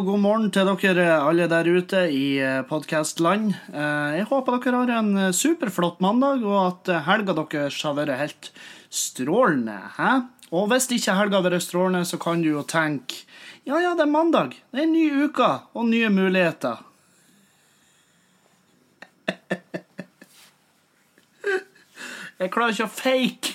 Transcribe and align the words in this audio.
Og 0.00 0.06
god 0.06 0.22
morgen 0.22 0.46
til 0.48 0.64
dere 0.64 1.18
alle 1.28 1.44
der 1.44 1.68
ute 1.68 2.08
i 2.08 2.40
podkastland. 2.64 3.52
Jeg 3.68 4.24
håper 4.30 4.56
dere 4.56 4.80
har 4.80 4.88
en 4.96 5.28
superflott 5.36 6.00
mandag, 6.00 6.40
og 6.40 6.56
at 6.62 6.88
helga 7.04 7.36
deres 7.36 7.76
har 7.84 7.92
vært 7.98 8.16
helt 8.16 8.48
strålende. 8.88 9.76
Hæ? 9.98 10.24
Og 10.56 10.72
hvis 10.72 10.88
ikke 10.96 11.18
helga 11.18 11.36
har 11.36 11.44
vært 11.50 11.66
strålende, 11.66 12.08
så 12.08 12.16
kan 12.16 12.40
du 12.40 12.48
jo 12.48 12.64
tenke 12.64 13.28
ja, 13.68 13.76
ja, 13.76 13.92
det 13.92 14.00
er 14.06 14.16
mandag. 14.16 14.56
Det 14.72 14.80
er 14.80 14.88
en 14.88 14.96
ny 14.96 15.28
uke 15.28 15.68
og 15.76 15.84
nye 15.92 16.08
muligheter. 16.08 16.80
Jeg 22.40 22.48
klarer 22.48 22.72
ikke 22.72 22.88
å 22.88 22.96
fake. 23.04 23.52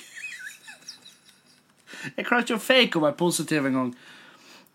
Jeg 2.19 2.21
klarer 2.21 2.45
ikke 2.45 2.61
å 2.61 2.67
fake 2.69 3.01
å 3.01 3.09
være 3.09 3.17
positiv 3.25 3.65
engang. 3.65 3.97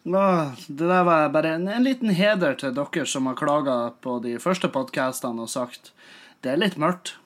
Det 0.02 0.86
der 0.88 1.04
var 1.04 1.28
bare 1.28 1.54
en, 1.54 1.68
en, 1.68 1.84
liten 1.84 2.08
heder 2.08 2.54
til 2.54 2.72
dere 2.74 3.06
som 3.06 3.26
har 3.28 3.36
klaga 3.36 3.92
på 4.00 4.18
de 4.24 4.38
første 4.40 4.70
podkastene 4.72 5.44
og 5.44 5.50
sagt 5.52 5.92
det 6.40 6.54
er 6.54 6.60
litt 6.60 6.78
mørkt. 6.80 7.18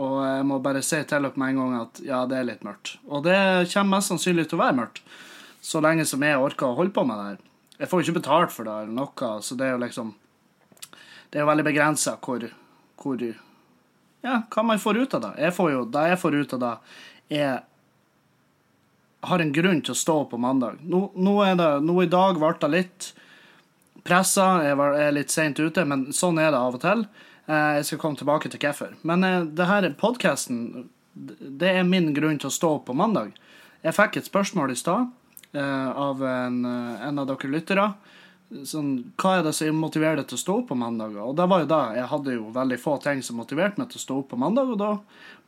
Og 0.00 0.22
jeg 0.24 0.46
må 0.48 0.56
bare 0.64 0.80
si 0.80 0.96
til 1.04 1.26
dere 1.26 1.36
med 1.36 1.52
en 1.52 1.60
gang 1.60 1.74
at 1.82 2.00
ja, 2.00 2.22
det 2.24 2.38
er 2.38 2.48
litt 2.48 2.64
mørkt. 2.64 2.94
Og 3.04 3.26
det 3.26 3.36
kommer 3.74 3.98
mest 3.98 4.14
sannsynlig 4.14 4.48
til 4.48 4.56
å 4.56 4.62
være 4.62 4.78
mørkt. 4.80 5.02
Så 5.60 5.82
lenge 5.84 6.06
som 6.08 6.24
jeg 6.24 6.40
orker 6.40 6.70
å 6.70 6.78
holde 6.78 6.94
på 6.96 7.04
med 7.04 7.20
det 7.20 7.28
her. 7.28 7.38
Jeg 7.82 7.90
får 7.90 8.00
jo 8.00 8.06
ikke 8.06 8.20
betalt 8.20 8.54
for 8.54 8.68
det 8.68 8.78
eller 8.80 8.96
noe, 8.96 9.30
så 9.44 9.56
det 9.56 9.66
er 9.66 9.74
jo 9.74 9.84
liksom 9.84 10.14
Det 11.30 11.38
er 11.38 11.44
jo 11.44 11.50
veldig 11.52 11.64
begrensa 11.64 12.16
hvor, 12.24 12.48
hvor 12.96 13.22
Ja, 14.24 14.42
hva 14.48 14.62
man 14.64 14.80
får 14.80 15.04
ut 15.04 15.14
av 15.14 15.20
det. 15.26 15.34
Jeg 15.44 15.54
får 15.56 15.70
jo, 15.72 15.84
det 15.84 16.08
jeg 16.08 16.20
får 16.20 16.34
ut 16.40 16.54
av 16.56 16.60
det, 16.64 16.72
er 17.40 17.60
har 19.20 19.42
en 19.42 19.52
grunn 19.52 19.82
til 19.84 19.94
å 19.94 19.98
stå 19.98 20.16
på 20.30 20.38
mandag. 20.40 20.80
Nå, 20.80 21.10
nå, 21.14 21.34
det, 21.58 21.70
nå 21.84 21.96
i 22.02 22.10
dag 22.10 22.38
ble 22.40 22.52
det 22.62 22.70
litt 22.72 23.10
pressa, 24.06 24.62
jeg 24.64 24.78
er 24.78 25.12
litt 25.12 25.32
seint 25.32 25.60
ute, 25.60 25.84
men 25.84 26.08
sånn 26.16 26.40
er 26.40 26.54
det 26.54 26.60
av 26.60 26.78
og 26.78 26.82
til. 26.84 27.04
Eh, 27.50 27.80
jeg 27.80 27.88
skal 27.88 28.02
komme 28.04 28.20
tilbake 28.20 28.50
til 28.50 28.62
hvorfor. 28.62 28.94
Men 29.06 29.26
eh, 29.26 29.42
det 29.44 29.68
her 29.68 29.88
podkasten, 30.00 30.88
det 31.14 31.74
er 31.74 31.88
min 31.88 32.12
grunn 32.16 32.40
til 32.40 32.50
å 32.50 32.54
stå 32.54 32.76
opp 32.78 32.88
på 32.88 32.96
mandag. 32.96 33.34
Jeg 33.84 33.96
fikk 33.96 34.20
et 34.20 34.30
spørsmål 34.30 34.72
i 34.72 34.78
stad 34.78 35.10
eh, 35.56 35.90
av 35.90 36.24
en, 36.24 36.62
en, 36.64 37.20
av 37.20 37.28
dere 37.28 37.52
lyttere. 37.52 37.86
Sånn, 38.66 39.12
hva 39.20 39.36
er 39.38 39.44
det 39.46 39.54
som 39.54 39.76
motiverer 39.78 40.20
deg 40.20 40.30
til 40.30 40.40
å 40.40 40.44
stå 40.44 40.58
opp 40.62 40.70
på 40.72 40.78
mandager? 40.78 41.22
Og 41.22 41.36
det 41.38 41.46
var 41.50 41.62
jo 41.62 41.70
da, 41.70 41.82
Jeg 41.94 42.10
hadde 42.10 42.34
jo 42.34 42.48
veldig 42.54 42.80
få 42.82 42.96
ting 43.02 43.20
som 43.22 43.38
motiverte 43.38 43.82
meg 43.82 43.92
til 43.92 44.00
å 44.00 44.06
stå 44.06 44.20
opp 44.22 44.32
på 44.32 44.40
mandag, 44.40 44.72
og 44.72 44.80
da 44.80 44.96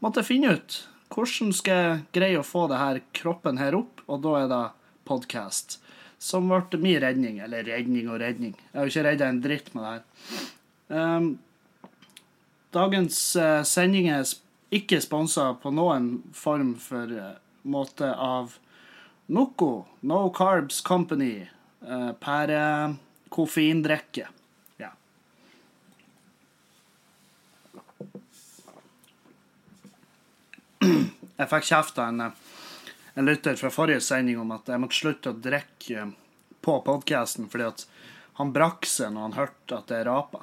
måtte 0.05 0.23
jeg 0.23 0.31
finne 0.35 0.57
ut 0.59 0.83
hvordan 1.13 1.53
skal 1.55 1.79
jeg 1.79 2.03
greie 2.17 2.41
å 2.41 2.47
få 2.47 2.67
det 2.71 2.81
her 2.81 3.01
kroppen 3.17 3.61
her 3.61 3.77
opp? 3.77 4.03
Og 4.09 4.23
da 4.25 4.35
er 4.41 4.51
det 4.51 4.65
podkast. 5.09 5.79
Som 6.23 6.49
ble 6.51 6.81
min 6.81 7.01
redning. 7.03 7.41
Eller 7.45 7.67
redning 7.69 8.09
og 8.11 8.21
redning. 8.23 8.55
Jeg 8.71 8.79
har 8.79 8.89
jo 8.89 8.95
ikke 8.95 9.07
redda 9.09 9.29
en 9.29 9.43
dritt 9.45 9.73
med 9.75 9.85
det 9.85 9.93
her. 9.93 10.05
Um, 10.93 11.29
dagens 12.73 13.19
uh, 13.37 13.63
sending 13.67 14.11
er 14.13 14.27
ikke 14.73 15.01
sponsa 15.05 15.53
på 15.61 15.73
noen 15.75 16.23
form 16.37 16.75
for 16.81 17.13
uh, 17.13 17.35
måte 17.63 18.09
av 18.13 18.59
Noco, 19.33 19.87
No 20.03 20.27
Carbs 20.35 20.81
Company, 20.85 21.47
uh, 21.87 22.13
uh, 22.13 22.95
koffeindrikke. 23.33 24.29
Jeg 31.39 31.49
fikk 31.51 31.67
kjeft 31.69 31.99
av 32.01 32.11
en, 32.11 32.23
en, 33.15 33.27
lytter 33.27 33.57
fra 33.59 33.71
forrige 33.73 34.03
sending 34.05 34.41
om 34.41 34.51
at 34.55 34.69
jeg 34.71 34.81
måtte 34.83 34.99
slutte 34.99 35.33
å 35.33 35.39
drikke 35.45 36.09
på 36.63 36.75
podkasten 36.87 37.49
fordi 37.51 37.69
at 37.69 37.85
han 38.39 38.53
brakk 38.55 38.87
seg 38.89 39.13
når 39.13 39.27
han 39.27 39.37
hørte 39.37 39.79
at 39.79 39.93
det 39.93 40.03
rapa. 40.09 40.43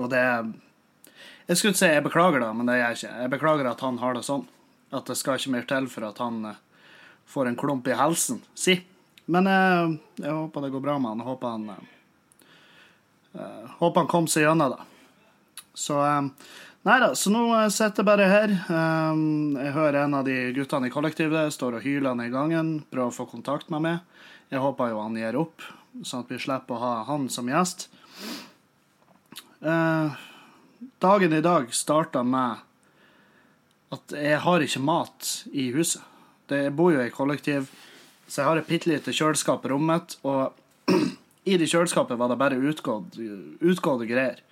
Og 0.00 0.10
det 0.12 0.22
Jeg 0.22 1.58
skulle 1.58 1.72
ikke 1.74 1.80
si 1.82 1.90
jeg 1.90 2.04
beklager 2.04 2.40
det, 2.42 2.50
men 2.56 2.68
det 2.68 2.76
gjør 2.78 2.86
jeg 2.86 2.98
ikke. 2.98 3.16
Jeg 3.22 3.32
beklager 3.32 3.68
at 3.70 3.80
han 3.84 3.98
har 4.02 4.14
det 4.16 4.24
sånn. 4.26 4.46
At 4.92 5.08
det 5.08 5.16
skal 5.18 5.40
ikke 5.40 5.52
mer 5.54 5.66
til 5.68 5.88
for 5.90 6.06
at 6.06 6.20
han 6.22 6.38
eh, 6.52 6.60
får 7.28 7.48
en 7.48 7.58
klump 7.58 7.88
i 7.88 7.96
halsen. 7.98 8.40
Si. 8.54 8.76
Men 9.32 9.48
jeg, 9.50 9.74
eh, 9.82 10.22
jeg 10.22 10.36
håper 10.38 10.64
det 10.64 10.72
går 10.74 10.84
bra 10.84 10.96
med 11.00 11.12
han. 11.12 11.22
Jeg 11.24 11.30
håper 11.32 11.54
han, 11.56 11.68
jeg 11.72 13.42
eh, 13.42 13.76
håper 13.80 14.04
han 14.04 14.12
kom 14.12 14.28
seg 14.30 14.46
gjennom 14.46 14.76
det. 14.76 14.82
Så 15.74 15.98
Nei 16.82 16.96
da, 16.98 17.12
så 17.14 17.30
nå 17.30 17.44
sitter 17.70 18.02
jeg 18.02 18.06
bare 18.08 18.24
her. 18.26 18.52
Um, 18.66 19.54
jeg 19.54 19.70
hører 19.76 20.00
en 20.00 20.16
av 20.18 20.24
de 20.26 20.34
guttene 20.56 20.88
i 20.88 20.90
kollektivet 20.90 21.54
står 21.54 21.76
og 21.78 21.84
hyler 21.84 22.16
ned 22.18 22.32
i 22.32 22.32
gangen, 22.32 22.72
prøver 22.90 23.12
å 23.12 23.14
få 23.14 23.26
kontakt 23.30 23.68
med 23.70 23.84
meg. 23.84 24.24
Jeg 24.50 24.64
håper 24.64 24.90
jo 24.90 24.98
han 24.98 25.14
gir 25.14 25.38
opp, 25.38 25.62
sånn 26.02 26.24
at 26.24 26.32
vi 26.34 26.40
slipper 26.42 26.74
å 26.74 26.80
ha 26.82 26.96
han 27.06 27.28
som 27.30 27.46
gjest. 27.46 27.86
Uh, 29.62 30.10
dagen 30.98 31.38
i 31.38 31.44
dag 31.44 31.70
starta 31.70 32.24
med 32.26 32.66
at 33.94 34.16
jeg 34.18 34.42
har 34.42 34.66
ikke 34.66 34.82
mat 34.82 35.30
i 35.54 35.68
huset. 35.76 36.02
Jeg 36.50 36.74
bor 36.74 36.90
jo 36.90 37.06
i 37.06 37.14
kollektiv, 37.14 37.70
så 38.26 38.42
jeg 38.42 38.48
har 38.48 38.58
et 38.58 38.68
bitte 38.74 38.90
lite 38.90 39.14
kjøleskap 39.14 39.62
i 39.62 39.70
rommet. 39.70 40.18
Og 40.26 40.90
i 41.46 41.62
det 41.62 41.70
kjøleskapet 41.70 42.18
var 42.18 42.34
det 42.34 42.42
bare 42.42 42.58
utgått, 42.58 43.22
utgåtte 43.62 44.10
greier, 44.10 44.42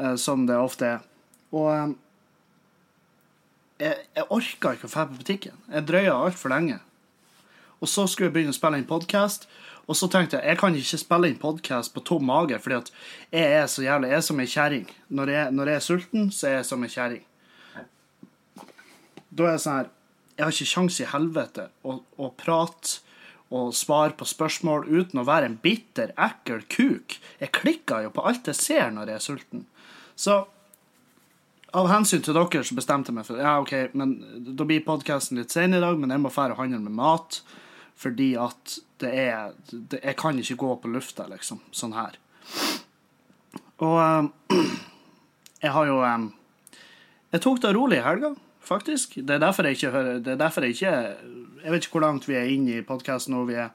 uh, 0.00 0.16
som 0.16 0.48
det 0.48 0.56
ofte 0.56 0.94
er. 0.96 1.06
Og 1.50 1.66
um, 1.70 1.96
jeg, 3.80 3.96
jeg 4.16 4.28
orka 4.28 4.74
ikke 4.76 4.88
å 4.88 4.92
dra 4.92 5.06
på 5.08 5.18
butikken. 5.18 5.58
Jeg 5.72 5.88
drøya 5.88 6.14
altfor 6.14 6.52
lenge. 6.52 6.78
Og 7.80 7.88
så 7.88 8.04
skulle 8.06 8.28
jeg 8.28 8.36
begynne 8.36 8.54
å 8.54 8.58
spille 8.58 8.80
inn 8.80 8.88
podkast. 8.88 9.48
Og 9.90 9.96
så 9.98 10.06
tenkte 10.12 10.38
jeg 10.38 10.52
jeg 10.52 10.60
kan 10.60 10.76
ikke 10.76 11.00
spille 11.00 11.30
inn 11.30 11.40
podkast 11.40 11.94
på 11.94 12.02
tom 12.06 12.26
mage, 12.28 12.58
fordi 12.62 12.76
at 12.78 12.90
jeg 13.32 13.54
er 13.62 13.66
så 13.66 13.82
jævlig 13.82 14.10
Jeg 14.12 14.18
er 14.18 14.26
som 14.26 14.42
ei 14.42 14.50
kjerring. 14.50 14.86
Når, 15.08 15.32
når, 15.56 15.72
jeg 15.72 15.80
er 15.80 15.86
sulten, 15.86 16.30
så 16.30 16.46
er 16.46 16.56
jeg 16.58 16.68
som 16.68 16.84
ei 16.84 16.92
kjerring. 16.92 17.24
Da 19.30 19.46
er 19.46 19.56
jeg 19.56 19.64
sånn 19.64 19.78
her 19.78 19.90
Jeg 20.36 20.44
har 20.44 20.54
ikke 20.54 20.72
kjangs 20.74 21.00
i 21.00 21.08
helvete 21.10 21.66
å, 21.82 21.96
å 22.16 22.30
prate 22.38 23.00
og 23.50 23.74
svare 23.74 24.14
på 24.14 24.28
spørsmål 24.30 24.86
uten 24.86 25.20
å 25.20 25.26
være 25.26 25.48
en 25.50 25.58
bitter, 25.58 26.12
ekkel 26.14 26.62
kuk. 26.70 27.16
Jeg 27.40 27.50
klikker 27.56 28.04
jo 28.04 28.12
på 28.14 28.22
alt 28.30 28.46
jeg 28.46 28.56
ser 28.56 28.92
når 28.94 29.10
jeg 29.10 29.18
er 29.18 29.24
sulten. 29.24 29.64
Så 30.14 30.36
av 31.76 31.88
hensyn 31.90 32.22
til 32.24 32.34
dere 32.34 32.62
så 32.66 32.76
bestemte 32.76 33.12
jeg 33.12 33.16
meg 33.18 33.26
for 33.28 33.40
ja, 33.40 33.56
ok, 33.62 33.94
men 33.98 34.14
da 34.56 34.66
blir 34.66 34.82
podkasten 34.86 35.38
litt 35.38 35.54
sen 35.54 35.76
i 35.76 35.82
dag, 35.82 35.98
men 36.00 36.10
jeg 36.10 36.22
må 36.22 36.32
dra 36.34 36.50
og 36.54 36.62
handle 36.62 36.82
med 36.82 36.96
mat. 36.98 37.40
Fordi 38.00 38.32
at 38.40 38.78
det 39.00 39.10
er 39.12 39.50
det, 39.70 40.00
Jeg 40.02 40.16
kan 40.16 40.38
ikke 40.38 40.56
gå 40.56 40.74
på 40.80 40.88
lufta, 40.88 41.26
liksom. 41.28 41.60
Sånn 41.72 41.92
her. 41.92 42.16
Og 43.84 43.96
um, 44.00 44.30
jeg 45.64 45.72
har 45.74 45.88
jo 45.88 45.98
um, 46.00 46.30
Jeg 47.32 47.42
tok 47.44 47.60
det 47.60 47.74
rolig 47.76 48.00
i 48.00 48.04
helga, 48.04 48.32
faktisk. 48.64 49.18
Det 49.20 49.36
er 49.36 49.44
derfor 49.44 49.68
jeg 49.68 49.76
ikke 49.76 49.92
hører 49.92 50.20
Det 50.24 50.32
er 50.32 50.40
derfor 50.40 50.64
jeg 50.64 50.76
ikke 50.76 50.94
Jeg 51.64 51.74
vet 51.74 51.84
ikke 51.84 51.98
hvor 51.98 52.06
langt 52.06 52.28
vi 52.28 52.38
er 52.40 52.48
inne 52.48 52.78
i 52.78 52.86
podkasten 52.86 53.36
nå. 53.36 53.44
Vi 53.48 53.58
er, 53.60 53.72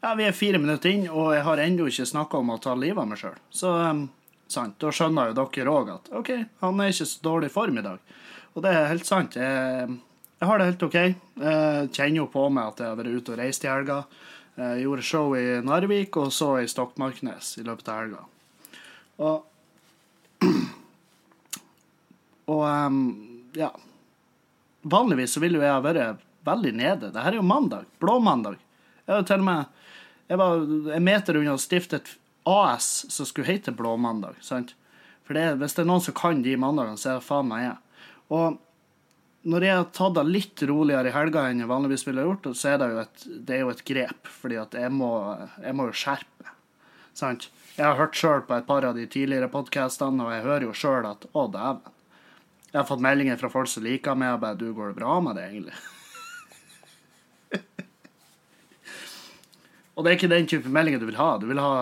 ja, 0.00 0.14
vi 0.16 0.24
er 0.24 0.36
fire 0.36 0.60
minutter 0.62 0.92
inn, 0.92 1.08
og 1.12 1.34
jeg 1.36 1.44
har 1.44 1.60
ennå 1.60 1.88
ikke 1.90 2.08
snakka 2.08 2.40
om 2.40 2.54
å 2.54 2.60
ta 2.62 2.72
livet 2.76 3.02
av 3.02 3.10
meg 3.10 3.20
sjøl. 3.20 3.36
Så 3.52 3.76
um, 3.76 4.06
Sant? 4.50 4.76
Da 4.82 4.92
skjønner 4.94 5.30
jo 5.30 5.36
dere 5.38 5.72
òg 5.72 5.92
at 5.94 6.10
OK, 6.14 6.30
han 6.62 6.80
er 6.82 6.92
ikke 6.92 7.08
så 7.10 7.24
dårlig 7.24 7.50
form 7.54 7.80
i 7.80 7.84
dag. 7.86 8.14
Og 8.54 8.64
det 8.64 8.72
er 8.72 8.90
helt 8.92 9.08
sant. 9.08 9.36
Jeg, 9.36 9.96
jeg 10.38 10.48
har 10.50 10.60
det 10.60 10.68
helt 10.70 10.86
OK. 10.86 10.96
Jeg 10.96 11.90
kjenner 11.92 12.20
jo 12.22 12.28
på 12.32 12.46
meg 12.54 12.72
at 12.72 12.82
jeg 12.82 12.92
har 12.92 13.00
vært 13.00 13.18
ute 13.18 13.34
og 13.34 13.40
reist 13.40 13.66
i 13.66 13.70
helga. 13.70 13.98
Jeg 14.56 14.86
gjorde 14.86 15.04
show 15.04 15.34
i 15.36 15.44
Narvik 15.66 16.16
og 16.20 16.30
så 16.32 16.54
i 16.62 16.70
Stokmarknes 16.70 17.56
i 17.60 17.66
løpet 17.66 17.90
av 17.92 18.02
helga. 18.04 18.24
Og 19.26 20.46
Og 22.46 22.62
um, 22.62 22.98
ja. 23.58 23.72
Vanligvis 24.86 25.32
så 25.34 25.40
ville 25.42 25.58
jo 25.58 25.64
jeg 25.64 25.74
ha 25.74 25.80
vært 25.82 26.20
veldig 26.46 26.72
nede. 26.78 27.08
Dette 27.08 27.24
er 27.26 27.34
jo 27.34 27.42
mandag. 27.42 27.88
Blåmandag. 27.98 28.60
Jeg 29.02 29.16
var 29.16 29.26
til 29.26 29.42
og 29.42 29.48
med 29.48 29.72
jeg 30.26 30.40
var 30.40 30.62
en 30.96 31.04
meter 31.06 31.38
unna 31.38 31.54
å 31.54 31.60
stifte 31.60 32.00
et 32.00 32.08
AS 32.46 33.06
som 33.12 33.26
skulle 33.26 33.50
hete 33.50 33.74
Blåmandag. 33.74 34.38
sant? 34.40 34.76
For 35.26 35.34
det, 35.34 35.56
hvis 35.58 35.74
det 35.74 35.82
er 35.82 35.90
noen 35.90 36.04
som 36.04 36.14
kan 36.14 36.44
de 36.44 36.54
mandagene, 36.60 37.00
så 37.00 37.10
er 37.10 37.18
det 37.18 37.26
faen 37.26 37.48
meg 37.50 37.64
jeg. 37.64 37.76
Og 38.36 38.60
når 39.46 39.64
jeg 39.66 39.78
har 39.78 39.84
tatt 39.94 40.16
det 40.18 40.24
litt 40.26 40.62
roligere 40.66 41.10
i 41.10 41.14
helga 41.14 41.44
enn 41.50 41.60
jeg 41.62 41.70
vanligvis 41.70 42.04
ville 42.06 42.24
gjort, 42.26 42.46
så 42.58 42.72
er 42.72 42.78
det 42.82 42.88
jo 42.90 42.96
et, 43.02 43.26
det 43.48 43.58
jo 43.60 43.68
et 43.70 43.84
grep, 43.86 44.30
fordi 44.42 44.56
jeg 44.58 44.90
må, 44.94 45.10
jeg 45.62 45.76
må 45.78 45.82
jo 45.90 45.98
skjerpe. 45.98 46.46
Sant? 47.16 47.42
Jeg 47.76 47.84
har 47.84 47.98
hørt 47.98 48.18
sjøl 48.18 48.42
på 48.46 48.54
et 48.56 48.68
par 48.68 48.82
av 48.88 48.94
de 48.96 49.04
tidligere 49.10 49.52
podkastene, 49.52 50.24
og 50.24 50.30
jeg 50.34 50.46
hører 50.46 50.62
jo 50.66 50.74
sjøl 50.74 51.04
at 51.10 51.20
å, 51.32 51.42
dæven. 51.52 51.92
Jeg 52.70 52.78
har 52.80 52.88
fått 52.88 53.04
meldinger 53.04 53.36
fra 53.40 53.52
folk 53.52 53.68
som 53.70 53.86
liker 53.86 54.14
meg, 54.18 54.28
og 54.34 54.42
bare 54.42 54.60
du, 54.60 54.68
går 54.74 54.86
det 54.90 54.98
bra 54.98 55.12
med 55.24 55.32
det, 55.38 55.44
egentlig? 55.50 55.76
og 59.94 60.00
det 60.02 60.08
er 60.10 60.16
ikke 60.18 60.34
den 60.34 60.50
type 60.50 60.68
meldinger 60.72 61.00
du 61.02 61.08
vil 61.08 61.20
ha. 61.20 61.30
Du 61.40 61.46
vil 61.50 61.62
ha 61.62 61.72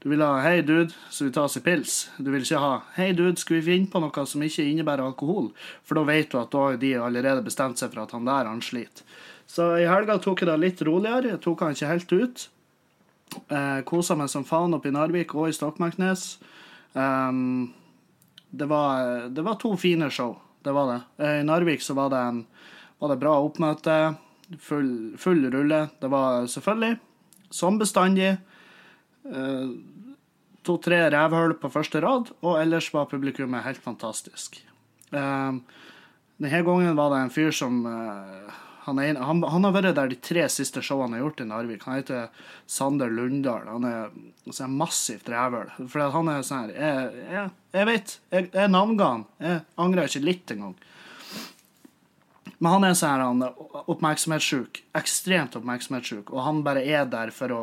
du 0.00 0.08
vil 0.08 0.22
ha 0.24 0.40
'hei, 0.40 0.62
dude, 0.62 0.94
så 1.10 1.24
vi 1.24 1.32
tar 1.32 1.44
oss 1.44 1.56
en 1.56 1.62
pils'. 1.62 2.08
Du 2.18 2.30
vil 2.30 2.42
ikke 2.42 2.58
ha 2.58 2.82
'hei, 2.96 3.12
dude, 3.12 3.36
skal 3.36 3.56
vi 3.56 3.62
finne 3.62 3.90
på 3.90 4.00
noe 4.00 4.26
som 4.26 4.42
ikke 4.42 4.64
innebærer 4.64 5.04
alkohol'? 5.04 5.52
For 5.84 5.94
da 5.94 6.02
vet 6.02 6.30
du 6.30 6.38
at 6.38 6.50
da 6.50 6.76
de 6.76 6.94
allerede 6.94 7.44
bestemt 7.44 7.78
seg 7.78 7.92
for 7.92 8.02
at 8.02 8.12
han 8.12 8.24
der, 8.24 8.48
han 8.48 8.62
sliter. 8.62 9.04
Så 9.46 9.76
i 9.76 9.88
helga 9.88 10.18
tok 10.18 10.40
jeg 10.40 10.48
det 10.48 10.60
litt 10.60 10.82
roligere. 10.82 11.34
Jeg 11.34 11.40
tok 11.40 11.60
han 11.60 11.74
ikke 11.74 11.90
helt 11.90 12.12
ut. 12.12 12.48
Eh, 13.50 13.80
Kosa 13.82 14.14
meg 14.14 14.30
som 14.30 14.44
faen 14.46 14.74
oppe 14.74 14.88
i 14.88 14.94
Narvik 14.94 15.34
og 15.34 15.48
i 15.50 15.52
Stokmarknes. 15.52 16.38
Um, 16.94 17.72
det, 18.50 18.66
var, 18.66 19.28
det 19.28 19.42
var 19.42 19.58
to 19.60 19.76
fine 19.76 20.10
show, 20.10 20.36
det 20.64 20.74
var 20.74 20.90
det. 20.90 21.00
Eh, 21.24 21.40
I 21.40 21.46
Narvik 21.46 21.82
så 21.82 21.94
var 21.94 22.10
det, 22.10 22.18
en, 22.18 22.46
var 22.98 23.12
det 23.12 23.20
bra 23.20 23.36
oppmøte, 23.38 23.98
full, 24.58 25.16
full 25.18 25.44
rulle. 25.52 25.88
Det 26.00 26.10
var 26.10 26.46
selvfølgelig, 26.50 26.96
som 27.50 27.78
bestandig, 27.78 28.36
to-tre 30.66 31.02
rævhull 31.12 31.54
på 31.60 31.70
første 31.72 32.00
rad, 32.04 32.32
og 32.40 32.58
ellers 32.60 32.90
var 32.94 33.08
publikummet 33.10 33.64
helt 33.64 33.82
fantastisk. 33.84 34.60
Um, 35.10 35.62
denne 36.40 36.62
gangen 36.64 36.96
var 36.96 37.12
det 37.12 37.20
en 37.20 37.32
fyr 37.32 37.50
som 37.52 37.82
eh, 37.84 38.58
han, 38.86 38.98
er, 38.98 39.18
han, 39.20 39.42
han, 39.44 39.64
har 39.66 39.74
vært 39.74 39.96
der 39.98 40.12
de 40.12 40.16
tre 40.24 40.46
siste 40.48 40.80
showene 40.84 41.10
han 41.10 41.18
har 41.18 41.26
gjort 41.26 41.42
i 41.42 41.46
Narvik. 41.50 41.82
Han 41.84 41.98
heter 41.98 42.46
Sander 42.70 43.12
Lundahl. 43.12 43.68
Han 43.68 43.84
er 43.84 44.14
sånn 44.56 44.78
massivt 44.78 45.28
rævøl. 45.28 45.68
For 45.84 46.14
han 46.14 46.30
er 46.32 46.46
sånn 46.46 46.70
her 46.70 46.78
Jeg, 46.78 47.26
jeg, 47.34 47.50
jeg 47.76 47.88
vet, 47.90 48.14
jeg, 48.32 48.48
jeg 48.56 48.72
navnga 48.72 49.10
han. 49.10 49.26
Jeg 49.44 49.60
angrer 49.84 50.08
ikke 50.08 50.24
litt 50.24 50.54
engang. 50.56 50.78
Men 52.56 52.72
han 52.72 52.88
er 52.88 52.96
sånn 52.96 53.12
her 53.12 53.26
han 53.26 53.44
oppmerksomhetssjuk. 53.84 54.80
Ekstremt 54.96 55.60
oppmerksomhetssjuk. 55.60 56.32
Og 56.32 56.40
han 56.48 56.64
bare 56.64 56.86
er 56.88 57.04
der 57.12 57.34
for 57.36 57.52
å 57.52 57.62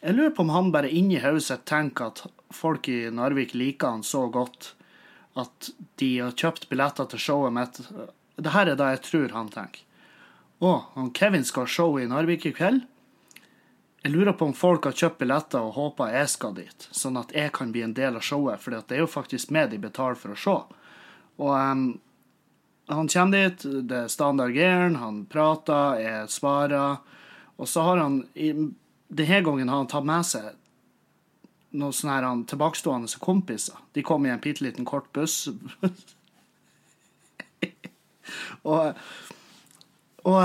Jeg 0.00 0.16
lurer 0.16 0.30
på 0.32 0.46
om 0.46 0.50
han 0.54 0.70
bare 0.72 0.88
inni 0.88 1.18
hodet 1.20 1.44
sitt 1.44 1.66
tenker 1.68 2.08
at 2.08 2.22
folk 2.56 2.88
i 2.88 3.10
Narvik 3.12 3.52
liker 3.52 3.98
han 3.98 4.04
så 4.06 4.26
godt 4.32 4.72
at 5.38 5.70
de 6.00 6.08
har 6.18 6.32
kjøpt 6.32 6.70
billetter 6.70 7.08
til 7.10 7.20
showet 7.20 7.52
mitt. 7.52 7.82
Det 8.40 8.54
her 8.54 8.70
er 8.72 8.78
det 8.80 8.88
jeg 8.94 9.02
tror 9.06 9.36
han 9.36 9.52
tenker. 9.52 9.84
Å, 10.60 10.72
han 10.96 11.12
Kevin 11.16 11.44
skal 11.44 11.68
ha 11.68 11.72
show 11.72 11.98
i 12.00 12.08
Narvik 12.08 12.48
i 12.48 12.54
kveld. 12.56 12.82
Jeg 14.00 14.12
lurer 14.14 14.32
på 14.32 14.48
om 14.48 14.56
folk 14.56 14.88
har 14.88 14.96
kjøpt 14.96 15.20
billetter 15.20 15.60
og 15.60 15.76
håper 15.76 16.14
jeg 16.16 16.32
skal 16.32 16.56
dit, 16.56 16.88
sånn 16.96 17.20
at 17.20 17.32
jeg 17.36 17.52
kan 17.56 17.72
bli 17.72 17.84
en 17.84 17.96
del 17.96 18.16
av 18.16 18.24
showet, 18.24 18.60
for 18.60 18.72
det 18.72 18.96
er 18.96 19.02
jo 19.02 19.10
faktisk 19.12 19.52
meg 19.52 19.68
de 19.72 19.80
betaler 19.80 20.16
for 20.16 20.32
å 20.32 20.40
se. 20.40 20.56
Og 21.40 21.52
um, 21.52 21.82
han 22.88 23.10
kommer 23.12 23.50
dit, 23.50 23.66
det 23.88 23.98
er 24.06 24.12
standard 24.12 24.56
gearen, 24.56 24.96
han 25.00 25.26
prater, 25.28 26.00
jeg 26.00 26.32
svarer, 26.32 27.04
og 27.60 27.68
så 27.68 27.84
har 27.84 28.00
han 28.00 28.22
Denne 29.10 29.40
gangen 29.46 29.68
har 29.68 29.82
han 29.82 29.90
tatt 29.90 30.06
med 30.06 30.26
seg 30.26 30.52
noen 31.70 31.94
sånne 31.94 32.16
her 32.16 32.44
tilbakestående 32.50 33.20
kompiser. 33.22 33.78
De 33.94 34.02
kom 34.06 34.26
i 34.26 34.30
en 34.32 34.42
bitte 34.42 34.64
liten 34.64 34.86
kort 34.88 35.10
buss. 35.14 35.48
og 38.70 38.94
og 40.28 40.36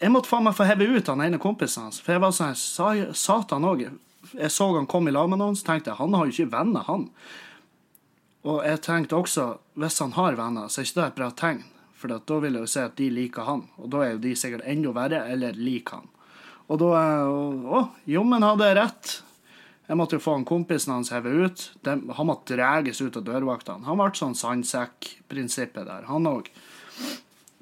jeg 0.00 0.12
måtte 0.12 0.30
faen 0.30 0.46
meg 0.46 0.56
få 0.56 0.66
heve 0.68 0.86
ut 0.96 1.08
han 1.10 1.22
ene 1.24 1.40
kompisen 1.40 1.86
hans. 1.86 2.00
For 2.02 2.14
jeg 2.14 2.22
var 2.24 2.32
sånn 2.34 3.12
Satan 3.16 3.66
òg. 3.68 3.86
Jeg 4.34 4.52
så 4.52 4.70
han 4.74 4.88
kom 4.90 5.08
i 5.08 5.12
lag 5.14 5.28
med 5.30 5.40
noen, 5.40 5.56
så 5.56 5.68
tenkte 5.68 5.92
jeg 5.92 6.00
han 6.00 6.16
har 6.16 6.26
jo 6.26 6.34
ikke 6.34 6.52
venner, 6.54 6.86
han. 6.88 7.06
Og 8.44 8.64
jeg 8.66 8.80
tenkte 8.84 9.16
også, 9.16 9.46
hvis 9.80 10.00
han 10.02 10.16
har 10.16 10.36
venner, 10.40 10.68
så 10.68 10.80
er 10.80 10.88
ikke 10.88 10.98
det 11.00 11.06
et 11.06 11.18
bra 11.20 11.30
tegn. 11.36 11.62
For 11.94 12.12
da 12.12 12.40
vil 12.42 12.58
jeg 12.58 12.66
jo 12.66 12.72
se 12.72 12.82
at 12.84 12.96
de 12.98 13.08
liker 13.12 13.46
han, 13.48 13.62
og 13.80 13.92
da 13.92 14.02
er 14.04 14.10
jo 14.14 14.24
de 14.24 14.34
sikkert 14.36 14.66
enda 14.68 14.92
verre, 14.96 15.22
eller 15.32 15.56
liker 15.56 16.02
han. 16.02 16.10
Og 16.72 16.80
da 16.80 17.04
Å, 17.28 17.84
jommen 18.08 18.44
hadde 18.46 18.68
jeg 18.70 18.78
rett. 18.80 19.14
Jeg 19.84 19.98
måtte 20.00 20.16
jo 20.16 20.24
få 20.24 20.38
han 20.38 20.46
kompisen 20.48 20.94
hans 20.94 21.12
hevet 21.12 21.34
ut. 21.34 21.64
De, 21.84 21.98
han 22.16 22.28
måtte 22.28 22.56
dreges 22.56 23.02
ut 23.04 23.18
av 23.20 23.26
dørvaktene. 23.26 23.84
Han 23.84 24.00
ble 24.00 24.08
sånn 24.16 24.36
sandsekk-prinsippet 24.38 25.84
der, 25.84 26.06
han 26.08 26.28
òg. 26.30 26.48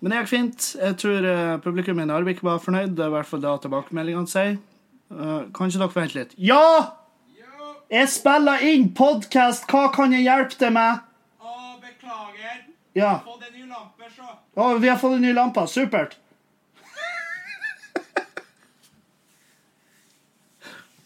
Men 0.03 0.15
det 0.15 0.21
gikk 0.21 0.31
fint. 0.31 0.69
Jeg 0.79 0.99
tror 1.03 1.27
uh, 1.27 1.59
publikum 1.63 2.01
i 2.03 2.07
Narvik 2.07 2.43
var 2.47 2.63
fornøyd. 2.63 2.95
Det 2.99 3.05
er 3.05 3.11
i 3.11 3.17
hvert 3.17 3.29
fall 3.31 3.43
det 3.43 3.55
tilbakemeldingene 3.65 4.31
sier. 4.31 4.57
Uh, 5.13 5.51
kan 5.55 5.71
ikke 5.71 5.83
dere 5.83 5.95
vente 5.95 6.19
litt? 6.19 6.37
Ja! 6.39 6.63
Jeg 7.93 8.09
spiller 8.09 8.63
inn 8.65 8.87
podkast! 8.97 9.67
Hva 9.69 9.91
kan 9.93 10.15
jeg 10.17 10.25
hjelpe 10.25 10.57
deg 10.63 10.73
med? 10.75 11.03
Å, 11.43 11.57
beklager. 11.83 12.63
Ja. 12.97 12.97
Vi 12.97 13.05
har 13.05 13.21
Fått 13.27 13.47
en 13.47 13.55
ny 13.59 13.67
lampe, 13.67 14.11
så. 14.15 14.31
Å, 14.57 14.71
vi 14.81 14.89
har 14.89 14.99
fått 15.03 15.19
en 15.19 15.27
ny 15.27 15.35
lampe. 15.37 15.67
Supert. 15.69 16.17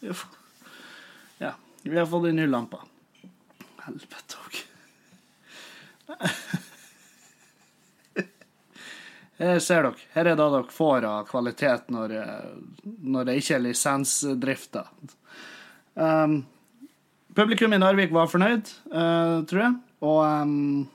Ja, 0.01 1.53
vi 1.81 1.97
har 1.97 2.05
fått 2.09 2.27
inn 2.29 2.39
ny 2.41 2.47
lampe. 2.49 2.79
Helvete 3.85 4.41
òg. 4.43 4.59
Her 9.37 9.59
ser 9.67 9.87
dere. 9.87 9.95
Her 10.15 10.25
er 10.25 10.35
det 10.35 10.43
dere 10.43 10.63
får 10.73 11.07
av 11.07 11.29
kvalitet 11.29 11.89
når, 11.93 12.17
når 12.83 13.29
det 13.29 13.39
ikke 13.41 13.57
er 13.57 13.65
lisensdrifta. 13.65 14.85
Um, 15.97 16.41
publikum 17.37 17.73
i 17.73 17.81
Narvik 17.81 18.13
var 18.13 18.29
fornøyd, 18.29 18.69
uh, 18.91 19.41
tror 19.49 19.63
jeg. 19.63 19.73
Og, 20.05 20.21
um, 20.25 20.85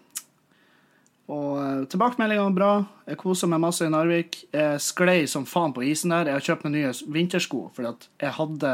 og 1.30 1.50
uh, 1.56 1.84
tilbakemeldingene 1.90 2.48
var 2.48 2.56
bra. 2.56 2.70
Jeg 3.06 3.20
kosa 3.20 3.46
meg 3.50 3.62
masse 3.62 3.86
i 3.86 3.92
Narvik. 3.92 4.40
Jeg 4.52 4.80
sklei 4.82 5.20
som 5.30 5.46
faen 5.48 5.74
på 5.74 5.84
isen 5.86 6.12
der. 6.14 6.28
Jeg 6.28 6.38
har 6.38 6.46
kjøpt 6.48 6.66
meg 6.66 6.74
nye 6.74 6.94
vintersko, 7.14 7.68
fordi 7.76 7.92
at 7.92 8.08
jeg 8.24 8.36
hadde 8.40 8.72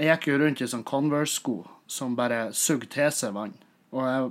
Jeg 0.00 0.08
gikk 0.08 0.30
jo 0.30 0.38
rundt 0.40 0.62
i 0.64 0.66
sånn 0.70 0.86
Converse-sko 0.88 1.58
som 1.90 2.14
bare 2.16 2.54
sugde 2.56 2.88
til 2.88 3.10
seg 3.12 3.34
vann. 3.36 3.52
Og 3.92 4.06
jeg 4.06 4.30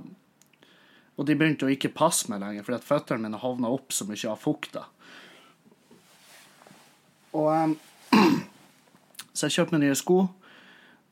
og 1.20 1.26
de 1.28 1.34
begynte 1.36 1.66
å 1.68 1.72
ikke 1.72 1.92
passe 1.92 2.30
meg 2.32 2.40
lenger, 2.40 2.64
fordi 2.64 2.78
at 2.78 2.86
føttene 2.88 3.26
mine 3.26 3.38
havna 3.42 3.68
opp 3.68 3.92
så 3.92 4.06
mye 4.08 4.30
av 4.30 4.40
fukta. 4.40 4.86
Og 7.36 7.48
um, 7.52 7.74
Så 9.36 9.46
jeg 9.46 9.58
kjøpte 9.58 9.76
meg 9.76 9.84
nye 9.84 9.98
sko. 10.00 10.22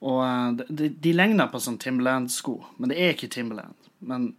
Og 0.09 0.21
uh, 0.25 0.65
de, 0.65 0.89
de 0.89 1.13
ligner 1.13 1.51
på 1.53 1.61
sånn 1.61 1.77
Timberland-sko, 1.83 2.57
men 2.81 2.89
det 2.89 2.97
er 2.97 3.13
ikke 3.13 3.29
Timberland. 3.37 3.77
Men 4.01 4.31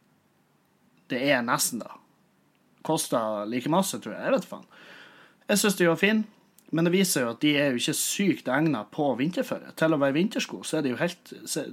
det 1.11 1.21
er 1.31 1.45
nesten, 1.45 1.83
da. 1.83 1.95
Kosta 2.85 3.45
like 3.49 3.71
masse, 3.71 3.99
tror 4.01 4.15
jeg. 4.15 4.25
Jeg 4.25 4.35
vet 4.37 4.49
faen. 4.49 4.67
Jeg 5.49 5.61
syns 5.61 5.77
de 5.79 5.87
var 5.89 5.99
fine, 5.99 6.25
men 6.71 6.85
det 6.85 6.93
viser 6.93 7.25
jo 7.25 7.31
at 7.33 7.41
de 7.41 7.55
er 7.57 7.71
jo 7.73 7.81
ikke 7.81 7.97
sykt 7.97 8.49
egna 8.53 8.83
på 8.93 9.07
vinterføre. 9.19 9.73
Til 9.79 9.95
å 9.95 10.01
være 10.01 10.17
vintersko, 10.19 10.61
så 10.63 10.79
er 10.79 10.85
det 10.85 10.93
jo 10.93 10.99
helt, 11.01 11.31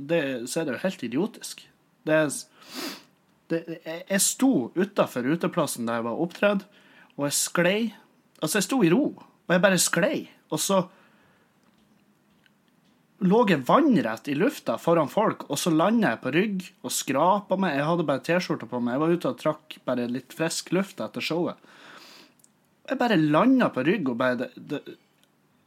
det, 0.09 0.21
er 0.47 0.69
det 0.69 0.77
jo 0.79 0.85
helt 0.85 1.05
idiotisk. 1.05 1.67
Det 2.07 2.17
er 2.17 2.31
det, 3.51 3.61
jeg 3.87 4.23
sto 4.25 4.73
utafor 4.75 5.29
uteplassen 5.29 5.87
der 5.87 6.01
jeg 6.01 6.07
var 6.09 6.23
opptredd, 6.25 6.65
og 7.17 7.29
jeg 7.29 7.37
sklei. 7.39 7.81
Altså, 8.41 8.59
jeg 8.59 8.67
sto 8.67 8.81
i 8.83 8.91
ro, 8.93 9.05
og 9.21 9.55
jeg 9.55 9.63
bare 9.63 9.81
sklei. 9.81 10.17
Og 10.51 10.61
så 10.63 10.83
lå 13.25 13.39
jeg 13.49 13.65
vannrett 13.69 14.29
i 14.29 14.35
lufta 14.37 14.77
foran 14.81 15.09
folk, 15.09 15.47
og 15.49 15.61
så 15.61 15.73
landa 15.73 16.13
jeg 16.13 16.23
på 16.23 16.33
rygg 16.35 16.67
og 16.85 16.93
skrapa 16.93 17.57
meg. 17.61 17.79
Jeg 17.79 17.89
hadde 17.89 18.09
bare 18.09 18.25
T-skjorta 18.27 18.69
på 18.69 18.81
meg. 18.81 18.97
Jeg 18.97 19.03
var 19.03 19.15
ute 19.15 19.31
og 19.31 19.41
trakk 19.41 19.79
bare 19.89 20.09
litt 20.11 20.37
frisk 20.37 20.73
luft 20.77 21.01
etter 21.01 21.25
showet. 21.25 21.57
Jeg 22.87 23.01
bare 23.01 23.17
landa 23.19 23.71
på 23.73 23.87
rygg 23.87 24.13
og 24.13 24.19
bare 24.21 24.37
Det, 24.43 24.51
det, 24.57 24.83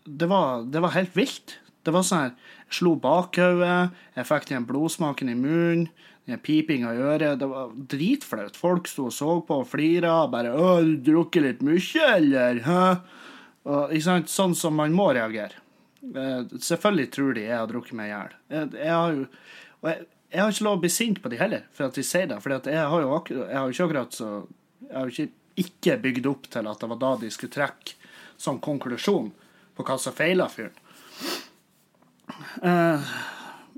det, 0.06 0.28
var, 0.30 0.64
det 0.64 0.84
var, 0.84 0.94
helt 0.96 1.18
vilt. 1.18 1.58
Det 1.84 1.92
var 1.96 2.06
sånn 2.06 2.28
her 2.28 2.36
Jeg 2.70 2.78
slo 2.80 2.94
bakhodet, 3.02 3.98
jeg 4.16 4.30
fikk 4.30 4.48
den 4.52 4.70
blodsmaken 4.70 5.34
i 5.34 5.40
munnen 5.40 5.90
pipinga 6.38 6.94
i 6.94 7.02
øret. 7.02 7.40
Det 7.40 7.48
var 7.50 7.72
dritflaut. 7.90 8.56
Folk 8.56 8.88
sto 8.88 9.08
og 9.08 9.14
så 9.14 9.40
på 9.42 9.62
og 9.64 9.68
flira. 9.68 10.28
Bare 10.30 10.54
'Å, 10.54 10.84
du 10.86 11.12
drukker 11.12 11.42
litt 11.42 11.62
mye, 11.62 12.06
eller?' 12.16 12.62
Hæ? 12.62 13.02
Og, 13.66 13.92
ikke 13.92 14.04
sant? 14.04 14.30
Sånn 14.30 14.56
som 14.56 14.76
man 14.76 14.94
må 14.94 15.10
reagere. 15.14 15.58
Eh, 16.04 16.60
selvfølgelig 16.60 17.12
tror 17.12 17.36
de 17.36 17.44
jeg 17.44 17.58
har 17.58 17.68
drukket 17.70 17.98
meg 18.00 18.10
i 18.10 18.14
hjel. 18.14 18.38
Jeg, 18.54 18.72
jeg, 18.80 18.94
har 18.94 19.18
jo 19.18 19.26
jeg, 19.26 20.06
jeg, 20.32 20.42
har 20.42 20.54
ikke 20.54 20.68
lov 20.68 20.78
å 20.78 20.84
bli 20.86 20.92
sint 20.94 21.22
på 21.24 21.32
de 21.32 21.42
heller, 21.42 21.66
for 21.76 21.90
at 21.90 22.00
de 22.00 22.06
sier 22.08 22.30
det. 22.32 22.40
For 22.44 22.56
jeg 22.56 22.88
har 22.94 23.04
jo 23.04 23.12
jeg 23.36 23.58
har 23.58 23.74
ikke 23.74 23.90
akkurat 23.90 24.16
så 24.16 24.30
Jeg 24.80 24.96
har 24.96 25.10
jo 25.10 25.14
ikke, 25.14 25.32
ikke 25.60 25.98
bygd 26.06 26.30
opp 26.32 26.48
til 26.50 26.68
at 26.72 26.80
det 26.82 26.90
var 26.90 27.02
da 27.02 27.16
de 27.22 27.30
skulle 27.34 27.54
trekke 27.54 27.98
som 28.40 28.62
konklusjon 28.64 29.28
på 29.76 29.86
hva 29.86 29.98
som 30.00 30.16
feila 30.16 30.48
fyren. 30.50 30.78
Uh, 32.64 33.04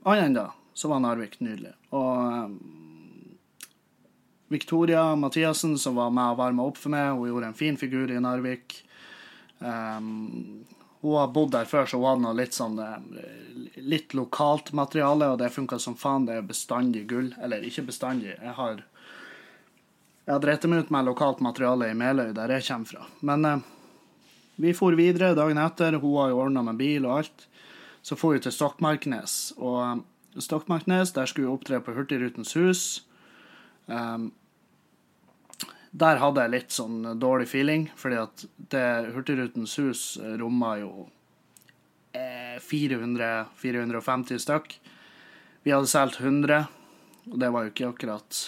Annet 0.05 0.27
enn 0.27 0.37
da 0.37 0.45
så 0.77 0.89
var 0.89 1.01
Narvik 1.01 1.39
nydelig. 1.41 1.73
Og 1.93 2.45
um, 2.45 2.53
Victoria 4.53 5.03
Mathiassen, 5.15 5.75
som 5.79 5.97
var 5.97 6.13
med 6.13 6.33
og 6.33 6.39
varma 6.39 6.65
opp 6.69 6.79
for 6.79 6.93
meg, 6.93 7.11
hun 7.17 7.29
gjorde 7.29 7.51
en 7.51 7.57
fin 7.57 7.77
figur 7.77 8.13
i 8.13 8.21
Narvik. 8.21 8.77
Um, 9.59 10.63
hun 11.01 11.17
har 11.17 11.31
bodd 11.33 11.51
der 11.55 11.65
før, 11.65 11.87
så 11.89 11.97
hun 11.97 12.25
hadde 12.25 12.37
litt 12.37 12.55
sånn 12.57 12.77
eh, 12.81 13.25
litt 13.81 14.13
lokalt 14.13 14.71
materiale, 14.77 15.31
og 15.33 15.39
det 15.41 15.49
funka 15.53 15.79
som 15.81 15.97
faen. 15.97 16.27
Det 16.27 16.37
er 16.37 16.45
bestandig 16.45 17.07
gull. 17.09 17.31
Eller 17.41 17.65
ikke 17.65 17.87
bestandig. 17.89 18.35
Jeg 18.37 18.55
har 18.57 18.83
jeg 20.21 20.35
har 20.35 20.41
drept 20.43 20.67
meg 20.69 20.85
ut 20.85 20.91
med 20.93 21.07
lokalt 21.07 21.39
materiale 21.41 21.89
i 21.89 21.95
Meløy, 21.97 22.29
der 22.37 22.51
jeg 22.53 22.67
kommer 22.67 22.87
fra. 22.91 23.07
Men 23.25 23.45
eh, 23.45 23.63
vi 24.61 24.73
for 24.77 24.93
videre 24.95 25.33
dagen 25.35 25.57
etter. 25.57 25.97
Hun 25.99 26.19
har 26.19 26.29
jo 26.31 26.43
ordna 26.43 26.61
med 26.67 26.77
bil 26.79 27.07
og 27.07 27.23
alt. 27.23 27.47
Så 28.05 28.17
for 28.17 28.35
vi 28.35 28.43
til 28.45 28.53
Stokmarknes. 28.53 29.55
Og 29.57 30.03
Stokmarknes. 30.37 31.15
Der 31.17 31.25
skulle 31.25 31.49
vi 31.49 31.55
opptre 31.55 31.81
på 31.81 31.95
Hurtigrutens 31.97 32.53
hus. 32.53 32.83
Um, 33.87 34.29
der 35.91 36.21
hadde 36.21 36.45
jeg 36.45 36.53
litt 36.53 36.75
sånn 36.75 37.01
dårlig 37.19 37.49
feeling, 37.51 37.89
fordi 37.99 38.19
at 38.21 38.45
det 38.71 38.85
Hurtigrutens 39.11 39.75
hus 39.81 40.03
romma 40.39 40.77
jo 40.79 40.91
eh, 42.15 42.55
400-450 42.63 44.39
stykk. 44.45 44.77
Vi 45.63 45.73
hadde 45.75 45.91
solgt 45.91 46.21
100, 46.21 46.63
og 47.31 47.39
det 47.43 47.49
var 47.51 47.65
jo 47.65 47.73
ikke 47.73 47.89
akkurat 47.91 48.39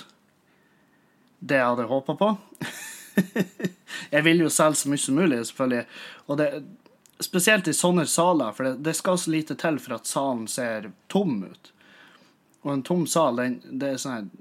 det 1.43 1.59
jeg 1.59 1.67
hadde 1.73 1.89
håpa 1.89 2.15
på. 2.15 2.29
jeg 4.15 4.23
vil 4.23 4.45
jo 4.45 4.53
selge 4.53 4.79
så 4.79 4.93
mye 4.93 5.03
som 5.03 5.19
mulig, 5.19 5.41
selvfølgelig. 5.49 5.83
Og 6.31 6.39
det, 6.39 6.47
spesielt 7.23 7.67
i 7.67 7.75
sånne 7.75 8.07
saler, 8.09 8.55
for 8.55 8.69
det, 8.69 8.77
det 8.87 8.95
skal 8.97 9.19
så 9.19 9.33
lite 9.35 9.59
til 9.59 9.79
for 9.83 9.97
at 9.97 10.09
salen 10.09 10.47
ser 10.47 10.89
tom 11.11 11.41
ut. 11.43 11.73
Og 12.63 12.71
en 12.77 12.87
tom 12.87 13.03
sal, 13.09 13.37
den, 13.41 13.59
det 13.67 13.91
er 13.91 14.01
sånn 14.01 14.15
her 14.15 14.31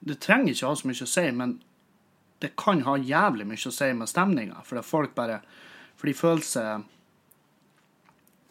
Det 0.00 0.16
trenger 0.20 0.52
ikke 0.52 0.68
å 0.68 0.70
ha 0.70 0.76
så 0.80 0.88
mye 0.88 1.04
å 1.04 1.08
si, 1.08 1.26
men 1.36 1.58
det 2.40 2.56
kan 2.56 2.80
ha 2.86 2.96
jævlig 2.96 3.44
mye 3.46 3.68
å 3.68 3.72
si 3.74 3.90
med 3.96 4.08
stemninga, 4.08 4.62
for 4.64 4.78
det 4.78 4.82
er 4.84 4.88
folk 4.88 5.14
bare 5.16 5.40
For 6.00 6.08
de 6.08 6.14
føler 6.16 6.46
seg 6.48 6.86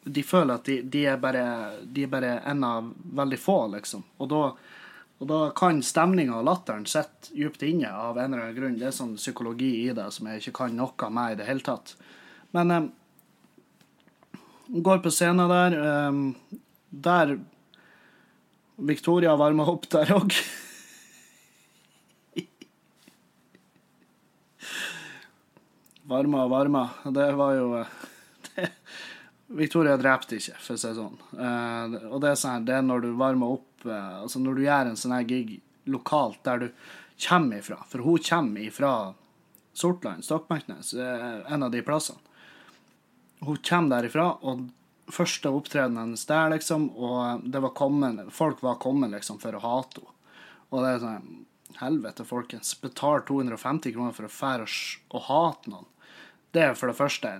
De 0.05 0.24
føler 0.24 0.60
at 0.60 0.69
de, 0.69 0.75
de, 0.81 1.05
er 1.10 1.17
bare, 1.22 1.46
de 1.84 2.05
er 2.05 2.12
bare 2.12 2.36
en 2.50 2.63
av 2.63 2.91
veldig 3.19 3.39
få, 3.41 3.58
liksom. 3.74 4.03
Og 4.22 4.29
da, 4.31 4.43
og 5.19 5.27
da 5.29 5.39
kan 5.58 5.81
stemninga 5.84 6.38
og 6.38 6.46
latteren 6.48 6.86
sitte 6.89 7.34
dypt 7.34 7.65
inne 7.67 7.91
av 7.91 8.17
en 8.17 8.31
eller 8.31 8.46
annen 8.46 8.55
grunn. 8.55 8.77
Det 8.79 8.88
er 8.89 8.96
sånn 8.96 9.17
psykologi 9.19 9.74
i 9.84 9.93
det 9.93 10.08
som 10.15 10.29
jeg 10.29 10.41
ikke 10.41 10.55
kan 10.62 10.77
noe 10.77 11.10
med 11.13 11.36
i 11.36 11.38
det 11.41 11.50
hele 11.50 11.65
tatt. 11.65 11.93
Men 12.55 12.72
um, 12.72 12.88
går 14.88 15.03
på 15.03 15.13
scenen 15.13 15.51
der. 15.51 15.77
Um, 16.08 16.24
der 16.89 17.38
Victoria 18.79 19.36
varmer 19.38 19.69
opp 19.75 19.89
der 19.91 20.15
òg. 20.15 20.34
Varma 26.09 26.43
og 26.45 26.53
varma. 26.53 26.83
Det 27.05 27.27
var 27.37 27.55
jo 27.57 27.69
eh, 27.79 27.93
det, 28.49 28.69
Victoria 29.59 29.97
drepte 29.97 30.37
ikke, 30.37 30.57
for 30.61 30.75
å 30.75 30.81
si 30.81 30.87
det 30.89 30.97
sånn. 30.97 31.17
Uh, 31.33 32.13
og 32.13 32.19
det 32.23 32.33
er 32.33 32.39
sånn 32.39 32.67
det 32.67 32.77
er 32.77 32.85
når 32.85 33.07
du 33.07 33.09
varmer 33.17 33.55
opp 33.57 33.87
uh, 33.87 34.21
Altså 34.21 34.41
når 34.43 34.59
du 34.59 34.65
gjør 34.67 34.91
en 34.91 34.99
sånn 34.99 35.15
her 35.15 35.25
gig 35.29 35.55
lokalt 35.89 36.43
der 36.45 36.65
du 36.65 36.67
kommer 37.25 37.63
ifra. 37.63 37.79
For 37.89 38.05
hun 38.05 38.21
kommer 38.25 38.65
ifra 38.67 38.93
Sortland, 39.73 40.25
Stokmarknes, 40.25 40.93
uh, 40.93 41.41
en 41.49 41.65
av 41.65 41.73
de 41.73 41.81
plassene. 41.85 42.21
Hun 43.39 43.57
kommer 43.63 43.95
derifra, 43.95 44.33
og 44.43 44.67
første 45.09 45.49
opptreden 45.55 45.97
hennes 45.97 46.25
der, 46.29 46.49
liksom, 46.53 46.89
og 46.99 47.45
det 47.49 47.61
var 47.63 47.71
kommet, 47.73 48.19
folk 48.35 48.59
var 48.61 48.81
kommet 48.83 49.13
liksom 49.15 49.39
for 49.41 49.55
å 49.55 49.61
hate 49.63 50.03
henne. 50.03 50.17
Og 50.69 50.83
det 50.83 50.89
er 50.91 50.99
sånn 51.01 51.45
Helvete, 51.79 52.25
folkens. 52.25 52.73
Betal 52.81 53.21
250 53.27 53.93
kroner 53.93 54.13
for 54.15 54.25
å 54.25 54.31
fære 54.33 54.65
og 55.13 55.25
hate 55.27 55.71
noen. 55.71 55.88
Det 56.55 56.63
er 56.65 56.77
for 56.77 56.91
det 56.91 56.97
første 56.97 57.33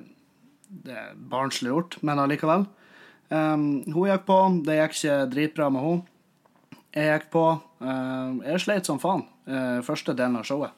det 0.70 0.94
er 0.94 1.18
barnslig 1.32 1.72
gjort, 1.72 1.98
men 2.06 2.22
allikevel. 2.22 2.68
Um, 3.30 3.82
hun 3.90 4.10
gikk 4.10 4.26
på. 4.28 4.38
Det 4.66 4.78
gikk 4.78 4.96
ikke 4.98 5.18
dritbra 5.34 5.70
med 5.74 5.86
hun. 5.86 6.02
Jeg 6.94 7.10
gikk 7.10 7.30
på. 7.34 7.46
Uh, 7.82 8.40
jeg 8.46 8.64
sleit 8.66 8.90
som 8.90 9.02
faen 9.02 9.26
uh, 9.50 9.80
første 9.86 10.14
delen 10.18 10.38
av 10.40 10.46
showet. 10.50 10.76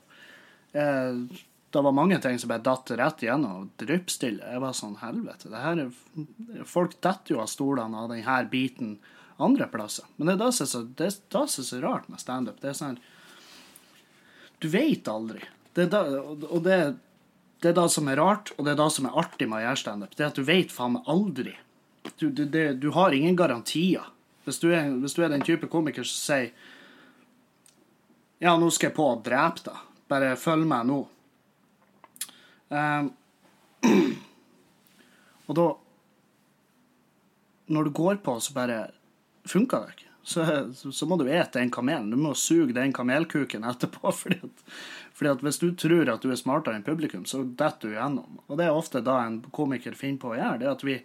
Uh, 0.72 1.28
det 1.72 1.84
var 1.84 1.96
mange 1.96 2.20
ting 2.24 2.40
som 2.40 2.52
bare 2.52 2.64
datt 2.64 2.92
rett 3.00 3.24
igjennom. 3.24 3.70
Dryppstille. 3.80 4.44
Jeg 4.44 4.64
var 4.64 4.76
sånn 4.76 4.98
Helvete. 5.00 5.52
Er, 5.56 5.86
folk 6.68 6.98
detter 7.00 7.36
jo 7.36 7.44
av 7.44 7.52
stolene 7.52 8.04
av 8.04 8.12
denne 8.12 8.42
biten 8.52 8.98
andre 9.42 9.68
plasser. 9.72 10.08
Men 10.18 10.28
det 10.28 10.36
er 10.36 10.42
det 10.44 10.52
som 10.56 10.66
er 10.66 10.72
så, 10.72 10.82
er 11.00 11.78
er 11.80 11.86
rart 11.86 12.12
med 12.12 12.20
standup. 12.22 12.60
Det 12.62 12.74
er 12.74 12.78
sånn 12.78 13.00
Du 14.60 14.68
vet 14.70 15.08
aldri. 15.08 15.42
Det 15.74 15.88
er 15.88 16.20
og 16.20 16.60
det, 16.68 16.82
det 17.62 17.70
er 17.70 17.78
det 17.78 17.90
som 17.94 18.08
er 18.10 18.18
rart, 18.18 18.50
og 18.58 18.66
det 18.66 18.74
er 18.74 18.80
det 18.80 18.90
som 18.96 19.06
er 19.06 19.18
artig 19.22 19.48
med 19.50 19.60
å 19.60 19.66
gjøre 19.66 19.82
standup. 19.84 20.16
Det 20.18 20.26
er 20.26 20.32
at 20.32 20.40
du 20.40 20.48
vet 20.48 20.74
faen 20.74 20.96
meg 20.96 21.10
aldri. 21.14 21.54
Du, 22.18 22.30
du, 22.30 22.46
det, 22.46 22.66
du 22.82 22.90
har 22.96 23.14
ingen 23.14 23.38
garantier. 23.38 24.08
Hvis 24.48 24.58
du, 24.64 24.72
er, 24.74 24.90
hvis 25.04 25.14
du 25.14 25.22
er 25.22 25.30
den 25.30 25.46
type 25.46 25.70
komiker 25.70 26.06
som 26.08 26.18
sier 26.18 26.50
Ja, 28.42 28.56
nå 28.58 28.72
skal 28.74 28.90
jeg 28.90 28.98
på 28.98 29.06
å 29.06 29.20
drepe 29.22 29.68
deg. 29.68 29.84
Bare 30.10 30.34
følg 30.42 30.66
meg 30.66 30.88
nå. 30.90 30.98
Um, 32.74 33.12
og 35.48 35.58
da 35.60 35.68
Når 37.72 37.84
du 37.88 37.92
går 38.02 38.24
på, 38.26 38.40
så 38.42 38.56
bare 38.58 38.80
funker 39.46 39.86
det 39.86 39.94
ikke. 39.94 40.12
Så, 40.24 40.46
så, 40.74 41.06
må 41.10 41.18
du 41.18 41.26
ete 41.30 41.60
den 41.60 41.72
kamelen. 41.74 42.12
Du 42.12 42.18
må 42.18 42.34
suge 42.38 42.76
den 42.78 42.94
kamelkuken 42.94 43.66
etterpå. 43.70 44.12
Fordi 44.24 44.42
at, 44.42 44.66
fordi 45.22 45.36
at 45.36 45.44
hvis 45.46 45.60
du 45.62 45.68
tror 45.78 46.10
at 46.10 46.24
du 46.24 46.32
er 46.34 46.40
smartere 46.40 46.80
enn 46.80 46.86
publikum, 46.86 47.28
så 47.30 47.44
detter 47.46 47.92
du 47.92 47.94
gjennom. 47.94 48.40
Og 48.48 48.58
det 48.58 48.66
er 48.66 48.74
ofte 48.74 49.04
da 49.06 49.20
en 49.22 49.36
komiker 49.54 49.94
finner 49.94 50.18
på 50.18 50.32
å 50.32 50.40
gjøre. 50.40 50.58
det 50.58 50.66
er 50.66 50.72
at 50.74 50.86
vi 50.88 50.96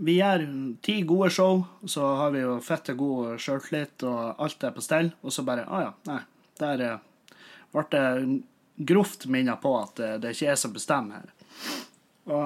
vi 0.00 0.18
gjør 0.18 0.42
ti 0.84 0.98
gode 1.08 1.30
show, 1.32 1.62
så 1.88 2.10
har 2.16 2.30
vi 2.32 2.42
jo 2.42 2.58
fette 2.64 2.92
god 2.96 3.40
sjøltillit, 3.40 4.04
og 4.08 4.40
alt 4.40 4.64
er 4.64 4.76
på 4.76 4.84
stell, 4.84 5.10
og 5.20 5.32
så 5.32 5.44
bare 5.44 5.64
Å 5.64 5.72
ah, 5.76 5.82
ja, 5.86 5.92
nei. 6.08 6.20
Der 6.60 6.84
ble 7.72 7.84
det 7.92 8.84
grovt 8.92 9.26
minna 9.32 9.56
på 9.60 9.72
at 9.80 9.96
det, 9.96 10.10
det 10.20 10.28
er 10.28 10.36
ikke 10.36 10.50
jeg 10.50 10.60
som 10.60 10.76
bestemmer 10.76 11.20
her. 11.20 11.32
Og 12.28 12.44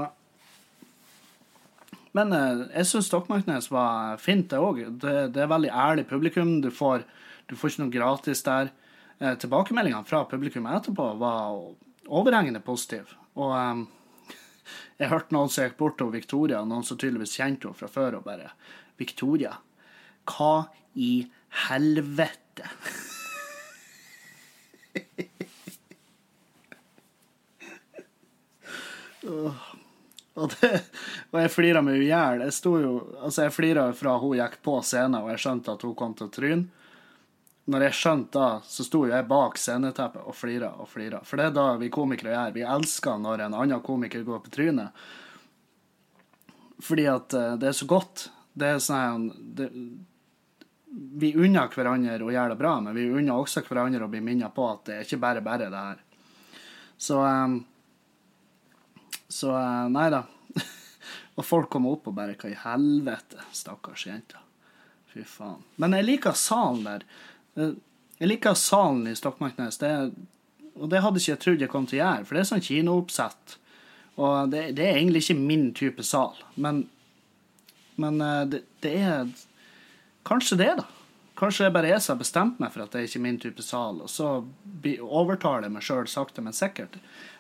men 2.15 2.31
eh, 2.31 2.65
jeg 2.77 2.87
syns 2.93 3.11
Stokmarknes 3.11 3.73
var 3.75 4.23
fint, 4.23 4.47
det 4.51 4.63
òg. 4.63 4.85
Det, 5.03 5.15
det 5.35 5.43
er 5.43 5.51
veldig 5.51 5.75
ærlig 5.75 6.07
publikum. 6.07 6.61
Du 6.63 6.71
får, 6.71 7.03
du 7.51 7.57
får 7.59 7.73
ikke 7.73 7.83
noe 7.83 7.95
gratis 7.97 8.47
der. 8.47 8.71
Eh, 9.19 9.35
tilbakemeldingene 9.39 10.05
fra 10.05 10.25
publikum 10.25 10.67
etterpå 10.67 11.13
var 11.21 11.75
overhengende 12.07 12.61
positive. 12.61 13.07
Og 13.39 13.55
um, 13.55 13.85
jeg 15.01 15.11
hørte 15.13 15.35
noen 15.37 15.53
som 15.53 15.65
gikk 15.67 15.79
bort 15.81 15.99
til 16.01 16.13
Victoria, 16.15 16.65
noen 16.67 16.87
som 16.87 16.99
tydeligvis 16.99 17.37
kjente 17.39 17.69
henne 17.69 17.79
fra 17.79 17.91
før, 17.91 18.19
og 18.21 18.27
bare 18.27 18.51
Victoria, 19.01 19.57
hva 20.31 20.67
i 20.95 21.27
helvete? 21.69 22.69
Og, 30.35 30.51
det, 30.51 30.69
og 31.31 31.37
jeg 31.39 31.51
flira 31.55 31.81
meg 31.85 32.03
i 32.03 32.09
hjel. 32.09 32.43
Jeg 32.45 32.55
sto 32.57 32.75
jo 32.83 32.95
Altså, 33.23 33.45
jeg 33.47 33.55
flira 33.55 33.85
fra 33.97 34.17
hun 34.21 34.37
gikk 34.37 34.59
på 34.67 34.75
scenen, 34.85 35.21
og 35.23 35.31
jeg 35.33 35.45
skjønte 35.45 35.77
at 35.77 35.85
hun 35.87 35.95
kom 35.99 36.17
til 36.19 36.27
å 36.27 36.35
tryne. 36.35 36.84
Når 37.65 37.87
jeg 37.87 37.97
skjønte 37.97 38.37
da, 38.37 38.49
så 38.69 38.85
sto 38.85 39.07
jeg 39.09 39.25
bak 39.29 39.57
sceneteppet 39.57 40.27
og 40.29 40.37
flira 40.37 40.75
og 40.83 40.89
flira. 40.91 41.23
For 41.25 41.41
det 41.41 41.49
er 41.49 41.55
da 41.57 41.69
vi 41.81 41.89
komikere 41.93 42.35
gjør. 42.35 42.57
Vi 42.59 42.65
elsker 42.75 43.21
når 43.23 43.47
en 43.47 43.57
annen 43.57 43.85
komiker 43.85 44.25
går 44.27 44.43
på 44.45 44.53
trynet. 44.53 45.07
Fordi 46.85 47.07
at 47.09 47.37
eh, 47.39 47.55
det 47.61 47.71
er 47.71 47.79
så 47.79 47.89
godt. 47.89 48.29
Det 48.53 48.69
er 48.69 48.83
sånn 48.83 49.31
det, 49.57 49.71
Vi 51.25 51.33
unner 51.41 51.73
hverandre 51.73 52.21
å 52.23 52.31
gjøre 52.35 52.53
det 52.53 52.61
bra, 52.61 52.77
men 52.85 52.95
vi 52.95 53.09
unner 53.09 53.41
også 53.41 53.65
hverandre 53.67 54.05
å 54.05 54.13
bli 54.13 54.21
minnet 54.23 54.55
på 54.55 54.69
at 54.69 54.85
det 54.87 54.99
er 54.99 55.09
ikke 55.09 55.23
bare 55.25 55.43
bare 55.45 55.73
det 55.73 55.85
her. 55.89 56.05
Så 57.01 57.25
eh, 57.25 57.59
Så 59.29 59.57
eh, 59.57 59.85
nei 59.91 60.11
da. 60.13 60.27
og 61.39 61.45
folk 61.49 61.73
kommer 61.73 61.97
opp 61.97 62.13
og 62.13 62.21
bare 62.21 62.37
Hva 62.37 62.53
i 62.53 62.61
helvete, 62.67 63.41
stakkars 63.57 64.05
jenta. 64.11 64.45
Fy 65.15 65.25
faen. 65.25 65.63
Men 65.81 65.97
jeg 65.97 66.11
liker 66.11 66.37
salen 66.37 66.85
der. 66.85 67.07
Eh, 67.57 67.75
Jeg 68.19 68.31
liker 68.31 68.55
salen 68.55 69.09
i 69.11 69.15
Stokmarknes. 69.19 69.79
Det 69.81 69.89
er, 69.91 70.11
og 70.79 70.91
det 70.93 71.01
hadde 71.03 71.19
ikke 71.21 71.33
jeg 71.33 71.41
trodd 71.43 71.65
jeg 71.65 71.71
kom 71.73 71.87
til 71.91 71.99
å 71.99 72.05
gjøre, 72.05 72.25
for 72.27 72.37
det 72.37 72.43
er 72.45 72.51
sånn 72.53 72.63
kinooppsett. 72.65 73.57
Og 74.15 74.53
det, 74.53 74.61
det 74.79 74.85
er 74.87 74.99
egentlig 75.01 75.25
ikke 75.25 75.41
min 75.41 75.65
type 75.75 76.05
sal. 76.07 76.37
Men, 76.55 76.85
men 77.99 78.21
eh, 78.23 78.45
det, 78.53 78.63
det 78.85 78.95
er 79.03 79.33
Kanskje 80.25 80.57
det, 80.57 80.71
da. 80.79 80.87
Kanskje 81.37 81.65
det 81.65 81.69
er 81.69 81.75
bare 81.75 81.89
jeg 81.91 82.01
som 82.01 82.15
har 82.15 82.21
bestemt 82.23 82.61
meg 82.63 82.71
for 82.73 82.85
at 82.85 82.95
det 82.95 83.01
er 83.03 83.09
ikke 83.11 83.21
min 83.27 83.37
type 83.43 83.61
sal, 83.67 83.99
og 84.07 84.09
så 84.09 84.29
overtaler 85.03 85.67
jeg 85.67 85.75
meg 85.75 85.85
sjøl 85.85 86.07
sakte, 86.09 86.41
men 86.47 86.55
sikkert. 86.57 86.95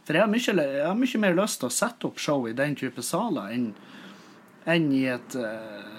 For 0.05 0.19
jeg 0.19 0.21
har, 0.27 0.29
mye, 0.29 0.65
jeg 0.67 0.83
har 0.85 0.99
mye 0.99 1.21
mer 1.23 1.39
lyst 1.39 1.63
til 1.63 1.71
å 1.71 1.73
sette 1.73 2.11
opp 2.11 2.19
show 2.21 2.45
i 2.51 2.53
den 2.59 2.75
type 2.77 3.01
saler 3.07 3.55
enn 3.55 3.71
enn 4.69 4.91
i 4.97 5.03
et 5.13 5.35
eh, 5.37 5.94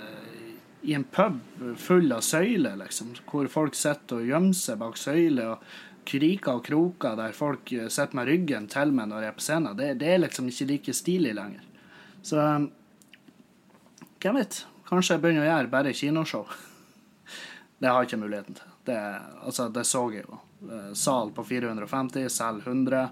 i 0.86 0.94
en 0.94 1.04
pub 1.04 1.39
full 1.82 2.13
av 2.13 2.22
søyler, 2.25 2.77
liksom, 2.80 3.15
hvor 3.30 3.50
folk 3.51 3.75
sitter 3.77 4.22
og 4.22 4.30
gjemmer 4.30 4.58
seg 4.58 4.80
bak 4.82 4.98
søyler, 5.00 5.56
og 5.56 6.06
kriker 6.06 6.60
og 6.60 6.65
kroker 6.68 7.18
der 7.18 7.34
folk 7.36 7.72
eh, 7.74 7.89
sitter 7.89 8.20
med 8.20 8.30
ryggen 8.30 8.70
til 8.72 8.94
meg 8.94 9.10
når 9.10 9.25
jeg 9.25 9.34
er 9.34 9.38
på 9.39 9.46
scenen. 9.48 9.77
Det, 9.80 9.92
det 10.01 10.12
er 10.13 10.22
liksom 10.22 10.50
ikke 10.51 10.70
like 10.70 10.96
stilig 10.96 11.34
lenger. 11.38 11.65
Så 12.25 12.42
hvem 14.22 14.39
vet? 14.39 14.62
Kanskje 14.86 15.15
jeg 15.15 15.24
begynner 15.24 15.46
å 15.46 15.50
gjøre 15.50 15.74
bare 15.74 15.94
kinoshow. 15.98 16.48
Det 17.82 17.89
har 17.92 18.01
jeg 18.01 18.12
ikke 18.12 18.22
muligheten 18.22 18.58
til. 18.58 18.74
Det, 18.86 18.98
altså, 19.44 19.65
det 19.74 19.84
så 19.89 20.04
jeg 20.13 20.24
jo. 20.24 20.38
Eh, 20.70 20.92
Sal 20.98 21.34
på 21.36 21.44
450, 21.46 22.30
selger 22.32 22.70
100. 22.70 23.08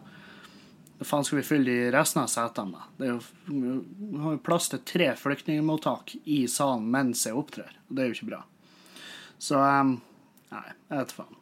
Hva 1.00 1.08
faen 1.10 1.26
skal 1.26 1.40
vi 1.40 1.46
fylle 1.48 1.72
de 1.72 1.92
resten 1.92 2.22
av 2.22 2.30
setene 2.32 2.76
med? 2.76 2.90
Det 2.98 3.08
er 3.08 3.14
jo, 3.16 3.20
vi 3.50 4.24
har 4.24 4.36
jo 4.36 4.42
plass 4.46 4.70
til 4.72 4.84
tre 4.88 5.10
flyktningmottak 5.20 6.16
i 6.24 6.44
salen 6.52 6.86
mens 6.94 7.26
jeg 7.28 7.38
opptrer. 7.38 7.72
og 7.88 7.96
Det 7.96 8.04
er 8.04 8.12
jo 8.12 8.18
ikke 8.18 8.30
bra. 8.30 8.42
Så 9.42 9.60
um, 9.60 9.98
Nei, 10.54 10.68
jeg 10.70 11.00
vet 11.00 11.16
faen. 11.18 11.40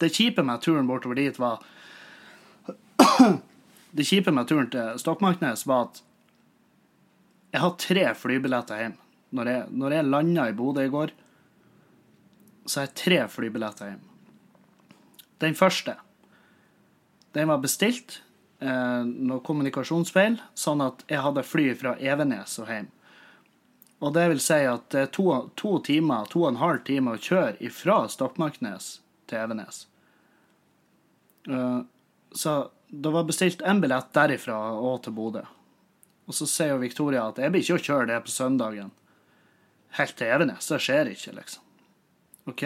Det 0.00 0.12
kjipe 0.12 0.44
med 0.44 0.62
turen 0.64 0.88
bortover 0.88 1.16
dit 1.16 1.38
var 1.40 1.62
Det 3.96 4.04
kjipe 4.04 4.32
med 4.32 4.48
turen 4.48 4.68
til 4.72 4.98
Stokmarknes 5.00 5.64
var 5.68 5.88
at 5.88 6.02
Jeg 7.52 7.62
har 7.62 7.76
tre 7.80 8.08
flybilletter 8.16 8.80
hjem. 8.82 8.96
Når 9.36 9.48
jeg, 9.50 9.62
når 9.70 9.94
jeg 9.96 10.08
landa 10.08 10.48
i 10.48 10.56
Bodø 10.56 10.84
i 10.84 10.92
går, 10.92 11.12
så 12.66 12.80
har 12.80 12.88
jeg 12.88 12.98
tre 13.00 13.20
flybilletter 13.32 13.92
hjem. 13.92 14.02
Den 15.42 15.56
første, 15.56 15.96
den 17.36 17.48
var 17.52 17.60
bestilt. 17.60 18.20
Eh, 18.58 19.02
noe 19.04 19.42
kommunikasjonsfeil, 19.44 20.38
sånn 20.56 20.80
at 20.80 21.02
jeg 21.10 21.20
hadde 21.20 21.44
fly 21.44 21.66
fra 21.76 21.92
Evenes 22.00 22.56
og 22.62 22.70
hjem. 22.72 22.86
Og 24.04 24.14
det 24.16 24.24
vil 24.32 24.40
si 24.44 24.60
at 24.68 24.86
det 24.92 25.02
er 25.02 25.12
to, 25.12 25.26
to 25.56 25.74
timer, 25.84 26.28
to 26.32 26.42
og 26.44 26.54
en 26.54 26.62
halv 26.62 26.80
time 26.88 27.12
å 27.12 27.20
kjøre 27.20 27.58
ifra 27.64 28.02
Stokmarknes 28.12 28.88
til 29.28 29.42
Evenes. 29.42 29.84
Eh, 31.48 31.82
så 32.32 32.56
det 32.88 33.12
var 33.12 33.28
bestilt 33.28 33.62
en 33.62 33.80
billett 33.84 34.12
derifra 34.16 34.56
og 34.80 35.02
til 35.04 35.16
Bodø. 35.16 35.44
Og 36.26 36.34
så 36.34 36.48
sier 36.48 36.74
jo 36.74 36.82
Victoria 36.82 37.28
at 37.28 37.40
jeg 37.40 37.52
blir 37.52 37.64
ikke 37.64 37.78
å 37.78 37.86
kjøre 37.88 38.10
det 38.14 38.22
på 38.24 38.32
søndagen 38.32 38.92
helt 40.00 40.16
til 40.16 40.32
Evenes. 40.32 40.68
Det 40.68 40.80
skjer 40.82 41.12
ikke, 41.12 41.36
liksom. 41.36 41.62
OK? 42.50 42.64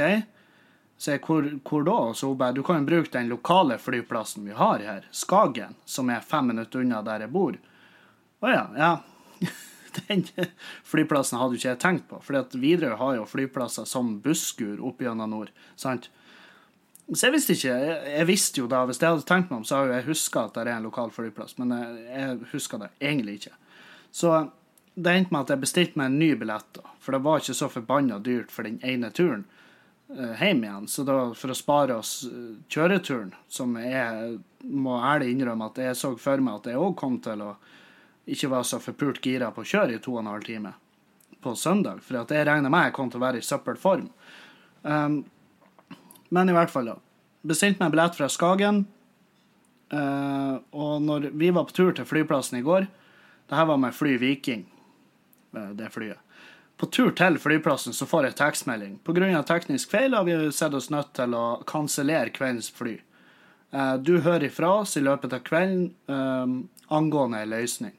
Så 1.01 1.15
jeg, 1.15 1.23
hvor, 1.25 1.47
hvor 1.65 1.85
da? 1.87 1.99
Så 2.15 2.29
hun 2.29 2.37
bare 2.37 2.53
Du 2.53 2.63
kan 2.63 2.83
jo 2.83 2.85
bruke 2.85 3.09
den 3.15 3.31
lokale 3.33 3.79
flyplassen 3.81 4.45
vi 4.45 4.53
har 4.53 4.83
her, 4.85 5.07
Skagen, 5.11 5.75
som 5.89 6.11
er 6.13 6.21
fem 6.21 6.51
minutter 6.53 6.83
unna 6.83 6.99
der 7.01 7.25
jeg 7.25 7.33
bor. 7.33 7.55
Å 8.45 8.51
ja, 8.53 8.65
ja. 8.77 8.91
Den 9.97 10.27
flyplassen 10.85 11.41
hadde 11.41 11.57
jo 11.57 11.61
ikke 11.63 11.71
jeg 11.71 11.81
tenkt 11.81 12.05
på, 12.11 12.19
for 12.21 12.37
Widerøe 12.53 12.99
har 13.01 13.15
jo 13.17 13.25
flyplasser 13.27 13.89
som 13.89 14.19
busskur 14.21 14.83
opp 14.85 15.01
gjennom 15.01 15.33
nord. 15.33 15.49
sant? 15.73 16.11
Så 17.09 17.27
jeg 17.27 17.35
visste 17.35 17.57
ikke. 17.57 17.79
Jeg, 17.81 17.97
jeg, 18.19 18.27
visste 18.29 18.61
jo 18.61 18.69
da, 18.71 18.83
Hvis 18.87 19.01
jeg 19.01 19.09
hadde 19.09 19.25
tenkt 19.27 19.49
meg 19.51 19.63
om, 19.63 19.65
så 19.65 19.81
hadde 19.81 19.97
jeg 19.97 20.09
huska 20.11 20.43
at 20.45 20.59
det 20.59 20.67
er 20.67 20.73
en 20.75 20.85
lokal 20.91 21.15
flyplass, 21.15 21.57
men 21.59 21.73
jeg, 21.79 22.03
jeg 22.11 22.51
huska 22.53 22.83
det 22.83 22.91
egentlig 23.01 23.39
ikke. 23.41 23.55
Så 24.13 24.35
det 25.01 25.17
endte 25.17 25.33
med 25.33 25.49
at 25.49 25.55
jeg 25.55 25.65
bestilte 25.65 26.03
meg 26.03 26.13
en 26.13 26.21
ny 26.21 26.31
billett, 26.37 26.69
da, 26.77 26.93
for 27.01 27.17
det 27.17 27.23
var 27.25 27.41
ikke 27.41 27.57
så 27.57 27.71
forbanna 27.73 28.21
dyrt 28.21 28.53
for 28.53 28.69
den 28.69 28.77
ene 28.85 29.09
turen 29.17 29.49
hjem 30.17 30.65
igjen. 30.65 30.89
Så 30.89 31.05
da, 31.07 31.19
for 31.35 31.53
å 31.53 31.57
spare 31.57 31.97
oss 32.01 32.25
uh, 32.27 32.57
kjøreturen, 32.71 33.33
som 33.49 33.77
jeg 33.79 34.39
må 34.71 34.99
ærlig 34.99 35.33
innrømme 35.35 35.71
at 35.71 35.81
jeg 35.81 35.99
så 35.99 36.13
for 36.21 36.43
meg 36.45 36.61
at 36.61 36.71
jeg 36.73 36.81
òg 36.81 36.97
kom 36.99 37.19
til 37.23 37.45
å 37.45 37.55
ikke 38.31 38.51
være 38.53 38.69
så 38.69 38.81
forpult 38.83 39.23
gira 39.25 39.51
på 39.55 39.65
å 39.65 39.69
kjøre 39.69 39.97
i 39.97 40.01
to 40.03 40.15
og 40.15 40.23
en 40.23 40.33
halv 40.33 40.47
time 40.47 40.75
på 41.41 41.55
søndag, 41.57 42.03
for 42.05 42.21
at 42.21 42.33
jeg 42.35 42.45
regna 42.47 42.69
med 42.69 42.91
jeg 42.91 42.97
kom 42.99 43.11
til 43.11 43.21
å 43.21 43.25
være 43.25 43.41
i 43.41 43.47
søppelform. 43.47 44.11
Um, 44.83 45.23
men 46.31 46.51
i 46.51 46.55
hvert 46.55 46.73
fall, 46.73 46.93
da. 46.93 46.99
Bestilte 47.41 47.81
meg 47.81 47.95
billett 47.95 48.19
fra 48.19 48.29
Skagen. 48.31 48.85
Uh, 49.91 50.61
og 50.77 51.01
når 51.03 51.31
vi 51.35 51.49
var 51.55 51.67
på 51.67 51.75
tur 51.75 51.95
til 51.97 52.07
flyplassen 52.07 52.61
i 52.61 52.63
går 52.63 52.85
Det 53.51 53.57
her 53.59 53.67
var 53.67 53.81
med 53.83 53.91
fly 53.91 54.13
Viking, 54.23 54.61
det 55.51 55.89
flyet. 55.91 56.21
På 56.81 56.87
tur 56.89 57.11
til 57.13 57.37
flyplassen 57.37 57.93
så 57.93 58.07
får 58.09 58.31
jeg 58.31 58.39
tekstmelding. 58.39 58.99
Pga. 59.05 59.43
teknisk 59.45 59.91
feil 59.93 60.15
har 60.17 60.25
vi 60.25 60.37
sett 60.53 60.75
oss 60.75 60.89
nødt 60.89 61.13
til 61.19 61.35
å 61.37 61.61
kansellere 61.69 62.33
kveldens 62.33 62.71
fly. 62.73 62.97
Uh, 63.71 63.97
du 64.01 64.21
hører 64.25 64.49
ifra 64.49 64.81
oss 64.81 64.97
i 64.97 65.03
løpet 65.05 65.37
av 65.37 65.45
kvelden 65.45 65.91
angående 66.91 67.43
ei 67.43 67.47
løsning. 67.47 67.93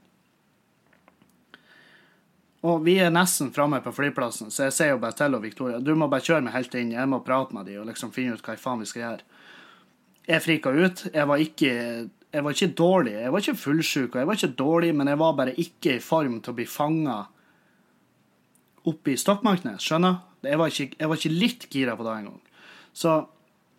Og 2.61 2.81
vi 2.85 2.97
er 3.01 3.13
nesten 3.13 3.49
framme 3.53 3.79
på 3.81 3.93
flyplassen, 3.93 4.51
så 4.53 4.67
jeg 4.67 4.75
sier 4.75 4.91
jo 4.91 5.01
bare 5.01 5.17
til 5.17 5.33
og 5.33 5.41
Victoria 5.41 5.79
du 5.81 5.95
må 5.97 6.09
bare 6.11 6.25
kjøre 6.25 6.43
meg 6.45 6.53
helt 6.53 6.75
inn, 6.77 6.91
jeg 6.93 7.09
må 7.09 7.21
prate 7.25 7.55
med 7.57 7.65
dem 7.69 7.81
og 7.81 7.87
liksom 7.89 8.11
finne 8.13 8.37
ut 8.37 8.43
hva 8.45 8.57
faen 8.59 8.83
vi 8.83 8.89
skal 8.89 9.05
gjøre. 9.05 9.29
Jeg 10.27 10.43
frika 10.45 10.69
ut. 10.69 11.05
Jeg 11.13 11.27
var 11.27 11.41
ikke 11.41 11.71
jeg 12.31 12.43
var 12.45 12.55
ikke 12.55 12.73
dårlig, 12.79 13.13
jeg 13.17 13.31
var 13.33 13.43
ikke 13.43 13.59
fullsjuk, 13.59 14.13
og 14.13 14.19
jeg 14.21 14.27
var 14.29 14.37
ikke 14.37 14.57
dårlig, 14.61 14.91
men 14.95 15.09
jeg 15.11 15.19
var 15.19 15.33
bare 15.35 15.55
ikke 15.59 15.97
i 15.97 16.03
form 16.03 16.37
til 16.39 16.53
å 16.53 16.57
bli 16.59 16.67
fanga 16.69 17.17
oppe 18.87 19.13
i 19.13 19.19
stokkmarkedet. 19.19 19.79
skjønner? 19.81 20.19
Jeg 20.41 20.57
var, 20.57 20.73
ikke, 20.73 20.97
jeg 20.97 21.09
var 21.09 21.19
ikke 21.19 21.35
litt 21.35 21.67
gira 21.69 21.95
på 21.97 22.05
det 22.07 22.15
engang. 22.17 22.41
Så 22.93 23.13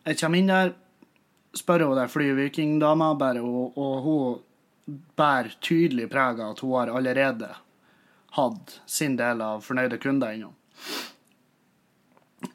jeg 0.06 0.18
kommer 0.20 0.38
inn 0.38 0.50
der, 0.50 0.72
spør 1.58 1.88
hun 1.88 1.98
der 1.98 2.10
flyvikingdama, 2.12 3.12
og, 3.42 3.78
og 3.78 3.94
hun 4.06 5.02
bærer 5.18 5.54
tydelig 5.60 6.08
preg 6.10 6.40
av 6.40 6.54
at 6.54 6.62
hun 6.64 6.74
har 6.78 6.92
allerede 6.94 7.50
hatt 8.36 8.78
sin 8.86 9.16
del 9.18 9.42
av 9.44 9.64
fornøyde 9.64 9.98
kunder 10.02 10.32
innom. 10.34 10.54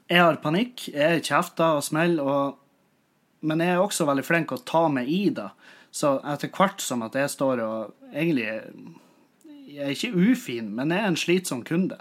Jeg 0.08 0.24
har 0.24 0.40
panikk, 0.44 0.88
jeg 0.92 1.24
kjefter 1.28 1.78
og 1.78 1.86
smeller, 1.86 2.24
og... 2.24 2.58
men 3.42 3.62
jeg 3.64 3.76
er 3.76 3.84
også 3.84 4.08
veldig 4.08 4.26
flink 4.26 4.50
til 4.52 4.60
å 4.60 4.68
ta 4.68 4.84
meg 4.92 5.12
i 5.12 5.28
det. 5.36 5.50
Så 5.92 6.18
etter 6.28 6.52
hvert 6.54 6.84
som 6.84 7.04
at 7.06 7.16
jeg 7.16 7.32
står 7.32 7.62
og 7.64 7.94
egentlig 8.12 8.48
Jeg 9.68 9.84
er 9.84 9.94
ikke 9.94 10.32
ufin, 10.32 10.72
men 10.76 10.92
jeg 10.92 11.04
er 11.04 11.12
en 11.12 11.20
slitsom 11.20 11.64
kunde. 11.68 12.00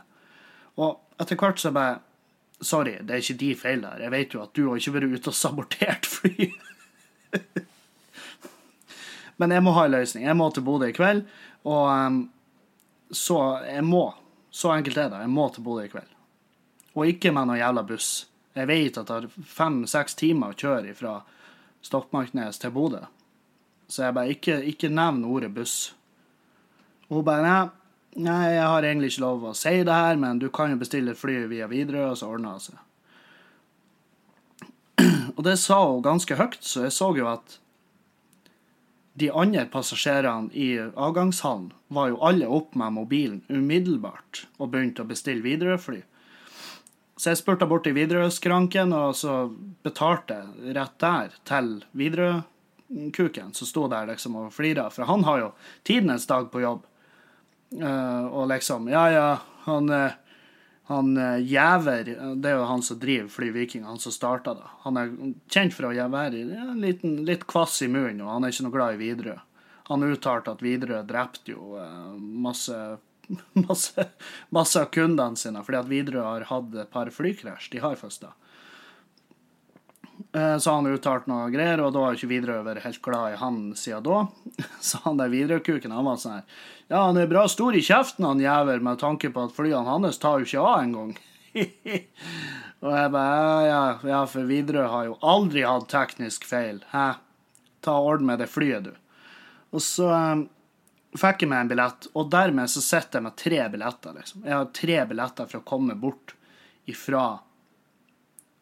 Og 0.77 1.21
etter 1.21 1.39
hvert 1.41 1.63
så 1.63 1.73
bare 1.75 2.03
Sorry, 2.57 2.95
det 3.05 3.13
er 3.13 3.21
ikke 3.21 3.35
de 3.37 3.49
feil 3.61 3.83
her. 3.85 4.01
Jeg 4.01 4.13
vet 4.15 4.33
jo 4.33 4.39
at 4.41 4.53
du 4.57 4.63
har 4.65 4.79
ikke 4.81 4.95
vært 4.95 5.11
ute 5.13 5.29
og 5.29 5.35
sabotert 5.37 6.07
fly. 6.09 6.47
men 9.43 9.53
jeg 9.53 9.65
må 9.67 9.75
ha 9.77 9.83
en 9.85 9.93
løsning. 9.93 10.25
Jeg 10.25 10.39
må 10.41 10.47
til 10.49 10.65
Bodø 10.65 10.89
i 10.89 10.95
kveld. 10.97 11.21
Og 11.69 11.91
um, 11.93 12.17
så 13.13 13.37
jeg 13.67 13.85
må. 13.85 14.07
Så 14.49 14.73
enkelt 14.73 14.97
er 14.97 15.13
det. 15.13 15.21
Jeg 15.27 15.35
må 15.37 15.45
til 15.53 15.67
Bodø 15.69 15.85
i 15.85 15.93
kveld. 15.93 16.09
Og 16.97 17.13
ikke 17.13 17.35
med 17.37 17.51
noen 17.51 17.61
jævla 17.61 17.85
buss. 17.93 18.11
Jeg 18.57 18.73
vet 18.73 19.03
at 19.03 19.13
det 19.13 19.19
er 19.19 19.49
fem-seks 19.53 20.17
timer 20.17 20.55
å 20.55 20.57
kjøre 20.57 20.97
fra 20.97 21.19
Stokmarknes 21.85 22.63
til 22.63 22.73
Bodø. 22.73 23.05
Så 23.85 24.07
jeg 24.07 24.17
bare 24.17 24.33
ikke, 24.33 24.63
ikke 24.65 24.89
nevn 24.89 25.27
ordet 25.29 25.53
buss. 25.55 25.91
Og 27.11 27.21
hun 27.21 27.29
bare 27.29 27.45
nei, 27.45 27.61
nei, 28.17 28.55
jeg 28.57 28.67
har 28.67 28.87
egentlig 28.87 29.13
ikke 29.13 29.25
lov 29.27 29.45
å 29.51 29.55
si 29.57 29.75
det 29.87 30.01
her, 30.01 30.17
men 30.21 30.41
du 30.43 30.49
kan 30.53 30.73
jo 30.73 30.81
bestille 30.81 31.13
et 31.13 31.21
fly 31.21 31.43
via 31.51 31.69
Widerøe, 31.71 32.11
og 32.13 32.19
så 32.21 32.31
ordner 32.33 32.57
det 32.57 32.67
seg. 32.69 32.83
Og 35.37 35.45
det 35.45 35.59
sa 35.61 35.79
hun 35.85 36.05
ganske 36.05 36.39
høyt, 36.39 36.63
så 36.65 36.87
jeg 36.87 36.97
så 36.97 37.11
jo 37.17 37.29
at 37.29 37.59
de 39.17 39.31
andre 39.33 39.65
passasjerene 39.73 40.53
i 40.53 40.69
avgangshallen 40.81 41.71
var 41.89 42.11
jo 42.11 42.21
alle 42.25 42.49
opp 42.53 42.75
med 42.77 42.93
mobilen 42.99 43.39
umiddelbart 43.49 44.43
og 44.59 44.75
begynte 44.75 45.05
å 45.05 45.09
bestille 45.09 45.45
Widerøe-fly. 45.45 46.03
Så 47.17 47.33
jeg 47.33 47.41
spurte 47.41 47.69
bort 47.69 47.87
i 47.89 47.95
Widerøe-skranken, 47.97 48.93
og 48.93 49.15
så 49.17 49.47
betalte 49.87 50.37
jeg 50.37 50.75
rett 50.77 50.99
der 51.01 51.39
til 51.49 51.71
Widerøe-kuken, 51.97 53.55
som 53.57 53.71
sto 53.71 53.87
der 53.89 54.11
liksom 54.11 54.37
og 54.37 54.53
flira. 54.53 54.91
For 54.93 55.09
han 55.09 55.25
har 55.25 55.41
jo 55.41 55.49
tidenes 55.89 56.29
dag 56.29 56.51
på 56.53 56.61
jobb. 56.61 56.85
Uh, 57.75 58.27
og 58.31 58.47
liksom 58.53 58.87
Ja, 58.89 59.09
ja, 59.11 59.29
han 59.65 59.91
uh, 59.91 60.13
han 60.87 61.17
uh, 61.19 61.43
Jæver, 61.43 62.05
det 62.39 62.51
er 62.51 62.61
jo 62.61 62.67
han 62.71 62.83
som 62.83 62.99
driver 63.03 63.29
Fly 63.29 63.51
Viking, 63.51 63.85
han 63.85 63.99
som 63.99 64.15
starta 64.15 64.55
det. 64.55 64.69
Han 64.85 65.01
er 65.01 65.11
kjent 65.51 65.75
for 65.75 65.89
å 65.89 66.09
være 66.13 66.45
ja, 66.47 66.69
liten, 66.79 67.25
litt 67.27 67.43
kvass 67.51 67.81
i 67.83 67.89
munnen, 67.91 68.23
og 68.23 68.31
han 68.31 68.47
er 68.47 68.55
ikke 68.55 68.67
noe 68.69 68.77
glad 68.77 68.95
i 68.95 69.01
Widerøe. 69.01 69.41
Han 69.89 70.07
uttalte 70.07 70.55
at 70.55 70.63
Widerøe 70.63 71.03
drepte 71.07 71.57
jo 71.57 71.75
uh, 71.75 72.15
masse, 72.15 72.79
masse, 73.67 74.07
masse 74.55 74.79
av 74.79 74.93
kundene 74.95 75.39
sine, 75.41 75.65
fordi 75.67 75.81
at 75.81 75.91
Widerøe 75.91 76.29
har 76.29 76.47
hatt 76.53 76.79
et 76.79 76.95
par 76.95 77.11
flykrasj. 77.11 77.73
De 77.75 77.83
har 77.83 77.99
faktisk 77.99 78.29
det. 78.29 78.35
Uh, 80.37 80.59
så 80.61 80.75
han 80.77 80.89
uttalte 80.91 81.31
noe 81.31 81.49
greier, 81.49 81.81
og 81.81 81.95
da 81.95 82.03
har 82.05 82.17
ikke 82.17 82.29
Widerøe 82.29 82.65
vært 82.67 82.85
helt 82.85 83.01
glad 83.05 83.33
i 83.33 83.39
han 83.41 83.61
siden 83.79 84.05
da. 84.05 84.25
Så 84.85 85.01
han 85.07 85.17
der 85.17 85.31
Widerøe-kuken, 85.33 85.95
han 85.97 86.05
var 86.05 86.19
sånn 86.21 86.41
her 86.41 86.59
ja, 86.87 87.01
han 87.09 87.17
er 87.19 87.27
bra 87.27 87.49
stor 87.51 87.75
i 87.75 87.83
kjeften, 87.83 88.27
han 88.29 88.43
jævel, 88.43 88.83
med 88.85 89.01
tanke 89.01 89.33
på 89.35 89.47
at 89.49 89.55
flyene 89.57 89.89
hans 89.89 90.21
tar 90.23 90.39
jo 90.39 90.47
ikke 90.47 90.63
av 90.63 90.83
engang. 90.85 91.17
og 92.85 92.93
jeg 92.93 93.13
bare 93.17 93.65
ja, 93.67 93.81
ja, 94.07 94.21
for 94.31 94.47
Widerøe 94.47 94.91
har 94.93 95.09
jo 95.09 95.17
aldri 95.27 95.65
hatt 95.67 95.89
teknisk 95.91 96.47
feil. 96.47 96.79
Hæ? 96.93 97.17
Ta 97.83 97.97
Orden 97.99 98.31
med 98.31 98.39
det 98.43 98.47
flyet, 98.53 98.87
du. 98.87 98.95
Og 99.75 99.83
så 99.83 100.07
um, 100.13 100.47
fikk 101.19 101.43
jeg 101.43 101.51
meg 101.51 101.65
en 101.65 101.73
billett, 101.75 102.07
og 102.15 102.31
dermed 102.31 102.71
så 102.71 102.85
sitter 102.85 103.19
jeg 103.19 103.27
med 103.27 103.39
tre 103.43 103.61
billetter. 103.73 104.15
liksom. 104.21 104.47
Jeg 104.47 104.55
har 104.55 104.71
tre 104.79 105.01
billetter 105.11 105.51
for 105.51 105.63
å 105.63 105.67
komme 105.67 105.99
bort 105.99 106.37
ifra 106.87 107.27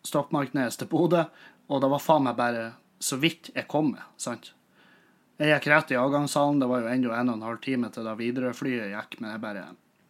Stokmarknes 0.05 0.81
til 0.81 0.89
Bodø, 0.89 1.27
og 1.69 1.81
det 1.81 1.91
var 1.93 2.03
faen 2.03 2.27
meg 2.27 2.37
bare 2.39 2.67
så 3.01 3.17
vidt 3.21 3.51
jeg 3.55 3.69
kom 3.69 3.93
med. 3.93 4.03
sant? 4.17 4.53
Jeg 5.39 5.51
gikk 5.51 5.67
rett 5.73 5.91
i 5.91 5.99
avgangssalen, 5.99 6.61
Det 6.61 6.69
var 6.71 6.81
jo 6.81 6.93
ennå 6.93 7.13
en 7.13 7.29
og 7.29 7.35
en 7.35 7.49
halv 7.49 7.61
time 7.61 7.91
til 7.91 8.05
da 8.05 8.15
Widerøe-flyet 8.15 8.93
gikk, 8.93 9.21
men 9.21 9.33
jeg 9.33 9.41
bare 9.43 9.65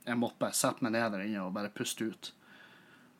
jeg 0.04 0.20
måtte 0.20 0.40
bare 0.42 0.56
sette 0.56 0.84
meg 0.84 0.92
ned 0.92 1.14
der 1.14 1.24
inne 1.24 1.46
og 1.46 1.54
bare 1.54 1.72
puste 1.72 2.04
ut. 2.04 2.30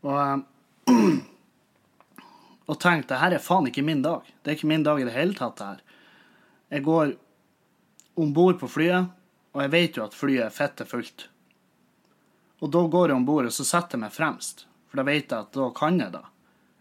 Og, 0.05 0.45
og 2.71 2.81
tenkte 2.81 3.15
det 3.15 3.21
her 3.23 3.37
er 3.37 3.45
faen 3.45 3.71
ikke 3.71 3.85
min 3.87 4.03
dag. 4.05 4.27
Det 4.43 4.53
er 4.53 4.59
ikke 4.59 4.73
min 4.73 4.85
dag 4.85 5.01
i 5.01 5.07
det 5.09 5.15
hele 5.17 5.37
tatt, 5.39 5.57
det 5.57 5.71
her. 5.71 6.03
Jeg 6.77 6.85
går 6.85 7.15
om 8.21 8.35
bord 8.37 8.61
på 8.61 8.69
flyet, 8.69 9.09
og 9.55 9.65
jeg 9.65 9.73
vet 9.73 9.97
jo 9.97 10.05
at 10.05 10.17
flyet 10.17 10.45
er 10.45 10.55
fette 10.55 10.85
fullt. 10.89 11.29
Og 12.61 12.71
da 12.73 12.85
går 12.91 13.11
jeg 13.11 13.17
om 13.17 13.27
bord, 13.27 13.49
og 13.49 13.55
så 13.55 13.65
setter 13.67 13.97
jeg 13.97 14.05
meg 14.05 14.15
fremst, 14.15 14.67
for 14.89 15.01
da 15.01 15.09
vet 15.09 15.33
jeg 15.33 15.39
at 15.41 15.57
da 15.57 15.71
kan 15.77 15.99
jeg 16.01 16.13
det. 16.13 16.25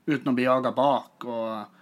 Uten 0.06 0.34
å 0.34 0.36
bli 0.36 0.48
jaga 0.48 0.74
bak 0.76 1.26
og 1.30 1.80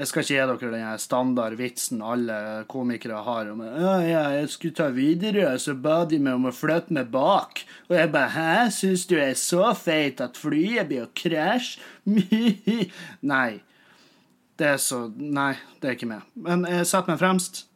Jeg 0.00 0.08
skal 0.08 0.22
ikke 0.22 0.32
gi 0.32 0.36
dere 0.38 0.68
den 0.72 1.00
standardvitsen 1.02 1.02
standard 1.04 1.56
vitsen 1.60 2.02
alle 2.02 2.36
komikere 2.72 3.18
har 3.26 3.50
om 3.52 3.60
ja, 3.66 3.96
ja, 4.00 4.22
jeg 4.38 4.48
skulle 4.48 4.76
ta 4.78 4.86
videre, 4.94 5.58
så 5.60 5.74
ba 5.76 6.04
de 6.08 6.20
meg 6.22 6.38
om 6.38 6.48
å 6.48 6.54
flytte 6.56 6.94
meg 6.96 7.10
bak. 7.12 7.60
Og 7.90 7.98
jeg 7.98 8.12
bare 8.14 8.32
Hæ, 8.32 8.70
syns 8.72 9.04
du 9.10 9.18
jeg 9.18 9.34
er 9.34 9.36
så 9.36 9.74
feit 9.76 10.22
at 10.24 10.40
flyet 10.40 10.88
blir 10.88 11.04
å 11.04 11.10
krasje? 11.12 11.82
Nei. 13.34 13.60
Det 14.56 14.72
er 14.76 14.80
så 14.80 15.02
Nei, 15.16 15.54
det 15.80 15.90
er 15.90 15.98
ikke 15.98 16.08
meg. 16.08 16.24
Men 16.48 16.64
jeg 16.68 16.88
setter 16.88 17.12
meg 17.12 17.20
fremst, 17.20 17.66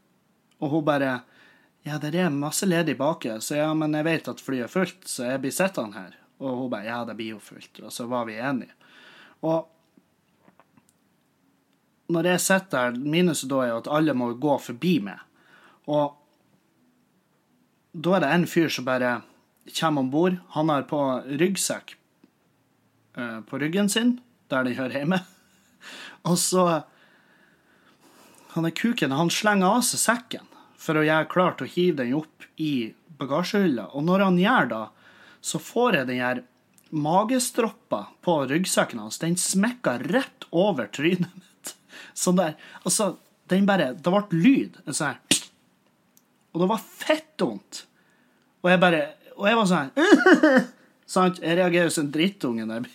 og 0.60 0.72
hun 0.72 0.88
bare 0.88 1.12
Ja, 1.84 1.98
det 2.00 2.14
er 2.16 2.32
masse 2.32 2.64
ledig 2.64 2.96
baki, 2.96 3.36
så 3.44 3.58
ja, 3.58 3.68
men 3.76 3.92
jeg 3.92 4.08
vet 4.08 4.32
at 4.32 4.40
flyet 4.40 4.64
er 4.64 4.72
fullt, 4.72 5.02
så 5.04 5.28
jeg 5.28 5.44
blir 5.44 5.52
sittende 5.52 6.00
her. 6.00 6.16
Og 6.40 6.62
hun 6.62 6.72
bare 6.72 6.88
Ja, 6.88 7.02
det 7.04 7.16
blir 7.18 7.36
jo 7.36 7.42
fullt. 7.44 7.82
Og 7.84 7.92
så 7.92 8.08
var 8.08 8.24
vi 8.28 8.40
enige. 8.40 8.72
Og 9.42 9.70
når 12.14 12.28
jeg 12.28 12.42
sitter 12.44 12.92
der, 12.92 12.98
minuset 13.00 13.50
da 13.50 13.62
er 13.62 13.72
jo 13.72 13.80
at 13.82 13.90
alle 13.98 14.14
må 14.16 14.32
gå 14.38 14.56
forbi 14.60 14.98
meg. 15.04 15.20
Og 15.90 16.14
da 17.94 18.16
er 18.16 18.24
det 18.24 18.32
en 18.34 18.48
fyr 18.50 18.72
som 18.72 18.86
bare 18.86 19.20
kommer 19.78 20.04
om 20.04 20.10
bord. 20.12 20.40
Han 20.56 20.72
har 20.72 20.86
på 20.90 21.00
ryggsekk 21.40 21.94
eh, 23.16 23.38
på 23.48 23.60
ryggen 23.62 23.88
sin, 23.88 24.18
der 24.52 24.66
den 24.66 24.76
hører 24.78 24.98
hjemme. 25.00 25.22
Og 26.28 26.38
så 26.38 26.84
Han 28.54 28.68
er 28.68 28.70
kuken, 28.70 29.10
han 29.10 29.32
slenger 29.34 29.66
av 29.66 29.80
seg 29.82 29.98
sekken 29.98 30.44
for 30.78 30.94
å 30.94 31.02
gjøre 31.02 31.26
klart 31.26 31.62
å 31.64 31.66
hive 31.66 32.04
den 32.04 32.12
opp 32.14 32.44
i 32.62 32.92
bagasjehylla. 33.18 33.88
Og 33.98 34.04
når 34.06 34.22
han 34.22 34.38
gjør 34.38 34.68
det, 34.70 34.82
så 35.42 35.58
får 35.58 35.96
jeg 35.98 36.06
den 36.06 36.20
her 36.22 36.42
magestroppa 36.94 38.06
på 38.24 38.36
ryggsekken 38.46 39.02
hans. 39.02 39.18
Den 39.18 39.36
smekka 39.40 39.98
rett 39.98 40.46
over 40.50 40.86
trynet 40.86 41.34
mitt. 41.34 41.74
Sånn 42.14 42.38
der. 42.38 42.54
Altså, 42.82 43.16
den 43.50 43.66
bare 43.68 43.92
Det 43.94 44.12
ble 44.12 44.40
lyd. 44.40 44.78
En 44.86 44.96
sånn 44.96 45.12
her 45.12 45.42
Og 46.54 46.62
det 46.62 46.68
var 46.70 46.84
fettvondt. 46.84 47.84
Og 48.64 48.70
jeg 48.72 48.82
bare 48.82 49.02
Og 49.36 49.48
jeg 49.50 49.58
var 49.60 49.70
sånn 49.70 49.90
Sant? 51.14 51.42
Jeg 51.42 51.58
reagerer 51.58 51.92
som 51.92 52.06
en 52.06 52.14
drittunge 52.14 52.66
når 52.68 52.86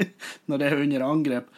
når 0.48 0.60
det 0.60 0.66
er 0.68 0.80
under 0.80 1.02
angrep. 1.04 1.48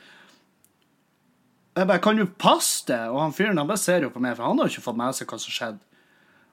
Jeg 1.77 1.89
bare 1.89 2.03
Kan 2.03 2.19
du 2.19 2.25
passe 2.27 2.87
det? 2.89 3.03
Og 3.11 3.21
han 3.21 3.35
fyren 3.37 3.61
han 3.61 3.69
bare 3.69 3.81
ser 3.81 4.07
jo 4.07 4.11
på 4.11 4.23
meg, 4.23 4.35
for 4.37 4.49
han 4.49 4.59
har 4.59 4.69
jo 4.69 4.77
ikke 4.77 4.87
fått 4.89 4.99
med 4.99 5.17
seg 5.17 5.31
hva 5.31 5.39
som 5.41 5.55
skjedde. 5.55 5.85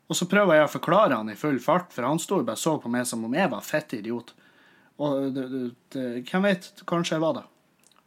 Og 0.09 0.17
så 0.17 0.25
prøver 0.29 0.57
jeg 0.57 0.67
å 0.67 0.73
forklare 0.73 1.17
han 1.17 1.29
i 1.29 1.37
full 1.37 1.59
fart, 1.61 1.91
for 1.93 2.07
han 2.07 2.21
sto 2.21 2.39
og 2.39 2.47
bare 2.47 2.59
så 2.59 2.75
på 2.81 2.89
meg 2.91 3.05
som 3.09 3.25
om 3.25 3.35
jeg 3.35 3.51
var 3.51 3.65
fett 3.65 3.93
idiot. 3.97 4.33
Og 4.99 5.31
det, 5.35 5.47
det, 5.51 5.63
det, 5.95 6.05
hvem 6.29 6.45
vet, 6.49 6.69
kanskje 6.89 7.15
jeg 7.15 7.23
var 7.23 7.39
det. 7.39 7.45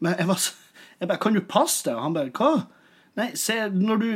Men 0.05 0.18
jeg 0.18 0.28
var 0.28 0.46
Jeg 1.02 1.09
bare 1.09 1.18
Kan 1.18 1.35
du 1.35 1.40
passe 1.40 1.88
det? 1.88 1.96
Og 1.96 2.02
han 2.05 2.16
bare 2.16 2.33
Hva? 2.37 2.66
Nei, 3.18 3.33
se, 3.37 3.59
når 3.68 3.98
du 4.00 4.11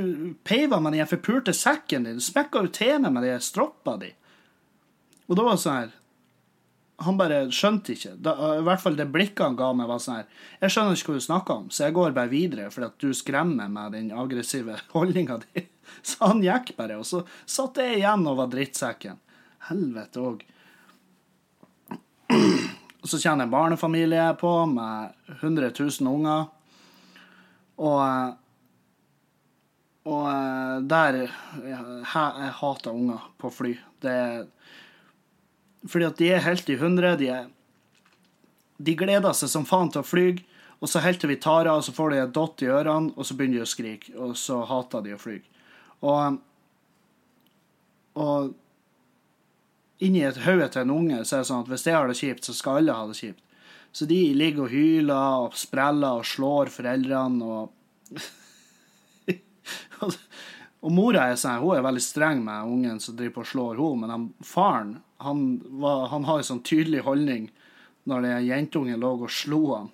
peiva 0.47 0.79
med 0.81 0.95
den 0.97 1.09
forpulte 1.09 1.53
sekken 1.53 2.07
din, 2.07 2.17
du 2.17 2.25
smekka 2.25 2.63
jo 2.65 2.73
til 2.73 2.97
meg 3.05 3.13
med 3.13 3.27
de 3.27 3.35
stroppa 3.45 3.99
di. 4.01 4.09
Og 5.29 5.37
da 5.37 5.45
var 5.45 5.59
det 5.59 5.63
sånn 5.65 5.81
her 5.83 5.95
Han 7.05 7.19
bare 7.21 7.41
skjønte 7.53 7.93
ikke. 7.93 8.15
Da, 8.25 8.33
I 8.57 8.65
hvert 8.65 8.81
fall 8.81 8.97
det 8.97 9.11
blikket 9.13 9.45
han 9.45 9.59
ga 9.59 9.69
meg, 9.77 9.91
var 9.91 10.01
sånn 10.01 10.23
her 10.23 10.47
Jeg 10.63 10.73
skjønner 10.73 10.97
ikke 10.97 11.13
hva 11.13 11.21
du 11.21 11.27
snakker 11.27 11.61
om, 11.61 11.69
så 11.69 11.85
jeg 11.85 11.97
går 11.99 12.17
bare 12.17 12.33
videre 12.33 12.71
fordi 12.73 12.89
at 12.89 13.05
du 13.05 13.13
skremmer 13.17 13.73
med 13.73 13.97
den 13.99 14.13
aggressive 14.17 14.79
holdninga 14.97 15.41
di. 15.45 15.67
Så 16.03 16.33
han 16.33 16.41
gikk 16.43 16.73
bare, 16.79 16.97
og 16.99 17.07
så 17.07 17.23
satt 17.45 17.83
jeg 17.83 18.01
igjen 18.01 18.25
og 18.27 18.41
var 18.41 18.49
drittsekken. 18.55 19.21
Helvete 19.69 20.23
òg. 20.23 20.47
Og 23.07 23.11
så 23.13 23.21
kommer 23.23 23.45
det 23.45 23.47
en 23.47 23.53
barnefamilie 23.53 24.25
på 24.41 24.51
med 24.67 25.13
100 25.39 25.71
000 25.79 26.09
unger. 26.11 26.49
Og 27.79 28.01
eh, 28.03 28.35
Og 30.07 30.27
eh, 30.31 30.81
der 30.87 31.19
Jeg, 31.23 32.03
jeg 32.07 32.53
hater 32.61 32.91
unger 32.91 33.31
på 33.39 33.51
fly. 33.51 33.77
Det 34.03 34.49
Fordi 35.87 36.05
at 36.05 36.19
de 36.19 36.33
er 36.33 36.43
helt 36.43 36.69
i 36.69 36.79
hundre. 36.79 37.15
De, 37.17 37.31
de 38.79 38.95
gleder 38.99 39.33
seg 39.33 39.51
som 39.51 39.67
faen 39.67 39.91
til 39.91 40.03
å 40.03 40.07
fly. 40.07 40.29
Og 40.83 40.91
så 40.91 41.01
helt 41.01 41.23
til 41.23 41.31
vi 41.31 41.39
tar 41.41 41.71
av, 41.71 41.81
så 41.81 41.95
får 41.95 42.11
de 42.11 42.19
et 42.21 42.35
dott 42.35 42.63
i 42.63 42.69
ørene, 42.69 43.15
og 43.17 43.25
så 43.25 43.35
begynner 43.35 43.63
de 43.63 43.65
å 43.65 43.71
skrike. 43.71 44.13
Og 44.19 44.35
så 44.37 44.59
hater 44.67 45.07
de 45.07 45.15
å 45.15 45.21
fly. 45.23 45.39
Og, 46.03 46.41
og 48.19 48.51
inni 50.05 50.23
et 50.27 50.43
hodet 50.45 50.73
til 50.75 50.85
en 50.85 50.95
unge 50.95 51.23
så 51.25 51.39
er 51.39 51.45
det 51.45 51.51
sånn 51.51 51.65
at 51.65 51.71
hvis 51.73 51.87
jeg 51.89 51.97
har 51.97 52.11
det 52.11 52.19
kjipt, 52.21 52.47
så 52.47 52.55
skal 52.57 52.81
alle 52.81 52.97
ha 52.97 53.07
det 53.09 53.19
kjipt. 53.19 53.43
Så 53.97 54.05
de 54.09 54.21
ligger 54.37 54.67
og 54.67 54.73
hyler 54.75 55.47
og 55.47 55.57
spreller 55.57 56.21
og 56.21 56.29
slår 56.29 56.73
foreldrene 56.75 57.45
og 57.47 57.73
Og 60.87 60.93
mora 60.93 61.25
er 61.33 61.39
sånn, 61.41 61.63
hun 61.65 61.75
er 61.75 61.83
veldig 61.83 62.03
streng 62.05 62.43
med 62.47 62.69
ungen 62.71 63.01
som 63.03 63.17
driver 63.17 63.39
på 63.39 63.43
og 63.43 63.49
slår 63.51 63.81
henne, 63.81 64.01
men 64.03 64.13
han, 64.13 64.27
faren 64.45 64.91
han, 65.25 65.41
var, 65.83 66.05
han 66.13 66.27
har 66.29 66.39
en 66.39 66.47
sånn 66.47 66.63
tydelig 66.67 67.01
holdning 67.07 67.49
når 68.07 68.23
den 68.23 68.45
jentungen 68.47 69.01
lå 69.03 69.15
og 69.17 69.33
slo 69.33 69.63
han. 69.73 69.89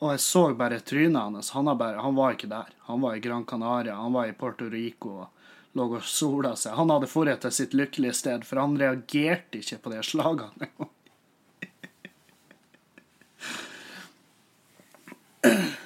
Og 0.00 0.10
jeg 0.10 0.22
så 0.24 0.42
bare 0.58 0.80
trynet 0.82 1.20
hans. 1.20 1.52
Han, 1.54 1.70
han 1.70 2.16
var 2.16 2.34
ikke 2.34 2.50
der. 2.50 2.72
Han 2.88 3.04
var 3.04 3.14
i 3.14 3.22
Gran 3.22 3.44
Canaria, 3.46 3.94
han 3.94 4.16
var 4.16 4.26
i 4.26 4.34
Puerto 4.36 4.66
Rico 4.72 5.20
og 5.22 5.33
lå 5.74 5.86
og 5.98 6.04
sola 6.06 6.54
seg. 6.58 6.76
Han 6.78 6.92
hadde 6.92 7.10
dratt 7.10 7.44
til 7.44 7.54
sitt 7.54 7.74
lykkelige 7.74 8.14
sted, 8.14 8.44
for 8.46 8.62
han 8.62 8.78
reagerte 8.78 9.60
ikke 9.60 9.80
på 9.82 9.94
de 9.94 10.02
slagene. 10.06 10.70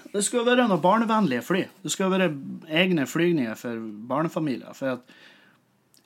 Det 0.08 0.22
skulle 0.24 0.46
være 0.48 0.64
noen 0.68 0.80
barnevennlige 0.80 1.44
fly. 1.44 1.64
Det 1.82 1.92
skulle 1.92 2.14
være 2.14 2.30
egne 2.80 3.04
flygninger 3.06 3.58
for 3.58 3.80
barnefamilier. 4.08 4.72
For 4.76 5.00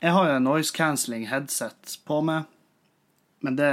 jeg 0.03 0.15
har 0.17 0.29
jo 0.29 0.39
en 0.39 0.49
noise 0.49 0.75
cancelling 0.75 1.29
headset 1.31 1.99
på 2.09 2.19
meg, 2.27 2.49
men 3.43 3.59
det 3.59 3.71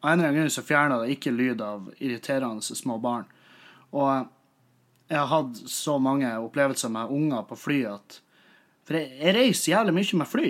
av 0.00 0.12
en 0.12 0.18
eller 0.18 0.30
annen 0.30 0.38
grunn 0.38 0.52
så 0.54 0.64
fjerna 0.64 1.00
det 1.02 1.16
ikke 1.16 1.32
lyd 1.34 1.60
av 1.60 1.90
irriterende 1.98 2.64
små 2.64 2.96
barn. 3.02 3.26
Og 3.92 4.28
jeg 5.10 5.18
har 5.18 5.28
hatt 5.28 5.60
så 5.68 5.98
mange 6.00 6.30
opplevelser 6.40 6.92
med 6.94 7.12
unger 7.12 7.42
på 7.50 7.58
fly 7.58 7.80
at 7.90 8.20
For 8.90 8.98
jeg, 8.98 9.12
jeg 9.20 9.34
reiser 9.36 9.70
jævlig 9.70 9.92
mye 9.94 10.18
med 10.18 10.26
fly. 10.26 10.48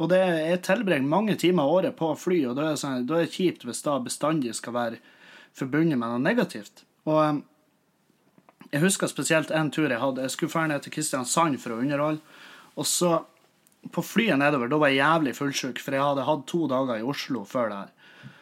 Og 0.00 0.08
det, 0.08 0.22
jeg 0.24 0.62
tilbringer 0.64 1.08
mange 1.08 1.34
timer 1.36 1.68
av 1.68 1.74
året 1.74 1.96
på 1.98 2.08
fly, 2.16 2.38
og 2.48 2.56
da 2.56 2.70
er, 2.70 2.78
sånn, 2.80 3.02
er 3.02 3.10
det 3.10 3.34
kjipt 3.34 3.66
hvis 3.68 3.82
da 3.84 3.98
bestandig 4.00 4.54
skal 4.56 4.72
være 4.72 5.00
forbundet 5.56 6.00
med 6.00 6.14
noe 6.14 6.22
negativt. 6.24 6.86
Og 7.04 7.20
um, 7.20 7.42
jeg 8.72 8.80
husker 8.82 9.12
spesielt 9.12 9.52
en 9.52 9.68
tur 9.72 9.88
jeg 9.88 10.00
hadde. 10.00 10.24
Jeg 10.24 10.32
skulle 10.32 10.52
dra 10.52 10.64
ned 10.72 10.84
til 10.84 10.96
Kristiansand 10.96 11.60
for 11.60 11.76
å 11.76 11.80
underholde. 11.84 12.24
Og 12.76 12.88
så, 12.88 13.12
på 13.92 14.04
flyet 14.04 14.40
nedover, 14.40 14.72
da 14.72 14.80
var 14.80 14.92
jeg 14.94 15.02
jævlig 15.02 15.36
fullsjuk, 15.36 15.80
for 15.84 15.96
jeg 15.96 16.04
hadde 16.04 16.28
hatt 16.28 16.46
to 16.48 16.62
dager 16.72 17.00
i 17.00 17.08
Oslo 17.12 17.44
før 17.48 17.72
det 17.72 17.82
her. 17.82 18.32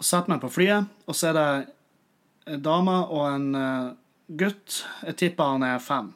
Og 0.00 0.08
Setter 0.08 0.32
meg 0.32 0.40
på 0.40 0.52
flyet, 0.56 0.88
og 1.04 1.16
så 1.16 1.28
er 1.30 1.36
det 1.36 1.48
en 2.56 2.64
dame 2.64 2.96
og 3.12 3.26
en 3.28 3.50
eh, 3.60 3.90
gutt. 4.40 4.80
Jeg 5.04 5.20
tipper 5.20 5.52
han 5.52 5.68
er 5.68 5.84
fem. 5.84 6.14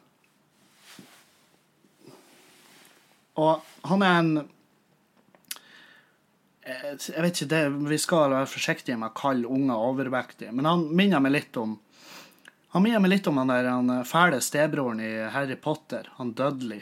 Og 3.41 3.63
han 3.89 4.03
er 4.05 4.19
en 4.19 4.33
eh, 6.63 6.93
Jeg 6.95 7.21
vet 7.21 7.33
ikke, 7.33 7.51
det, 7.51 7.63
vi 7.91 7.99
skal 8.01 8.31
være 8.31 8.51
forsiktige 8.51 8.97
med 8.99 9.11
å 9.11 9.17
kalle 9.17 9.51
unger 9.51 9.87
overvektige, 9.89 10.53
men 10.55 10.69
han 10.69 10.87
minner 10.95 11.23
meg 11.23 11.35
litt 11.37 11.61
om 11.61 11.79
han 12.75 12.83
minner 12.83 12.99
meg 12.99 13.13
litt 13.13 13.27
om 13.31 13.37
han 13.39 13.47
der 13.47 13.69
han 13.69 13.91
fæle 14.03 14.41
stebroren 14.43 14.99
i 14.99 15.13
Harry 15.31 15.55
Potter, 15.55 16.09
han 16.17 16.33
Dudley. 16.35 16.81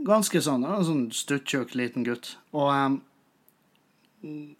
Ganske 0.00 0.40
sånn, 0.40 0.62
en 0.64 0.86
sånn 0.86 1.02
stuttjukk 1.12 1.74
liten 1.76 2.06
gutt. 2.06 2.30
Og, 2.56 2.70
em, 2.72 2.94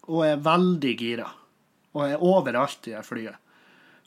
og 0.05 0.21
er 0.27 0.43
veldig 0.45 0.91
gira. 0.99 1.31
Og 1.95 2.03
er 2.05 2.21
overalt 2.21 2.85
i 2.85 2.93
det 2.93 3.01
flyet. 3.07 3.39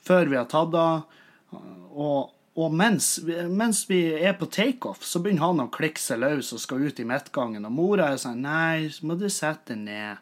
Før 0.07 0.31
vi 0.31 0.39
har 0.39 0.47
tatt 0.53 0.77
av. 0.79 1.19
Og, 1.51 2.31
og 2.53 2.75
mens, 2.77 3.15
mens 3.49 3.87
vi 3.88 4.03
er 4.12 4.35
på 4.37 4.49
takeoff, 4.53 5.05
så 5.09 5.23
begynner 5.25 5.47
han 5.47 5.62
å 5.65 5.71
klikke 5.73 6.01
seg 6.01 6.21
løs 6.21 6.51
og 6.53 6.61
skal 6.61 6.85
ut 6.85 7.01
i 7.01 7.07
midtgangen. 7.09 7.65
Og 7.65 7.73
mora 7.73 8.11
er 8.12 8.21
sånn 8.21 8.43
Nei, 8.45 8.91
så 8.93 9.09
må 9.09 9.17
du 9.17 9.25
sette 9.33 9.73
deg 9.73 9.87
ned. 9.87 10.21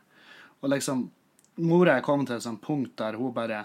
Og 0.60 0.70
liksom 0.70 1.08
Mora 1.60 1.98
er 1.98 2.04
kommet 2.04 2.30
til 2.30 2.38
et 2.38 2.44
sånt 2.46 2.62
punkt 2.64 2.94
der 2.96 3.18
hun 3.20 3.34
bare 3.36 3.64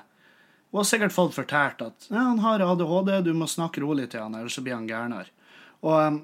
hun 0.72 0.82
har 0.82 0.88
sikkert 0.90 1.14
fått 1.16 1.36
fortalt 1.38 1.80
at 1.86 2.08
ja, 2.10 2.20
han 2.20 2.42
har 2.44 2.60
ADHD, 2.60 3.12
du 3.24 3.30
må 3.38 3.46
snakke 3.48 3.80
rolig 3.80 4.10
til 4.12 4.26
han, 4.26 4.34
ellers 4.36 4.58
så 4.58 4.64
blir 4.66 4.76
han 4.76 4.90
gærnere. 4.90 5.30
Og 5.88 5.94
um, 5.96 6.18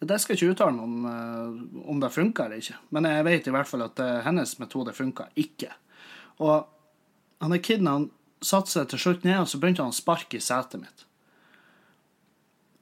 det 0.00 0.16
skal 0.18 0.34
jeg 0.34 0.40
ikke 0.40 0.56
uttale 0.56 0.74
meg 0.74 0.88
om, 0.88 1.04
uh, 1.06 1.84
om 1.92 2.00
det 2.02 2.10
funka 2.10 2.48
eller 2.48 2.64
ikke, 2.64 2.80
men 2.90 3.06
jeg 3.06 3.26
vet 3.28 3.46
i 3.46 3.54
hvert 3.54 3.70
fall 3.70 3.84
at 3.86 4.02
uh, 4.02 4.16
hennes 4.24 4.56
metode 4.58 4.96
funka 4.96 5.28
ikke. 5.38 5.70
Og 6.42 6.56
han 7.44 7.54
er 7.54 7.62
kiden 7.62 7.92
han 7.92 8.08
satte 8.42 8.72
seg 8.72 8.90
til 8.90 9.04
slutt 9.04 9.28
ned, 9.28 9.44
og 9.44 9.46
så 9.52 9.62
begynte 9.62 9.86
han 9.86 9.94
å 9.94 10.00
sparke 10.00 10.40
i 10.40 10.42
setet 10.42 10.82
mitt. 10.82 11.06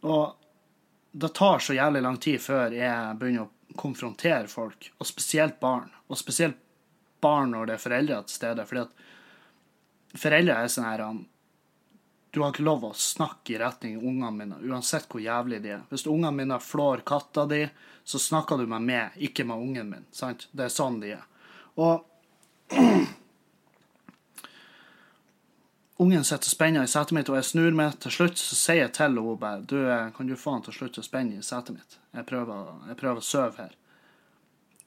Og 0.09 1.19
det 1.19 1.33
tar 1.37 1.63
så 1.63 1.77
jævlig 1.77 2.03
lang 2.05 2.19
tid 2.23 2.41
før 2.43 2.75
jeg 2.77 3.17
begynner 3.21 3.47
å 3.47 3.77
konfrontere 3.79 4.49
folk, 4.51 4.91
og 4.99 5.07
spesielt 5.07 5.59
barn. 5.61 5.91
Og 6.09 6.19
spesielt 6.19 6.59
barn 7.23 7.53
når 7.53 7.69
det 7.69 7.77
er 7.77 7.83
foreldre 7.83 8.23
til 8.27 8.39
stede. 8.41 8.67
fordi 8.67 8.87
at 8.87 10.19
foreldre 10.19 10.57
er 10.57 10.73
sånn 10.73 10.89
her 10.89 11.05
du 12.31 12.43
har 12.43 12.53
ikke 12.53 12.65
lov 12.67 12.85
å 12.85 12.93
snakke 12.93 13.55
i 13.55 13.59
retning 13.59 13.97
ungene 13.99 14.31
mine, 14.31 14.59
uansett 14.69 15.07
hvor 15.09 15.23
jævlig 15.23 15.63
de 15.65 15.73
er. 15.79 15.85
Hvis 15.89 16.07
ungene 16.07 16.35
mine 16.37 16.59
flår 16.61 17.01
katta 17.09 17.47
di, 17.49 17.63
så 18.05 18.21
snakker 18.21 18.61
du 18.61 18.67
meg 18.69 18.85
med, 18.85 19.17
ikke 19.17 19.47
med 19.49 19.65
ungen 19.65 19.89
min. 19.95 20.05
sant? 20.13 20.45
Det 20.53 20.67
er 20.67 20.75
sånn 20.75 21.01
de 21.01 21.15
er. 21.17 21.25
Og 21.81 22.05
ungen 25.99 26.25
sitter 26.25 26.69
og 26.79 26.85
i 26.85 26.91
setet 26.91 27.13
mitt, 27.17 27.29
og 27.29 27.37
jeg 27.39 27.45
snur 27.49 27.77
meg. 27.77 27.99
Til 28.03 28.15
slutt 28.15 28.41
så 28.41 28.57
sier 28.59 28.85
jeg 28.85 28.95
til 28.95 29.09
henne 29.09 29.37
bare 29.41 29.63
du, 29.63 29.79
eh, 29.91 30.11
kan 30.15 30.27
du 30.27 30.37
få 30.37 30.57
han 30.57 30.63
til 30.63 30.73
å 30.73 30.79
slutte 30.79 31.01
å 31.03 31.07
spenne 31.07 31.39
i 31.39 31.43
setet 31.43 31.75
mitt? 31.75 31.99
Jeg 32.15 32.27
prøver, 32.27 32.75
jeg 32.89 32.97
prøver 32.97 33.23
å 33.23 33.29
sove 33.29 33.57
her. 33.59 33.75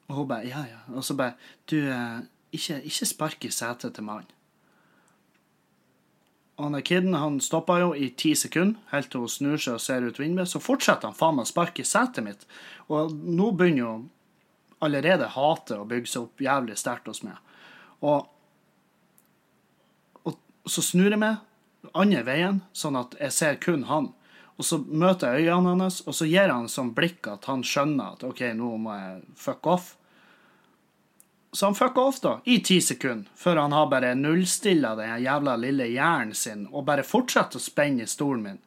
Og 0.09 0.15
hun 0.15 0.27
bare 0.27 0.47
ja, 0.47 0.65
ja. 0.67 0.83
Og 0.95 1.03
så 1.03 1.15
bare 1.15 1.35
du, 1.67 1.77
eh, 1.87 2.21
ikke, 2.51 2.81
ikke 2.83 3.09
spark 3.09 3.45
i 3.45 3.51
setet 3.51 3.95
til 3.95 4.07
mannen. 4.07 4.31
Og 6.57 6.67
han 6.67 6.81
kiden 6.85 7.15
han 7.17 7.39
stoppa 7.41 7.79
jo 7.79 7.93
i 7.95 8.11
ti 8.13 8.35
sekunder, 8.35 8.77
helt 8.91 9.09
til 9.09 9.23
hun 9.23 9.31
snur 9.31 9.57
seg 9.57 9.79
og 9.79 9.81
ser 9.81 10.03
ut 10.05 10.19
vinduet. 10.19 10.47
Så 10.47 10.61
fortsetter 10.61 11.09
han 11.09 11.17
faen 11.17 11.39
meg 11.39 11.47
å 11.47 11.51
sparke 11.51 11.81
i 11.81 11.87
setet 11.87 12.23
mitt. 12.23 12.45
Og 12.87 13.11
nå 13.11 13.51
begynner 13.57 13.81
jo 13.81 13.93
allerede 14.81 15.31
hatet 15.33 15.79
å 15.79 15.87
bygge 15.87 16.11
seg 16.11 16.27
opp 16.27 16.43
jævlig 16.43 16.77
sterkt 16.77 17.09
hos 17.09 17.23
meg. 17.25 17.39
Og 18.01 18.29
så 20.69 20.83
snur 20.85 21.09
jeg 21.09 21.21
meg 21.21 21.39
andre 21.97 22.21
veien, 22.25 22.59
sånn 22.77 22.99
at 22.99 23.15
jeg 23.19 23.33
ser 23.33 23.55
kun 23.61 23.87
han. 23.89 24.11
Og 24.59 24.67
så 24.67 24.77
møter 24.77 25.39
jeg 25.39 25.49
øynene 25.49 25.87
hans, 25.87 26.01
og 26.05 26.13
så 26.13 26.27
gir 26.29 26.51
han 26.53 26.69
sånn 26.69 26.93
blikk 26.93 27.25
at 27.31 27.47
han 27.49 27.63
skjønner 27.65 28.13
at 28.13 28.25
OK, 28.27 28.43
nå 28.53 28.75
må 28.83 28.93
jeg 28.93 29.23
fuck 29.39 29.69
off. 29.71 29.95
Så 31.51 31.65
han 31.65 31.75
fucka 31.75 32.01
off, 32.01 32.21
da, 32.23 32.37
i 32.45 32.61
ti 32.63 32.77
sekunder, 32.81 33.27
før 33.35 33.63
han 33.65 33.73
har 33.75 33.89
bare 33.91 34.13
nullstilla 34.15 34.93
den 34.95 35.17
jævla 35.25 35.57
lille 35.59 35.89
hjernen 35.91 36.35
sin 36.37 36.67
og 36.71 36.85
bare 36.87 37.03
fortsetter 37.03 37.59
å 37.59 37.63
spenne 37.63 38.05
i 38.05 38.11
stolen 38.11 38.45
min. 38.45 38.61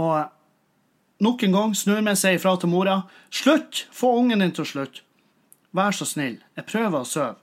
Og 0.00 1.20
nok 1.20 1.44
en 1.44 1.58
gang 1.58 1.76
snur 1.76 2.00
meg 2.06 2.16
seg 2.16 2.38
ifra 2.38 2.54
til 2.56 2.72
mora. 2.72 3.02
Slutt! 3.28 3.84
Få 3.92 4.14
ungen 4.22 4.40
din 4.40 4.54
til 4.56 4.64
å 4.64 4.70
slutte. 4.70 5.04
Vær 5.76 5.92
så 5.94 6.08
snill. 6.08 6.40
Jeg 6.56 6.66
prøver 6.70 7.02
å 7.02 7.06
sove. 7.06 7.36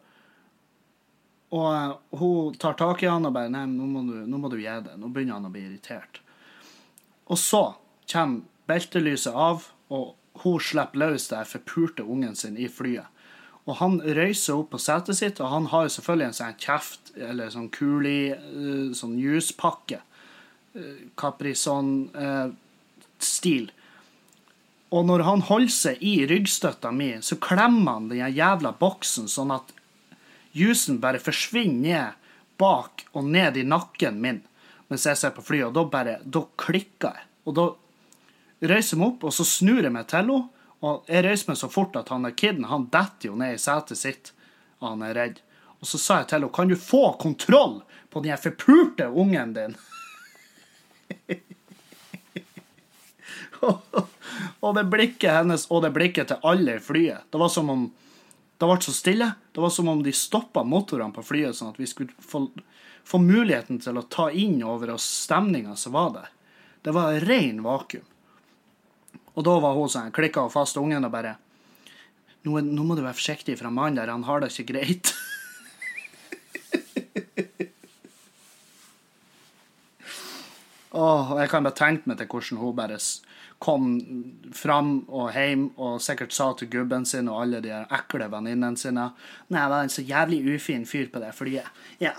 Og 1.56 1.68
eh, 1.72 1.94
hun 2.20 2.56
tar 2.60 2.76
tak 2.80 3.04
i 3.04 3.12
han 3.12 3.28
og 3.28 3.34
bare 3.36 3.52
Nei, 3.54 3.66
nå 3.72 3.86
må 3.90 4.00
du, 4.08 4.16
nå 4.28 4.38
må 4.42 4.48
du 4.52 4.58
gi 4.60 4.76
det. 4.84 4.96
Nå 5.00 5.06
begynner 5.14 5.36
han 5.40 5.50
å 5.50 5.54
bli 5.54 5.64
irritert. 5.68 6.14
Og 7.28 7.38
så 7.40 7.64
kommer 8.12 8.42
beltelyset 8.68 9.36
av, 9.36 9.58
og 9.92 10.16
hun 10.44 10.60
slipper 10.64 11.00
løs 11.00 11.30
den 11.32 11.46
forpulte 11.48 12.04
ungen 12.04 12.36
sin 12.36 12.58
i 12.60 12.68
flyet. 12.72 13.08
Og 13.68 13.76
han 13.82 14.00
røyser 14.00 14.56
opp 14.56 14.70
på 14.72 14.80
setet 14.80 15.18
sitt, 15.20 15.40
og 15.44 15.52
han 15.52 15.66
har 15.74 15.82
jo 15.86 15.96
selvfølgelig 15.98 16.28
en 16.30 16.40
sånn 16.40 16.62
kjeft, 16.64 17.04
eller 17.16 17.50
sånn 17.52 17.74
kuli, 17.76 18.22
eh, 18.32 18.88
sånn 18.96 19.20
juspakke. 19.20 20.00
Caprisson-stil. 21.18 23.66
Og 24.94 25.02
når 25.10 25.20
han 25.28 25.42
holder 25.48 25.74
seg 25.74 25.96
i 26.06 26.26
ryggstøtta 26.30 26.90
mi, 26.96 27.10
så 27.26 27.36
klemmer 27.42 27.94
han 27.98 28.10
den 28.12 28.36
jævla 28.36 28.72
boksen 28.78 29.28
sånn 29.32 29.52
at 29.56 29.68
jusen 30.58 31.02
bare 31.04 31.22
forsvinner 31.22 31.82
ned 31.82 32.24
bak 32.58 33.06
og 33.14 33.28
ned 33.30 33.58
i 33.58 33.66
nakken 33.68 34.22
min 34.22 34.42
mens 34.88 35.06
jeg 35.06 35.20
ser 35.20 35.34
på 35.36 35.44
flyet, 35.44 35.68
og 35.68 35.76
da 35.76 35.84
bare 35.92 36.20
Da 36.24 36.46
klikker 36.60 37.12
jeg. 37.12 37.26
Og 37.48 37.56
da 37.58 37.66
reiser 38.68 38.96
jeg 38.96 39.02
meg 39.02 39.10
opp, 39.14 39.24
og 39.28 39.34
så 39.36 39.44
snur 39.48 39.84
jeg 39.84 39.94
meg 39.94 40.08
til 40.08 40.18
henne. 40.22 40.38
Og 40.86 40.94
jeg 41.10 41.26
reiser 41.26 41.52
meg 41.52 41.58
så 41.60 41.70
fort 41.72 41.96
at 42.00 42.10
han 42.14 42.24
der 42.24 42.36
kiden 42.38 42.70
han 42.70 42.90
detter 42.94 43.32
jo 43.32 43.36
ned 43.40 43.56
i 43.56 43.62
setet 43.62 44.00
sitt. 44.00 44.34
Og 44.80 44.90
han 44.94 45.02
er 45.08 45.18
redd. 45.18 45.38
Og 45.82 45.86
så 45.90 45.98
sa 46.02 46.14
jeg 46.22 46.28
til 46.30 46.38
henne 46.40 46.56
kan 46.56 46.72
du 46.72 46.78
få 46.80 47.04
kontroll 47.22 47.76
på 48.14 48.24
den 48.24 48.38
forpulte 48.42 49.06
ungen 49.12 49.54
din? 49.58 49.76
og 54.62 54.76
det 54.78 54.86
blikket 54.92 55.34
hennes 55.40 55.68
og 55.72 55.84
det 55.84 55.92
blikket 55.96 56.28
til 56.32 56.44
alle 56.48 56.72
i 56.78 56.84
flyet. 56.84 57.22
Det 57.32 57.40
var 57.42 57.52
som 57.52 57.70
om 57.74 57.84
det 58.58 58.66
ble 58.66 58.82
så 58.82 58.94
stille. 58.94 59.32
Det 59.54 59.62
var 59.62 59.70
som 59.70 59.88
om 59.88 60.04
de 60.04 60.14
stoppa 60.14 60.64
motorene 60.66 61.14
på 61.14 61.24
flyet, 61.26 61.56
sånn 61.58 61.74
at 61.74 61.80
vi 61.80 61.88
skulle 61.90 62.14
få, 62.18 62.48
få 63.06 63.18
muligheten 63.22 63.80
til 63.84 63.98
å 64.00 64.08
ta 64.10 64.32
inn 64.34 64.64
over 64.66 64.96
oss 64.96 65.06
stemninga 65.26 65.76
som 65.78 65.94
var 65.94 66.14
der. 66.16 66.30
Det 66.82 66.92
var 66.96 67.20
ren 67.22 67.62
vakuum. 67.66 68.06
Og 69.38 69.46
da 69.46 69.60
var 69.62 69.78
hun 69.78 69.90
sånn, 69.94 70.12
klikka 70.16 70.42
hun 70.42 70.54
fast 70.54 70.78
ungen 70.82 71.06
og 71.06 71.14
bare 71.14 71.36
nå, 72.48 72.58
nå 72.64 72.84
må 72.86 72.96
du 72.98 73.04
være 73.04 73.18
forsiktig, 73.18 73.58
for 73.60 73.66
han 73.70 73.76
mannen 73.78 74.00
der, 74.00 74.10
han 74.10 74.26
har 74.26 74.42
det 74.42 74.50
ikke 74.54 74.74
greit. 74.74 75.14
Åh, 80.98 81.04
oh, 81.04 81.38
jeg 81.38 81.50
kan 81.52 81.66
bare 81.68 81.78
tenke 81.78 82.10
meg 82.10 82.18
til 82.18 82.30
hvordan 82.32 82.58
hun 82.64 82.74
bare 82.78 82.98
kom 83.60 83.88
fram 84.54 85.00
og 85.08 85.32
hjem 85.34 85.70
og 85.82 86.02
sikkert 86.04 86.34
sa 86.36 86.52
til 86.58 86.70
gubben 86.70 87.06
sin 87.10 87.30
og 87.32 87.42
alle 87.42 87.62
de 87.66 87.74
ekle 87.74 88.30
venninnene 88.30 88.78
sine 88.78 89.10
Nei, 89.50 89.60
jeg 89.60 89.72
var 89.72 89.84
en 89.84 89.94
så 89.94 90.06
jævlig 90.06 90.42
ufin 90.56 90.86
fyr 90.86 91.10
på 91.14 91.22
det 91.24 91.34
flyet. 91.34 91.70
Ja. 92.04 92.14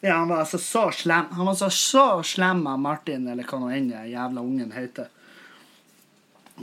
ja, 0.00 0.16
han 0.16 0.28
var 0.32 0.42
altså 0.42 0.58
så 0.58 0.88
slem. 0.94 1.30
Han 1.36 1.46
var 1.46 1.58
så, 1.60 1.70
så 1.70 2.06
slem 2.26 2.64
av 2.66 2.80
Martin, 2.82 3.28
eller 3.30 3.46
hva 3.46 3.60
nå 3.62 3.70
enn 3.74 3.90
den 3.92 4.10
jævla 4.10 4.42
ungen 4.42 4.74
heter. 4.74 5.10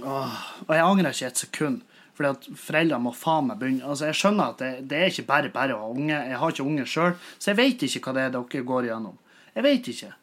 Åh, 0.03 0.41
og 0.67 0.73
jeg 0.75 0.85
angrer 0.85 1.15
ikke 1.15 1.31
et 1.31 1.45
sekund. 1.45 1.83
Fordi 2.17 2.29
at 2.33 2.47
foreldrene 2.57 3.05
må 3.05 3.11
faen 3.13 3.45
meg 3.51 3.59
begynne 3.61 3.85
Altså, 3.85 4.07
Jeg 4.09 4.17
skjønner 4.17 4.53
at 4.53 4.61
det, 4.61 4.71
det 4.89 4.97
er 4.99 5.11
ikke 5.11 5.27
bare 5.29 5.51
bare 5.53 5.75
å 5.75 5.83
ha 5.83 5.89
unge. 5.93 6.15
Jeg 6.17 6.39
har 6.41 6.53
ikke 6.53 6.65
unge 6.65 6.85
sjøl, 6.89 7.17
så 7.37 7.51
jeg 7.51 7.59
vet 7.59 7.85
ikke 7.85 8.07
hva 8.07 8.15
det 8.17 8.23
er 8.25 8.33
dere 8.33 8.63
går 8.71 8.87
igjennom. 8.89 9.19
Jeg 9.53 9.65
vet 9.65 9.91
ikke. 9.93 10.15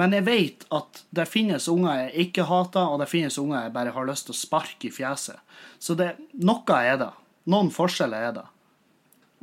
Men 0.00 0.14
jeg 0.16 0.26
vet 0.26 0.64
at 0.74 1.04
det 1.14 1.28
finnes 1.30 1.68
unger 1.70 2.04
jeg 2.04 2.26
ikke 2.26 2.48
hater, 2.48 2.90
og 2.90 2.98
det 3.02 3.10
finnes 3.10 3.38
unger 3.38 3.66
jeg 3.66 3.74
bare 3.76 3.94
har 3.94 4.08
lyst 4.08 4.26
til 4.28 4.34
å 4.34 4.40
sparke 4.40 4.88
i 4.88 4.92
fjeset. 4.94 5.38
Så 5.78 5.94
det, 5.98 6.14
noe 6.42 6.80
er 6.80 6.98
det. 6.98 7.12
Noen 7.50 7.70
forskjeller 7.74 8.28
er 8.30 8.36
det. 8.40 8.46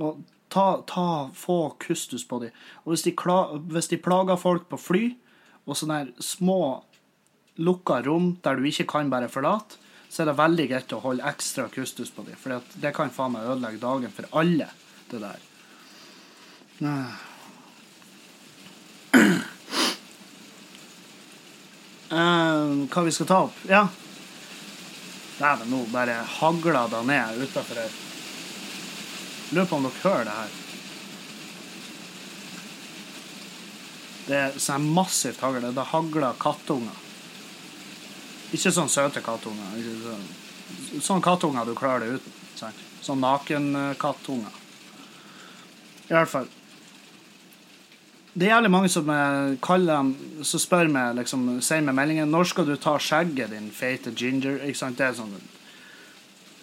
Og 0.01 0.23
ta, 0.51 0.81
ta, 0.89 1.29
få 1.37 1.59
kustus 1.79 2.25
på 2.27 2.41
dem. 2.43 2.55
Og 2.83 2.93
hvis 2.93 3.05
de, 3.07 3.15
kla, 3.15 3.37
hvis 3.71 3.91
de 3.93 4.01
plager 4.01 4.39
folk 4.41 4.67
på 4.71 4.79
fly, 4.81 5.03
og 5.69 5.77
sånne 5.77 6.01
små 6.23 6.81
lukka 7.61 8.01
rom 8.03 8.33
der 8.43 8.57
du 8.57 8.67
ikke 8.67 8.89
kan 8.91 9.11
bare 9.13 9.31
forlate, 9.31 9.77
så 10.11 10.23
er 10.23 10.31
det 10.31 10.39
veldig 10.41 10.67
greit 10.67 10.91
å 10.91 10.99
holde 11.05 11.27
ekstra 11.29 11.69
kustus 11.71 12.11
på 12.11 12.25
dem. 12.27 12.35
For 12.35 12.59
det 12.83 12.91
kan 12.97 13.13
faen 13.15 13.37
meg 13.37 13.47
ødelegge 13.47 13.79
dagen 13.79 14.11
for 14.11 14.27
alle, 14.41 14.67
det 15.13 15.23
der. 15.23 15.39
Eh, 22.11 22.87
hva 22.91 23.03
vi 23.03 23.11
skal 23.11 23.27
ta 23.27 23.37
opp? 23.47 23.59
Ja. 23.69 23.85
Dæven, 25.37 25.69
nå 25.71 25.85
bare 25.93 26.17
hagla 26.27 26.87
det 26.91 27.03
ned 27.07 27.43
utafor 27.45 27.79
her. 27.79 27.93
Lurer 29.51 29.65
på 29.65 29.79
om 29.79 29.87
dere 29.87 30.03
hører 30.03 30.27
det 30.27 30.35
her. 30.35 30.57
Det 34.27 34.37
er 34.37 34.59
sånn 34.59 34.91
massivt 34.93 35.41
hagl. 35.43 35.63
Det 35.71 35.87
hagler 35.93 36.37
kattunger. 36.39 36.99
Ikke 38.51 38.75
sånn 38.75 38.91
søte 38.91 39.23
kattunger. 39.23 39.79
Sånn, 40.03 41.01
sånn 41.01 41.23
kattunger 41.23 41.67
du 41.67 41.75
klarer 41.79 42.05
det 42.05 42.19
uten. 42.19 42.79
Sånn 43.01 43.23
nakenkattunger. 43.23 44.59
I 46.11 46.13
hvert 46.13 46.31
fall. 46.31 46.51
Det 48.33 48.47
er 48.47 48.53
jævlig 48.53 48.71
mange 48.71 48.89
som 48.89 49.09
eh, 49.11 49.57
kaller 49.63 49.97
dem 49.97 50.43
Så 50.47 50.59
spør 50.61 50.87
meg, 50.91 51.17
liksom, 51.19 51.57
sier 51.63 51.83
med 51.83 51.97
meldingen 51.97 52.31
Når 52.31 52.51
skal 52.51 52.69
du 52.69 52.77
ta 52.79 52.95
skjegget, 52.99 53.51
din 53.51 53.71
feite 53.75 54.13
ginger? 54.15 54.61
Ikke 54.63 54.79
sant? 54.79 54.99
Det 54.99 55.09
er 55.09 55.17
sånn 55.17 55.33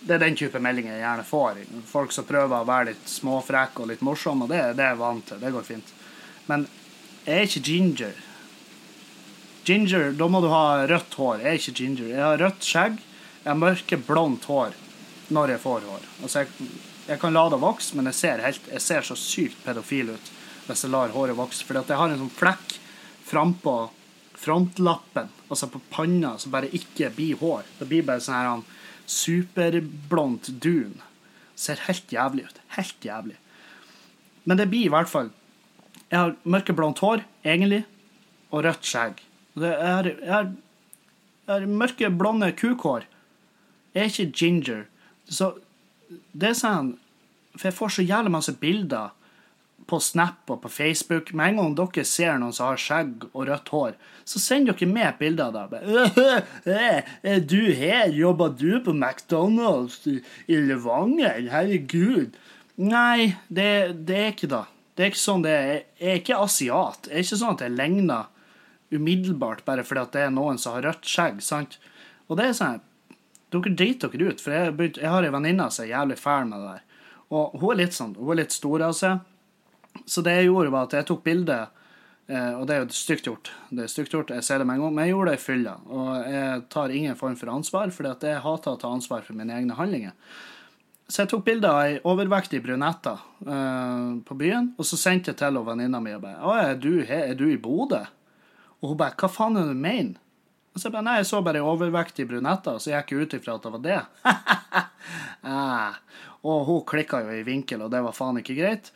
Det 0.01 0.17
er 0.17 0.23
den 0.23 0.39
type 0.39 0.61
meldinger 0.63 0.95
jeg 0.95 1.03
gjerne 1.03 1.27
får. 1.27 1.61
Folk 1.91 2.15
som 2.15 2.25
prøver 2.25 2.63
å 2.63 2.69
være 2.69 2.93
litt 2.93 3.11
småfrekke 3.11 3.83
og 3.83 3.89
litt 3.91 4.05
morsomme, 4.07 4.47
og 4.47 4.53
det, 4.53 4.61
det 4.79 4.85
er 4.85 4.93
jeg 4.95 5.01
vant 5.01 5.25
til. 5.27 5.41
Det 5.43 5.51
går 5.53 5.65
fint. 5.67 5.91
Men 6.47 6.69
jeg 7.27 7.35
er 7.35 7.49
ikke 7.49 7.63
ginger. 7.67 8.21
Ginger, 9.67 10.07
da 10.17 10.29
må 10.31 10.41
du 10.41 10.47
ha 10.53 10.87
rødt 10.87 11.19
hår. 11.19 11.43
Jeg 11.43 11.51
er 11.51 11.59
ikke 11.59 11.75
ginger. 11.83 12.13
Jeg 12.15 12.23
har 12.23 12.39
rødt 12.41 12.71
skjegg. 12.71 13.03
Jeg 13.43 13.51
har 13.51 13.59
mørkeblondt 13.59 14.47
hår 14.49 14.79
når 15.35 15.57
jeg 15.57 15.65
får 15.67 15.91
hår. 15.91 16.09
Altså, 16.23 16.45
jeg, 16.45 16.71
jeg 17.11 17.21
kan 17.27 17.35
la 17.35 17.45
det 17.51 17.61
vokse, 17.67 17.99
men 17.99 18.09
jeg 18.13 18.21
ser, 18.23 18.47
helt, 18.47 18.73
jeg 18.79 18.87
ser 18.87 19.11
så 19.11 19.19
sykt 19.19 19.61
pedofil 19.67 20.15
ut 20.15 20.33
hvis 20.69 20.85
jeg 20.85 20.93
lar 20.93 21.15
håret 21.15 21.39
vokse. 21.39 21.65
For 21.67 21.79
jeg 21.81 21.99
har 21.99 22.13
en 22.13 22.21
sånn 22.23 22.37
flekk 22.39 22.77
frampå 23.29 23.77
frontlappen, 24.39 25.29
altså 25.49 25.67
på 25.73 25.81
panna, 25.91 26.37
som 26.39 26.53
bare 26.55 26.71
ikke 26.75 27.11
blir 27.17 27.41
hår. 27.41 27.67
Det 27.81 27.89
blir 27.91 28.07
bare 28.07 28.23
sånn 28.23 28.37
her 28.39 28.63
superblondt 29.09 30.53
dun. 30.63 31.01
Ser 31.59 31.81
helt 31.89 32.13
jævlig 32.13 32.47
ut. 32.47 32.61
Helt 32.77 33.05
jævlig. 33.05 33.39
Men 34.45 34.61
det 34.61 34.69
blir 34.71 34.87
i 34.87 34.93
hvert 34.93 35.11
fall 35.11 35.33
Jeg 36.09 36.17
har 36.17 36.37
mørkeblondt 36.49 37.03
hår, 37.05 37.21
egentlig, 37.45 37.83
og 38.49 38.63
rødt 38.65 38.87
skjegg. 38.89 39.19
Jeg 39.61 39.75
er, 39.75 40.07
jeg 40.09 40.33
har, 40.33 40.47
jeg 41.45 41.53
har 41.53 41.67
mørke, 41.69 42.09
blonde 42.09 42.49
kukhår. 42.57 43.05
Jeg 43.93 44.01
er 44.01 44.09
ikke 44.09 44.39
ginger. 44.39 44.87
Så 45.29 45.51
det 46.33 46.55
er 46.55 46.57
sånn 46.57 46.95
For 47.59 47.69
jeg 47.69 47.77
får 47.77 47.93
så 47.99 48.07
jævlig 48.07 48.33
masse 48.33 48.55
bilder 48.57 49.11
på 49.89 49.99
Snap 50.05 50.51
og 50.53 50.61
på 50.63 50.69
Facebook. 50.71 51.31
Med 51.33 51.55
en 51.55 51.61
gang 51.63 51.75
dere 51.79 52.05
ser 52.05 52.37
noen 52.39 52.53
som 52.53 52.69
har 52.71 52.81
skjegg 52.83 53.25
og 53.33 53.47
rødt 53.49 53.71
hår, 53.73 53.95
så 54.29 54.41
sender 54.43 54.77
dere 54.77 54.91
med 54.93 55.19
bilder 55.19 55.57
av 55.57 55.71
det. 55.73 55.81
«Øh, 56.69 57.03
Er 57.23 57.41
du 57.41 57.73
her? 57.73 58.09
Jobber 58.13 58.53
du 58.59 58.81
på 58.85 58.93
McDonald's 58.93 60.03
i 60.47 60.57
Levanger? 60.69 61.41
Herregud. 61.51 62.37
Nei, 62.79 63.33
det, 63.49 63.71
det 64.07 64.19
er 64.23 64.33
ikke 64.35 64.51
det. 64.53 64.65
Det 64.95 65.05
er 65.07 65.13
ikke 65.13 65.23
sånn 65.23 65.43
det 65.47 65.55
er. 65.55 65.81
Jeg 65.99 66.11
er 66.13 66.21
ikke 66.21 66.41
asiat. 66.45 67.01
Det 67.09 67.15
er 67.15 67.25
ikke 67.25 67.39
sånn 67.41 67.55
at 67.57 67.65
jeg 67.65 67.75
ligner 67.79 68.29
umiddelbart 68.95 69.65
bare 69.67 69.85
fordi 69.85 70.01
at 70.05 70.13
det 70.17 70.23
er 70.27 70.31
noen 70.35 70.59
som 70.61 70.77
har 70.77 70.87
rødt 70.91 71.09
skjegg. 71.09 71.41
sant? 71.45 71.79
Og 72.29 72.39
det 72.41 72.51
er 72.51 72.55
sånn 72.61 72.81
Dere 73.49 73.71
driter 73.73 74.11
dere 74.13 74.27
ut, 74.35 74.41
for 74.45 74.53
jeg, 74.53 74.73
begynt- 74.77 74.99
jeg 75.01 75.09
har 75.09 75.25
ei 75.25 75.31
venninne 75.33 75.71
som 75.73 75.87
er 75.87 75.95
jævlig 75.95 76.17
fæl 76.21 76.43
med 76.51 76.61
det 76.61 76.67
der. 76.75 76.83
Og 77.33 77.55
hun 77.63 77.71
er 77.73 77.79
litt 77.81 77.95
sånn, 77.97 78.11
hun 78.19 78.33
er 78.35 78.43
litt 78.43 78.53
stor 78.53 78.83
av 78.85 78.93
seg. 78.99 79.23
Så 80.07 80.23
det 80.27 80.37
jeg 80.37 80.51
gjorde, 80.51 80.73
var 80.75 80.89
at 80.89 80.99
jeg 80.99 81.09
tok 81.09 81.25
bilde, 81.25 81.57
eh, 82.29 82.53
og 82.59 82.67
det 82.69 82.77
er 82.77 82.85
jo 82.85 82.99
stygt 82.99 83.27
gjort. 83.31 83.51
Det 83.71 83.87
er 83.87 83.91
stygt 83.93 84.15
gjort, 84.15 84.35
jeg 84.35 84.47
ser 84.47 84.63
det 84.63 84.69
med 84.69 84.79
en 84.79 84.87
gang, 84.87 84.95
men 84.95 85.07
jeg 85.07 85.17
gjorde 85.17 85.33
det 85.33 85.41
i 85.41 85.47
fylla. 85.47 85.75
Og 85.89 86.13
jeg 86.35 86.63
tar 86.75 86.95
ingen 86.95 87.19
form 87.19 87.39
for 87.41 87.55
ansvar, 87.55 87.91
for 87.95 88.13
jeg 88.13 88.45
hater 88.45 88.77
å 88.77 88.81
ta 88.81 88.93
ansvar 88.93 89.27
for 89.27 89.39
mine 89.39 89.57
egne 89.57 89.79
handlinger. 89.79 90.15
Så 91.09 91.23
jeg 91.23 91.31
tok 91.33 91.45
bilde 91.47 91.69
av 91.73 91.87
ei 91.87 91.97
overvektig 92.05 92.61
brunette 92.61 93.15
eh, 93.49 94.09
på 94.29 94.35
byen, 94.37 94.75
og 94.77 94.85
så 94.85 94.99
sendte 95.01 95.33
jeg 95.33 95.39
til 95.41 95.57
venninna 95.65 96.03
mi 96.05 96.13
og 96.13 96.21
bare 96.21 96.43
'Å, 96.45 96.57
er 96.61 96.75
du, 96.77 97.01
er 97.01 97.35
du 97.35 97.47
i 97.49 97.57
Bodø?' 97.57 98.05
Og 98.83 98.91
hun 98.91 98.99
bare 99.01 99.17
'Hva 99.17 99.31
faen 99.33 99.57
er 99.57 99.65
det 99.65 99.73
du 99.73 99.81
mener?' 99.81 100.21
Og 100.75 100.81
så 100.81 100.89
jeg 100.89 100.93
bare 100.93 101.03
'Nei, 101.03 101.17
jeg 101.17 101.27
så 101.27 101.41
bare 101.43 101.63
ei 101.63 101.65
overvektig 101.65 102.29
brunette', 102.29 102.75
og 102.77 102.81
så 102.85 102.93
gikk 102.93 103.13
jeg 103.13 103.23
ut 103.23 103.35
ifra 103.35 103.55
at 103.57 103.63
det 103.63 103.73
var 103.73 103.83
det. 103.89 104.03
ah. 105.49 105.97
Og 106.45 106.67
hun 106.69 106.85
klikka 106.85 107.25
jo 107.25 107.33
i 107.33 107.43
vinkel, 107.43 107.83
og 107.83 107.91
det 107.91 108.05
var 108.05 108.13
faen 108.13 108.39
ikke 108.39 108.59
greit. 108.61 108.93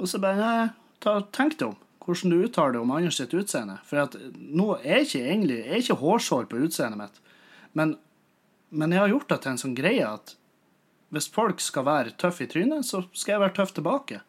Og 0.00 0.08
så 0.08 0.20
bare 0.22 0.70
ta, 1.04 1.20
tenk 1.36 1.58
deg 1.60 1.70
om 1.70 1.78
hvordan 2.00 2.32
du 2.32 2.44
uttaler 2.46 2.74
det 2.74 2.80
om 2.80 2.92
andre 2.96 3.12
sitt 3.14 3.34
utseende. 3.36 3.76
For 3.86 4.02
at 4.02 4.16
nå 4.34 4.72
er 4.80 5.02
jeg 5.02 5.06
ikke 5.06 5.24
egentlig 5.26 5.58
er 5.60 5.82
ikke 5.82 6.00
hårsår 6.00 6.48
på 6.50 6.62
utseendet 6.66 6.98
mitt, 6.98 7.20
men, 7.76 7.94
men 8.74 8.94
jeg 8.94 9.04
har 9.04 9.12
gjort 9.12 9.28
det 9.30 9.40
til 9.44 9.52
en 9.52 9.60
sånn 9.60 9.76
greie 9.78 10.08
at 10.08 10.34
hvis 11.14 11.28
folk 11.30 11.62
skal 11.62 11.86
være 11.86 12.14
tøffe 12.18 12.46
i 12.46 12.50
trynet, 12.50 12.86
så 12.86 13.02
skal 13.12 13.34
jeg 13.34 13.42
være 13.44 13.56
tøff 13.58 13.74
tilbake. 13.76 14.20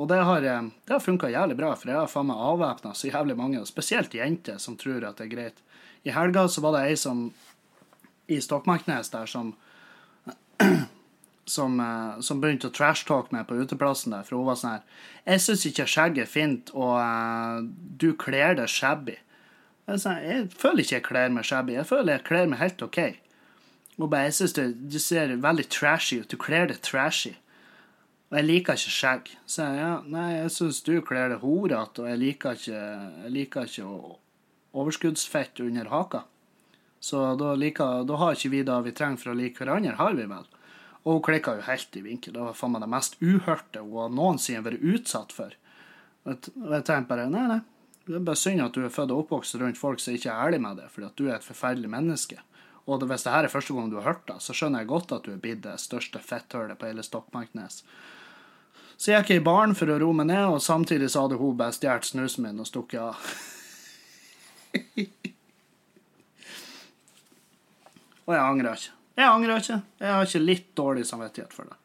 Og 0.00 0.08
det 0.08 0.20
har, 0.24 0.44
eh, 0.44 0.68
det 0.86 0.94
har 0.94 1.02
funka 1.04 1.28
jævlig 1.32 1.56
bra, 1.56 1.74
for 1.76 1.90
jeg 1.90 1.98
har 1.98 2.08
faen 2.08 2.28
meg 2.30 2.40
avvæpna 2.40 2.94
så 2.96 3.10
jævlig 3.10 3.36
mange, 3.36 3.60
spesielt 3.68 4.14
jenter, 4.16 4.58
som 4.58 4.76
tror 4.80 5.04
at 5.08 5.20
det 5.20 5.26
er 5.26 5.34
greit. 5.34 5.60
I 6.04 6.14
helga 6.16 6.46
så 6.48 6.62
var 6.64 6.76
det 6.76 6.86
ei 6.88 6.96
som 6.96 7.26
i 8.30 8.38
Stokmarknes 8.40 9.10
der 9.12 9.28
som 9.28 9.54
som, 11.50 11.80
eh, 11.80 12.20
som 12.24 12.40
begynte 12.40 12.70
å 12.70 12.74
trashtalke 12.74 13.34
meg 13.34 13.48
på 13.48 13.58
uteplassen 13.58 14.14
der, 14.14 14.26
for 14.26 14.38
hun 14.38 14.46
var 14.46 14.58
sånn 14.60 14.76
her 14.76 14.84
'Jeg 15.26 15.40
syns 15.46 15.66
ikke 15.66 15.88
skjegg 15.94 16.18
er 16.18 16.30
fint, 16.30 16.70
og 16.74 16.94
uh, 16.96 17.60
du 18.02 18.14
kler 18.14 18.54
deg 18.54 18.68
shabby'. 18.68 19.18
Jeg, 19.88 20.00
sånn, 20.04 20.22
jeg 20.22 20.48
føler 20.54 20.84
ikke 20.84 20.96
jeg 20.96 21.08
kler 21.10 21.28
meg 21.34 21.44
shabby, 21.44 21.74
jeg 21.74 21.86
føler 21.86 22.12
jeg 22.16 22.24
kler 22.24 22.46
meg 22.46 22.62
helt 22.62 22.82
OK. 22.82 22.98
Hun 23.98 24.10
bare 24.10 24.30
'Jeg 24.30 24.38
syns 24.38 24.56
du, 24.56 24.72
du 24.72 24.98
ser 24.98 25.36
veldig 25.36 25.68
trashy 25.68 26.20
ut, 26.20 26.28
du 26.28 26.36
kler 26.36 26.66
deg 26.70 26.80
trashy'. 26.80 27.36
Og 28.30 28.38
jeg 28.38 28.46
liker 28.46 28.78
ikke 28.78 28.94
skjegg. 28.94 29.30
Så 29.44 29.64
jeg, 29.66 29.78
ja, 29.82 29.94
nei, 30.06 30.28
jeg 30.36 30.50
syns 30.54 30.82
du 30.86 31.00
kler 31.02 31.32
deg 31.32 31.42
horete, 31.42 32.04
og 32.04 32.08
jeg 32.08 32.18
liker 32.18 32.54
ikke, 32.54 32.82
jeg 33.24 33.32
liker 33.34 33.66
ikke 33.66 33.86
overskuddsfett 34.70 35.60
under 35.66 35.90
haka. 35.90 36.22
Så 37.00 37.34
da, 37.40 37.54
liker, 37.58 38.04
da 38.06 38.16
har 38.20 38.36
ikke 38.36 38.52
vi 38.52 38.62
det 38.62 38.78
vi 38.86 38.92
trenger 38.94 39.18
for 39.18 39.32
å 39.32 39.34
like 39.34 39.58
hverandre, 39.58 39.96
har 39.98 40.14
vi 40.14 40.28
vel? 40.30 40.46
Og 41.04 41.16
hun 41.16 41.22
klikka 41.24 41.56
jo 41.56 41.64
helt 41.64 41.96
i 41.96 42.02
vinkel. 42.04 42.34
Det 42.36 42.42
var 42.44 42.56
faen 42.56 42.74
meg 42.74 42.82
det 42.84 42.90
mest 42.92 43.16
uhørte 43.24 43.82
hun 43.84 43.96
har 44.02 44.10
noensinne 44.12 44.64
vært 44.66 44.84
utsatt 44.84 45.32
for. 45.32 45.54
Og 46.26 46.36
jeg- 46.36 46.84
tenkte 46.84 47.08
bare 47.08 47.30
nei, 47.30 47.46
nei. 47.48 47.60
Det 48.06 48.16
er 48.16 48.26
bare 48.26 48.36
synd 48.36 48.60
at 48.64 48.72
du 48.72 48.84
er 48.84 48.90
født 48.90 49.10
og 49.12 49.24
oppvokst 49.24 49.58
rundt 49.60 49.78
folk 49.78 50.00
som 50.00 50.14
ikke 50.14 50.30
er 50.30 50.48
ærlige 50.48 50.60
med 50.60 50.76
det, 50.76 50.90
fordi 50.90 51.06
at 51.06 51.16
du 51.16 51.28
er 51.28 51.34
et 51.36 51.44
forferdelig 51.44 51.88
menneske. 51.88 52.38
Og 52.86 53.00
hvis 53.06 53.22
det 53.22 53.32
her 53.32 53.44
er 53.44 53.48
første 53.52 53.74
gang 53.74 53.90
du 53.90 53.96
har 54.00 54.08
hørt 54.12 54.26
det, 54.26 54.40
så 54.42 54.52
skjønner 54.52 54.80
jeg 54.80 54.88
godt 54.88 55.12
at 55.12 55.22
du 55.22 55.32
er 55.32 55.36
blitt 55.36 55.62
det 55.62 55.78
største 55.78 56.18
fetthølet 56.18 56.78
på 56.78 56.86
hele 56.86 57.02
Stokmarknes. 57.02 57.82
Så 58.96 59.12
jeg 59.12 59.22
gikk 59.22 59.30
jeg 59.30 59.40
i 59.40 59.44
baren 59.44 59.74
for 59.74 59.86
å 59.86 59.98
roe 60.00 60.12
meg 60.12 60.26
ned, 60.26 60.44
og 60.44 60.60
samtidig 60.60 61.08
så 61.08 61.22
hadde 61.22 61.38
hun 61.40 61.56
bare 61.56 61.72
stjålet 61.72 62.04
snusen 62.04 62.42
min 62.44 62.60
og 62.60 62.66
stukket 62.66 63.00
av. 63.00 63.16
Og 68.30 68.34
jeg 68.36 68.44
angrer 68.46 68.76
ikke. 68.76 68.99
Jeg 69.20 69.28
angrer 69.28 69.60
ikke. 69.60 69.76
Jeg 70.00 70.12
har 70.16 70.26
ikke 70.26 70.40
litt 70.40 70.68
dårlig 70.78 71.02
samvittighet 71.04 71.52
for 71.52 71.68
det. 71.68 71.76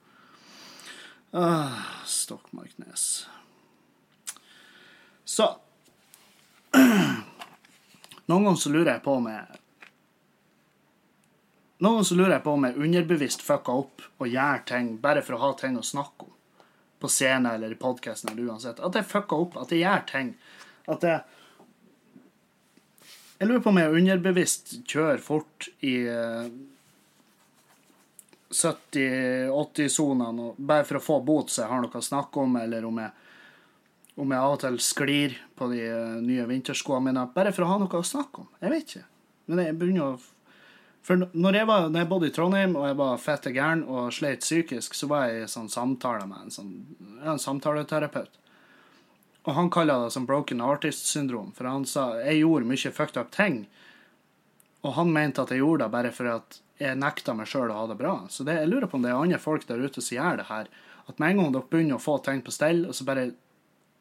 Ah, 1.36 1.82
Stokmarknes. 2.08 3.26
Så 5.26 5.50
Noen 8.26 8.44
ganger 8.46 8.60
så 8.62 8.70
lurer 8.72 8.92
jeg 8.94 9.04
på 9.04 9.16
om 9.20 9.26
jeg 9.28 9.58
Noen 11.84 11.98
ganger 11.98 12.08
så 12.08 12.16
lurer 12.16 12.34
jeg 12.38 12.44
på 12.46 12.54
om 12.56 12.68
jeg 12.68 12.86
underbevisst 12.88 13.44
fucka 13.44 13.76
opp 13.82 14.06
og 14.16 14.32
gjør 14.32 14.62
ting 14.70 14.94
bare 15.04 15.24
for 15.26 15.36
å 15.36 15.42
ha 15.42 15.50
ting 15.60 15.76
å 15.76 15.84
snakke 15.84 16.30
om. 16.30 16.32
På 17.04 17.10
scenen 17.12 17.50
eller 17.52 17.74
i 17.76 17.80
podkasten 17.80 18.32
eller 18.32 18.54
uansett. 18.54 18.80
At 18.80 18.96
jeg 18.96 19.10
fucka 19.10 19.42
opp. 19.44 19.58
At 19.60 19.74
jeg 19.76 19.84
gjør 19.84 20.06
ting. 20.12 20.32
At 20.88 21.04
jeg 21.04 21.20
Jeg 23.36 23.50
lurer 23.50 23.60
på 23.60 23.74
om 23.74 23.82
jeg 23.82 23.92
underbevisst 24.00 24.78
kjører 24.88 25.20
fort 25.20 25.68
i 25.84 25.98
eh, 26.08 26.48
70-80-sonene 28.56 30.54
bare 30.58 30.86
for 30.88 30.96
å 31.00 31.04
få 31.04 31.20
bot 31.26 31.52
så 31.52 31.62
jeg 31.64 31.72
har 31.72 31.82
noe 31.84 32.00
å 32.00 32.10
snakke 32.10 32.36
om, 32.42 32.56
eller 32.62 32.82
om 32.88 32.98
jeg, 33.04 33.12
om 34.22 34.32
jeg 34.32 34.42
av 34.42 34.54
og 34.54 34.62
til 34.64 34.78
sklir 34.84 35.32
på 35.58 35.64
de 35.74 35.82
eh, 35.90 36.22
nye 36.24 36.46
vinterskoene 36.50 37.06
mine, 37.10 37.24
bare 37.36 37.52
for 37.56 37.64
å 37.66 37.72
ha 37.74 37.78
noe 37.82 38.00
å 38.00 38.10
snakke 38.14 38.36
om. 38.46 38.50
Jeg 38.62 38.70
vet 38.74 38.88
ikke. 38.88 39.06
Men 39.46 39.58
jeg 39.66 39.78
begynner 39.82 40.06
å 40.08 40.16
For 41.06 41.22
når 41.22 41.54
jeg, 41.54 41.66
var, 41.70 41.84
når 41.94 42.00
jeg 42.02 42.10
bodde 42.10 42.28
i 42.32 42.34
Trondheim 42.34 42.72
og 42.80 42.88
jeg 42.88 42.96
var 42.98 43.20
fette 43.22 43.52
gæren 43.54 43.84
og 43.86 44.14
sleit 44.16 44.42
psykisk, 44.42 44.96
så 44.98 45.06
var 45.12 45.28
jeg 45.30 45.44
i 45.44 45.52
sånn 45.52 45.70
samtale 45.70 46.26
med 46.26 46.48
en, 46.48 46.54
sånn, 46.56 46.72
en 47.22 47.38
samtaleterapeut. 47.38 48.34
Og 49.46 49.54
han 49.54 49.70
kaller 49.70 50.02
det 50.02 50.16
som 50.16 50.26
broken 50.26 50.64
artist-syndrom, 50.66 51.52
for 51.54 51.70
han 51.70 51.86
sa 51.86 52.18
jeg 52.24 52.40
gjorde 52.42 52.66
mye 52.72 52.92
fucked 52.98 53.22
up 53.22 53.30
ting. 53.36 53.68
Og 54.82 54.98
han 54.98 55.14
mente 55.14 55.46
at 55.46 55.54
jeg 55.54 55.62
gjorde 55.62 55.86
det 55.86 55.94
bare 55.94 56.14
for 56.16 56.32
at 56.32 56.58
jeg 56.82 57.00
nekta 57.00 57.36
meg 57.36 57.48
sjøl 57.48 57.72
å 57.72 57.80
ha 57.80 57.88
det 57.90 57.98
bra. 58.00 58.16
Så 58.30 58.44
det, 58.48 58.58
jeg 58.60 58.72
lurer 58.72 58.90
på 58.92 59.00
om 59.00 59.06
det 59.06 59.12
er 59.14 59.20
andre 59.20 59.40
folk 59.42 59.68
der 59.70 59.84
ute 59.84 60.04
som 60.04 60.18
gjør 60.18 60.42
det 60.42 60.48
her. 60.50 60.70
At 61.06 61.20
med 61.22 61.36
en 61.36 61.42
gang 61.42 61.52
dere 61.56 61.70
begynner 61.72 62.00
å 62.00 62.04
få 62.04 62.18
ting 62.26 62.42
på 62.44 62.54
stell, 62.54 62.84
og 62.90 62.98
så 62.98 63.08
bare 63.08 63.30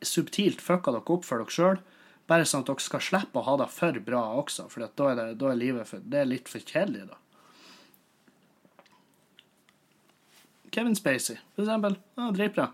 subtilt 0.04 0.62
fucker 0.64 0.96
dere 0.96 1.14
opp 1.16 1.26
for 1.26 1.42
dere 1.42 1.54
sjøl, 1.54 1.82
bare 2.30 2.46
sånn 2.48 2.64
at 2.64 2.72
dere 2.72 2.84
skal 2.84 3.04
slippe 3.04 3.40
å 3.40 3.46
ha 3.46 3.58
det 3.60 3.68
for 3.72 4.00
bra 4.06 4.22
også, 4.40 4.66
for 4.72 4.86
da 4.86 5.10
er, 5.10 5.20
det, 5.20 5.26
da 5.40 5.52
er 5.52 5.60
livet 5.60 5.88
for, 5.88 6.02
det 6.02 6.22
er 6.22 6.30
litt 6.30 6.50
for 6.50 6.64
kjedelig, 6.64 7.06
da. 7.12 7.20
Kevin 10.74 10.96
Spacey, 10.98 11.36
for 11.54 11.62
eksempel. 11.62 11.94
Ja, 12.18 12.32
dritbra. 12.34 12.72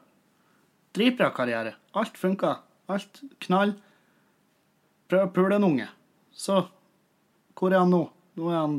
Dritbra 0.97 1.29
karriere. 1.37 1.75
Alt 1.93 2.17
funka. 2.17 2.55
Alt 2.89 3.21
knall. 3.45 3.75
Prøv 5.11 5.27
å 5.27 5.33
pule 5.37 5.59
en 5.59 5.67
unge. 5.67 5.89
Så 6.33 6.63
hvor 7.59 7.75
er 7.75 7.83
han 7.83 7.93
nå? 7.93 8.07
Nå 8.41 8.49
er 8.49 8.57
han 8.57 8.79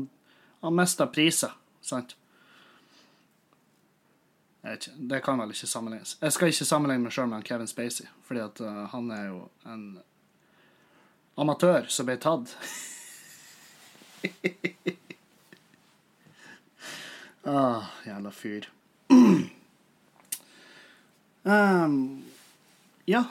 Han 0.62 0.74
mista 0.78 1.06
priser, 1.10 1.50
sant? 1.82 2.16
Jeg 4.62 4.78
ikke, 4.78 4.90
Det 5.10 5.18
kan 5.24 5.38
vel 5.42 5.50
ikke 5.50 5.66
sammenlignes. 5.66 6.16
Jeg 6.22 6.32
skal 6.32 6.48
ikke 6.52 6.64
sammenligne 6.68 7.02
meg 7.02 7.12
sjøl 7.16 7.26
med 7.32 7.44
Kevin 7.44 7.66
Spacey, 7.66 8.06
fordi 8.22 8.40
at 8.44 8.60
uh, 8.62 8.84
han 8.92 9.10
er 9.10 9.24
jo 9.26 9.48
en 9.66 9.98
amatør 11.42 11.88
som 11.90 12.06
ble 12.06 12.16
tatt. 12.22 12.54
ah, 17.44 17.82
jævla 18.06 18.30
fyr. 18.30 18.68
um, 21.42 22.22
ja, 23.10 23.24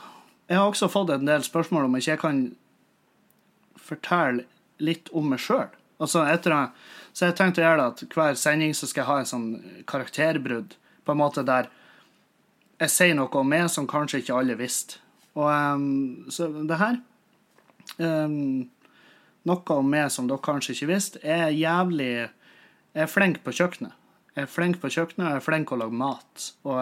jeg 0.52 0.58
har 0.60 0.68
også 0.68 0.92
fått 0.92 1.10
en 1.16 1.26
del 1.32 1.44
spørsmål 1.48 1.88
om 1.88 1.96
ikke 1.96 2.12
jeg 2.12 2.20
kan 2.26 2.56
fortelle 3.80 4.44
litt 4.84 5.08
om 5.16 5.32
meg 5.32 5.40
sjøl. 5.40 5.70
Altså, 6.02 6.26
etter 6.28 6.52
å- 6.58 6.72
så 7.14 7.28
jeg 7.28 7.38
tenkte 7.38 7.62
å 7.62 7.66
gjøre 7.66 7.82
det 7.82 7.88
at 7.92 8.16
hver 8.16 8.40
sending 8.40 8.74
så 8.78 8.88
skal 8.88 9.04
jeg 9.04 9.10
ha 9.10 9.20
en 9.22 9.30
sånn 9.30 9.48
karakterbrudd, 9.90 10.76
på 11.06 11.14
en 11.14 11.20
måte 11.20 11.44
der 11.46 11.70
jeg 12.82 12.90
sier 12.90 13.18
noe 13.18 13.30
om 13.38 13.50
meg 13.50 13.68
som 13.70 13.88
kanskje 13.90 14.24
ikke 14.24 14.38
alle 14.40 14.58
visste. 14.58 14.98
Og 15.38 15.48
um, 15.48 16.30
så 16.34 16.50
det 16.50 16.80
her 16.82 16.98
um, 18.02 18.68
Noe 19.48 19.76
om 19.78 19.88
meg 19.90 20.10
som 20.14 20.28
dere 20.30 20.44
kanskje 20.44 20.76
ikke 20.76 20.90
visste. 20.92 21.22
Er 21.26 21.50
jævlig 21.50 22.10
Jeg 22.12 23.06
er 23.06 23.10
flink 23.10 23.40
på 23.46 23.54
kjøkkenet. 23.58 23.96
Jeg 24.36 24.46
er 24.46 24.52
flink 24.52 24.78
på 24.82 24.92
kjøkkenet, 24.92 25.24
og 25.24 25.32
jeg 25.32 25.40
er 25.40 25.46
flink 25.46 25.72
å 25.72 25.80
lage 25.82 25.98
mat. 25.98 26.44
Og 26.68 26.78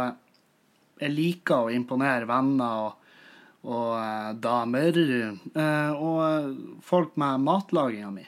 jeg, 0.99 1.11
liker 1.13 1.67
å 1.67 1.71
imponere 1.71 2.27
venner 2.27 2.81
og, 2.83 3.13
og 3.63 3.93
eh, 4.01 4.33
damer. 4.43 4.99
eh, 4.99 5.93
og 5.95 6.83
folk 6.83 7.15
med 7.21 7.45
matlaginga 7.45 8.11
mi. 8.11 8.25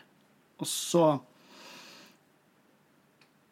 Og 0.62 0.70
så 0.70 1.10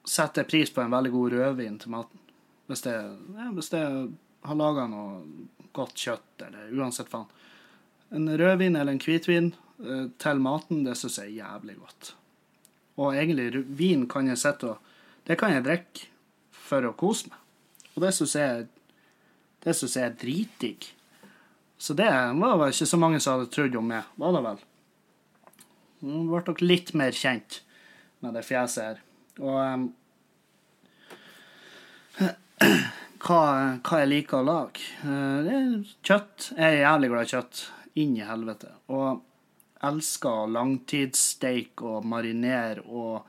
setter 0.10 0.43
jeg 0.43 0.49
pris 0.49 0.74
på 0.74 0.82
en 0.82 0.93
veldig 0.93 1.12
god 1.14 1.36
rødvin 1.36 1.78
til 1.82 1.93
maten. 1.93 2.22
Hvis 2.70 2.86
ja, 2.86 3.49
hvis 3.53 3.72
det 3.74 3.84
har 4.45 4.57
laga 4.57 4.86
noe 4.89 5.24
godt 5.76 5.97
kjøtt, 5.97 6.45
eller 6.47 6.72
uansett 6.80 7.10
faen. 7.12 7.28
En 8.16 8.30
rødvin 8.38 8.76
eller 8.76 8.95
en 8.95 9.01
hvitvin 9.03 9.51
eh, 9.86 10.07
til 10.22 10.41
maten, 10.41 10.84
det 10.86 10.95
syns 10.97 11.20
jeg 11.22 11.34
er 11.34 11.43
jævlig 11.43 11.78
godt. 11.82 12.14
Og 12.99 13.16
egentlig, 13.16 13.64
vin 13.80 14.07
kan 14.10 14.28
jeg 14.28 14.41
sitte 14.41 14.74
og 14.74 14.86
Det 15.30 15.38
kan 15.38 15.51
jeg 15.53 15.62
drikke 15.62 16.07
for 16.49 16.88
å 16.88 16.95
kose 16.97 17.30
meg. 17.30 17.38
Og 17.93 18.01
det 18.01 18.16
syns 18.18 18.34
jeg 18.36 18.68
Det 19.62 19.76
syns 19.76 19.97
jeg 19.97 20.07
er 20.07 20.16
dritdigg. 20.16 20.88
Så 21.78 21.93
det 21.93 22.07
var 22.10 22.57
vel 22.57 22.72
ikke 22.72 22.88
så 22.88 22.97
mange 22.97 23.20
som 23.20 23.38
hadde 23.38 23.51
trodd 23.51 23.76
om 23.76 23.86
meg, 23.91 24.07
var 24.16 24.34
det 24.36 24.41
vel? 24.43 24.62
Nå 26.07 26.24
ble 26.30 26.41
dere 26.47 26.68
litt 26.68 26.93
mer 26.95 27.12
kjent 27.16 27.60
med 28.24 28.36
det 28.36 28.43
fjeset 28.47 28.84
her. 28.84 29.01
Og 29.39 29.57
em, 29.64 29.86
hva, 32.20 33.42
hva 33.84 34.02
jeg 34.02 34.12
liker 34.12 34.40
å 34.40 34.48
lage? 34.48 34.86
Eh, 35.04 35.40
det 35.46 35.56
er 35.56 35.74
kjøtt. 36.06 36.52
Jeg 36.58 36.68
er 36.68 36.84
jævlig 36.84 37.12
glad 37.14 37.28
i 37.28 37.34
kjøtt. 37.34 37.66
Inn 38.04 38.16
i 38.20 38.28
helvete. 38.28 38.72
Og 38.94 39.26
elsker 39.90 40.54
langtidssteik 40.54 41.84
og 41.88 42.08
marinere 42.08 42.84
og 42.84 43.22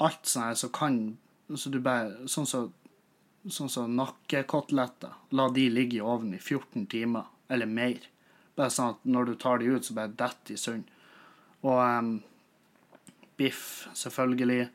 alt 0.00 0.28
sånt 0.28 0.46
her 0.46 0.56
som 0.56 0.72
kan 0.72 1.00
så 1.50 1.68
du 1.68 1.80
bare, 1.82 2.28
Sånn 2.30 2.46
som 2.46 2.68
sånn 3.48 3.70
som 3.72 3.94
nakkekoteletter. 3.96 5.12
La 5.36 5.48
de 5.52 5.68
ligge 5.72 5.98
i 5.98 6.04
ovnen 6.04 6.36
i 6.36 6.40
14 6.42 6.86
timer 6.90 7.28
eller 7.50 7.68
mer. 7.68 8.02
Bare 8.56 8.72
sånn 8.74 8.94
at 8.94 9.06
når 9.08 9.30
du 9.30 9.36
tar 9.40 9.60
de 9.60 9.70
ut, 9.70 9.86
så 9.86 9.96
bare 9.96 10.12
detter 10.12 10.52
de 10.52 10.58
sund. 10.60 10.90
Og 11.64 11.80
um, 11.80 12.10
biff, 13.40 13.88
selvfølgelig. 13.96 14.68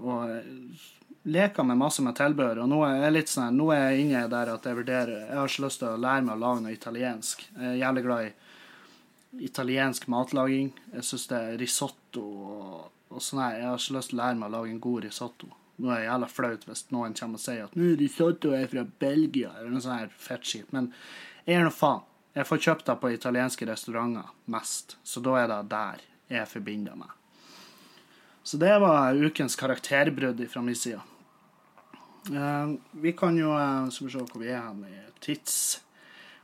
Og 0.00 0.32
eh, 0.32 0.88
leker 1.22 1.62
med 1.62 1.78
masse 1.78 2.02
med 2.02 2.16
tilbehør. 2.16 2.62
Og 2.64 2.70
nå 2.70 2.80
er 2.86 3.04
jeg 3.04 3.14
litt 3.16 3.32
sånn, 3.32 3.58
nå 3.58 3.70
er 3.74 3.82
jeg 3.90 4.06
inne 4.06 4.24
der 4.32 4.54
at 4.54 4.66
jeg 4.66 4.78
vurderer 4.78 5.26
Jeg 5.26 5.36
har 5.36 5.52
ikke 5.52 5.66
lyst 5.66 5.82
til 5.82 5.90
å 5.90 6.00
lære 6.00 6.26
meg 6.26 6.36
å 6.36 6.42
lage 6.44 6.64
noe 6.64 6.74
italiensk. 6.74 7.46
Jeg 7.56 7.68
er 7.68 7.80
jævlig 7.82 8.04
glad 8.06 8.26
i 8.26 9.46
italiensk 9.50 10.08
matlaging. 10.10 10.72
Jeg 10.94 11.06
syns 11.06 11.28
det 11.30 11.40
er 11.40 11.58
risotto 11.60 12.26
og, 12.26 12.76
og 13.10 13.24
sånn 13.24 13.42
her. 13.44 13.58
Jeg 13.58 13.68
har 13.68 13.82
ikke 13.82 13.98
lyst 13.98 14.12
til 14.12 14.18
å 14.18 14.22
lære 14.22 14.38
meg 14.40 14.48
å 14.48 14.54
lage 14.56 14.74
en 14.74 14.84
god 14.88 15.08
risotto. 15.08 15.50
Nå 15.80 15.88
er 15.88 16.02
det 16.02 16.08
jævla 16.10 16.28
flaut 16.28 16.66
hvis 16.68 16.86
noen 16.92 17.16
kommer 17.16 17.40
og 17.40 17.44
sier 17.44 17.64
at 17.64 17.76
«Nå, 17.78 17.94
risotto 17.96 18.52
er 18.52 18.66
fra 18.68 18.84
Belgia, 19.00 19.54
eller 19.56 19.72
noe 19.72 19.84
sånt 19.84 20.16
fettskip. 20.20 20.74
Men 20.76 20.90
jeg 21.46 21.56
gir 21.56 21.64
nå 21.64 21.72
faen. 21.72 22.06
Jeg 22.36 22.46
får 22.46 22.60
kjøpt 22.62 22.86
det 22.86 22.94
på 23.02 23.08
italienske 23.10 23.66
restauranter 23.66 24.28
mest, 24.54 24.94
så 25.02 25.18
da 25.24 25.32
er 25.40 25.48
det 25.50 25.62
der 25.72 26.04
jeg 26.30 26.46
forbinder 26.46 26.94
meg. 27.00 27.10
Så 28.46 28.60
det 28.60 28.76
var 28.78 29.18
ukens 29.18 29.56
karakterbrudd 29.58 30.44
fra 30.52 30.62
min 30.62 30.78
side. 30.78 31.00
Eh, 32.28 32.74
vi 33.00 33.12
kan 33.16 33.38
jo 33.38 33.54
eh, 33.56 33.88
Skal 33.88 34.06
vi 34.06 34.12
se 34.12 34.24
hvor 34.24 34.42
vi 34.42 34.50
er 34.52 34.60
hen 34.66 34.84
i 34.84 35.00
tids... 35.24 35.80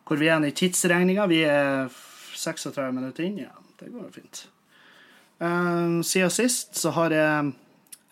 Hvor 0.06 0.20
vi 0.20 0.28
er 0.30 0.44
i 0.46 0.54
tidsregninga. 0.54 1.26
Vi 1.26 1.42
er 1.44 1.88
36 1.90 2.92
minutter 2.94 3.26
inn. 3.26 3.40
Ja, 3.42 3.52
det 3.80 3.90
går 3.90 4.06
jo 4.06 4.12
fint. 4.14 4.44
Eh, 5.42 6.00
siden 6.06 6.30
sist 6.30 6.78
så 6.78 6.94
har 6.94 7.10
jeg, 7.10 7.52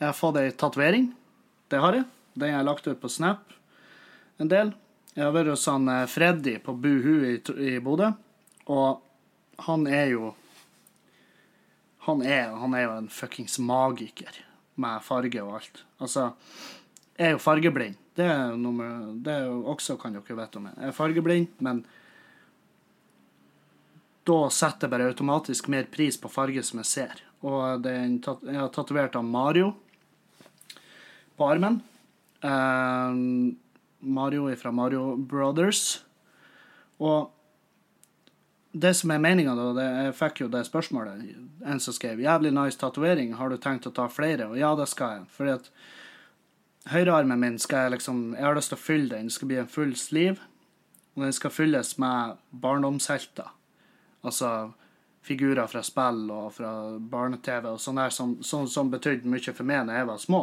jeg 0.00 0.08
har 0.08 0.16
fått 0.18 0.40
ei 0.42 0.48
tatovering. 0.50 1.12
Det 1.70 1.78
har 1.80 2.00
jeg. 2.00 2.08
Den 2.34 2.50
har 2.50 2.58
jeg 2.58 2.68
lagt 2.68 2.88
ut 2.90 3.00
på 3.00 3.12
Snap 3.12 3.54
en 4.42 4.50
del. 4.50 4.74
Jeg 5.14 5.22
har 5.22 5.34
vært 5.36 5.52
hos 5.52 5.68
han 5.70 5.86
Freddy 6.10 6.56
på 6.58 6.74
Buhu 6.74 7.22
i, 7.28 7.36
i 7.62 7.76
Bodø, 7.78 8.08
og 8.66 9.04
han 9.62 9.86
er 9.86 10.08
jo 10.10 10.32
han 12.04 12.20
er, 12.26 12.50
han 12.58 12.74
er 12.76 12.82
jo 12.84 12.96
en 12.98 13.06
fuckings 13.08 13.56
magiker 13.62 14.42
med 14.82 15.04
farge 15.06 15.40
og 15.40 15.54
alt. 15.60 15.84
Altså, 16.02 16.32
er 17.16 17.34
jo 17.34 17.42
fargeblind. 17.42 17.98
Det 18.14 18.26
er 18.30 18.54
jo 18.54 18.72
det 19.24 19.32
er 19.32 19.46
jo 19.48 19.60
også 19.72 19.96
kan 19.98 20.14
dere 20.14 20.38
vite 20.38 20.60
om. 20.60 20.68
Jeg 20.70 20.88
er 20.88 20.96
fargeblind, 20.96 21.48
men 21.58 21.84
da 24.24 24.38
setter 24.48 24.86
jeg 24.86 24.94
bare 24.94 25.08
automatisk 25.10 25.68
mer 25.68 25.88
pris 25.92 26.16
på 26.20 26.30
farge 26.32 26.62
som 26.64 26.80
jeg 26.80 26.90
ser. 26.90 27.24
Og 27.44 27.86
en, 27.90 28.20
jeg 28.22 28.56
har 28.56 28.70
tatovert 28.72 29.18
av 29.18 29.26
Mario 29.26 29.74
på 31.36 31.48
armen. 31.50 31.82
Eh, 32.40 33.18
Mario 34.04 34.48
fra 34.56 34.72
Mario 34.72 35.16
Brothers. 35.16 36.04
Og 36.98 37.30
det 38.74 38.94
som 38.98 39.12
er 39.14 39.22
meninga, 39.22 39.54
da 39.54 39.66
det, 39.72 39.88
Jeg 40.04 40.14
fikk 40.18 40.40
jo 40.40 40.48
det 40.48 40.64
spørsmålet. 40.66 41.34
En 41.64 41.80
som 41.80 41.94
skrev 41.94 42.18
'Jævlig 42.18 42.50
nice 42.52 42.78
tatovering. 42.78 43.34
Har 43.34 43.48
du 43.48 43.56
tenkt 43.56 43.86
å 43.86 43.94
ta 43.94 44.08
flere?' 44.08 44.50
Og 44.50 44.58
ja, 44.58 44.74
det 44.74 44.88
skal 44.88 45.18
jeg. 45.18 45.26
Fordi 45.28 45.50
at 45.50 45.70
høyrearmen 46.92 47.40
min 47.40 47.58
skal 47.58 47.86
jeg 47.86 47.96
liksom 47.96 48.34
Jeg 48.34 48.44
har 48.44 48.56
lyst 48.56 48.72
til 48.72 48.78
å 48.78 48.84
fylle 48.84 49.10
den. 49.14 49.28
Det 49.30 49.36
skal 49.36 49.50
bli 49.50 49.60
en 49.62 49.70
full 49.70 49.94
sleeve. 49.96 50.50
Og 51.14 51.26
den 51.26 51.36
skal 51.36 51.54
fylles 51.54 51.94
med 52.02 52.40
barndomshelter. 52.50 53.52
Altså 54.24 54.72
figurer 55.24 55.68
fra 55.70 55.80
spill 55.84 56.26
og 56.32 56.50
fra 56.58 56.70
barne-TV 56.98 57.70
og 57.70 57.80
sånn 57.80 58.00
der 58.00 58.12
som, 58.12 58.34
som, 58.44 58.66
som 58.68 58.90
betydde 58.92 59.30
mye 59.30 59.54
for 59.54 59.64
meg 59.68 59.86
da 59.88 60.00
jeg 60.00 60.08
var 60.10 60.20
små. 60.20 60.42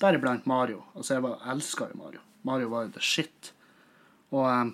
Deriblant 0.00 0.46
Mario. 0.48 0.80
Altså, 0.94 1.16
jeg 1.16 1.24
var, 1.26 1.42
elska 1.52 1.90
jo 1.90 1.98
Mario. 2.00 2.22
Mario 2.42 2.70
var 2.72 2.86
jo 2.86 2.94
the 2.94 3.02
shit. 3.04 3.52
Og 4.32 4.46
um, 4.48 4.72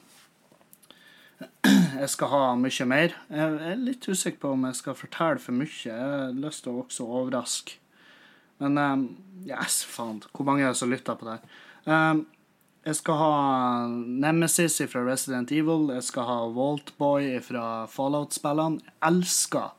jeg 2.00 2.08
skal 2.14 2.32
ha 2.32 2.44
mye 2.60 2.88
mer. 2.88 3.16
Jeg 3.28 3.58
er 3.72 3.82
litt 3.82 4.08
usikker 4.08 4.40
på 4.44 4.54
om 4.54 4.68
jeg 4.68 4.78
skal 4.78 4.96
fortelle 4.98 5.42
for 5.42 5.56
mye. 5.56 5.82
Jeg 5.82 5.98
har 5.98 6.38
lyst 6.38 6.64
til 6.64 6.74
å 6.76 6.84
også 6.84 7.08
overraske. 7.08 7.80
Men 8.58 8.78
um, 8.78 9.06
yes, 9.46 9.82
faen. 9.86 10.22
Hvor 10.32 10.46
mange 10.48 10.64
er 10.66 10.74
det 10.74 10.80
som 10.80 10.90
lytter 10.90 11.18
på 11.18 11.28
det? 11.28 11.38
Um, 11.86 12.26
jeg 12.88 12.96
skal 12.96 13.18
ha 13.20 13.32
Nemesis 13.88 14.78
fra 14.88 15.02
Resident 15.04 15.50
Evil. 15.52 15.90
Jeg 15.92 16.06
skal 16.06 16.24
ha 16.28 16.38
Waltboy 16.54 17.34
fra 17.44 17.84
Fallout-spillene. 17.90 18.80
Jeg 18.80 18.96
elsker 19.10 19.74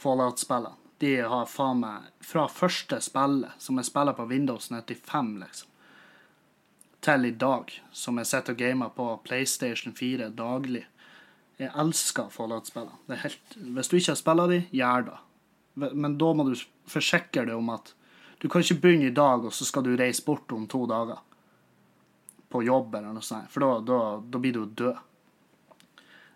Fallout-spillene. 0.00 0.78
De 1.02 1.16
har 1.26 1.48
faen 1.50 1.82
meg 1.82 2.06
Fra 2.24 2.46
første 2.48 3.00
spillet, 3.02 3.52
som 3.60 3.76
jeg 3.76 3.88
spiller 3.90 4.14
på 4.16 4.24
Windows 4.30 4.70
95, 4.70 5.34
liksom, 5.42 5.68
til 7.04 7.26
i 7.28 7.34
dag, 7.36 7.74
som 7.92 8.16
jeg 8.16 8.30
sitter 8.30 8.54
og 8.54 8.62
gamer 8.62 8.92
på 8.96 9.08
PlayStation 9.26 9.92
4 9.92 10.30
daglig. 10.38 10.86
Jeg 11.60 11.74
elsker 11.76 12.30
Fallout-spillene. 12.32 13.18
Helt 13.20 13.58
Hvis 13.58 13.90
du 13.90 13.96
ikke 13.98 14.14
har 14.14 14.22
spilt 14.22 14.50
de, 14.54 14.62
gjør 14.72 15.08
det. 15.10 15.18
Men 15.74 16.18
da 16.18 16.32
må 16.36 16.46
du 16.46 16.54
forsikre 16.88 17.46
deg 17.48 17.56
om 17.56 17.72
at 17.74 17.94
du 18.42 18.48
kan 18.48 18.60
ikke 18.60 18.80
begynne 18.82 19.08
i 19.08 19.14
dag, 19.14 19.46
og 19.46 19.54
så 19.56 19.64
skal 19.64 19.86
du 19.86 19.94
reise 19.96 20.24
bort 20.24 20.52
om 20.52 20.66
to 20.68 20.84
dager. 20.90 21.22
På 22.52 22.60
jobb 22.62 22.94
eller 22.94 23.14
noe 23.16 23.24
sånt. 23.24 23.48
For 23.50 23.64
da, 23.64 23.78
da, 23.88 24.00
da 24.20 24.40
blir 24.42 24.54
du 24.54 24.66
død. 24.82 24.98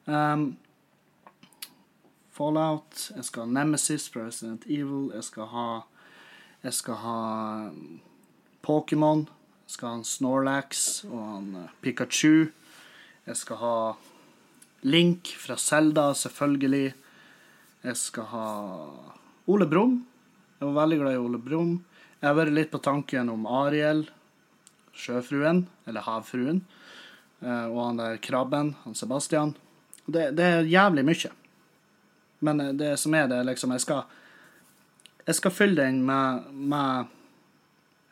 Um, 0.08 0.46
Fallout. 2.32 3.10
Jeg 3.14 3.26
skal 3.28 3.44
ha 3.44 3.52
Nemesis 3.58 4.08
fra 4.08 4.24
Resident 4.26 4.64
Evil. 4.66 5.10
Jeg 5.14 5.26
skal 5.28 5.50
ha 5.52 5.68
Jeg 6.64 6.74
skal 6.74 6.98
ha 7.02 7.18
um, 7.68 8.00
Pokémon. 8.64 9.26
Jeg 9.66 9.76
skal 9.76 9.88
ha 9.88 9.98
en 10.00 10.08
Snorlax 10.08 11.04
og 11.04 11.22
en 11.36 11.52
uh, 11.60 11.68
Pikachu. 11.84 12.48
Jeg 13.28 13.36
skal 13.36 13.60
ha 13.60 13.76
Link 14.82 15.28
fra 15.36 15.58
Zelda, 15.60 16.14
selvfølgelig. 16.14 16.94
Jeg 17.84 17.96
skal 17.96 18.32
ha 18.32 18.48
Ole 19.48 19.66
Brumm. 19.66 20.04
Jeg 20.58 20.68
var 20.68 20.82
veldig 20.82 20.96
glad 21.00 21.14
i 21.14 21.18
Ole 21.24 21.38
Brumm. 21.40 21.76
Jeg 22.20 22.28
har 22.28 22.36
vært 22.36 22.52
litt 22.52 22.70
på 22.72 22.80
tanken 22.84 23.30
om 23.32 23.46
Ariel, 23.48 24.02
sjøfruen, 24.92 25.62
eller 25.88 26.04
havfruen, 26.04 26.58
eh, 27.40 27.66
og 27.70 27.78
han 27.80 28.00
der 28.00 28.18
krabben, 28.20 28.74
han 28.82 28.98
Sebastian. 28.98 29.54
Det, 30.04 30.32
det 30.36 30.44
er 30.44 30.68
jævlig 30.68 31.06
mye. 31.08 31.30
Men 32.44 32.60
eh, 32.60 32.74
det 32.76 32.90
som 33.00 33.14
er 33.16 33.30
det, 33.30 33.38
liksom 33.48 33.72
Jeg 33.72 33.86
skal, 33.86 34.02
jeg 35.24 35.38
skal 35.38 35.54
fylle 35.54 35.80
den 35.80 36.02
med, 36.04 36.50
med 36.52 37.06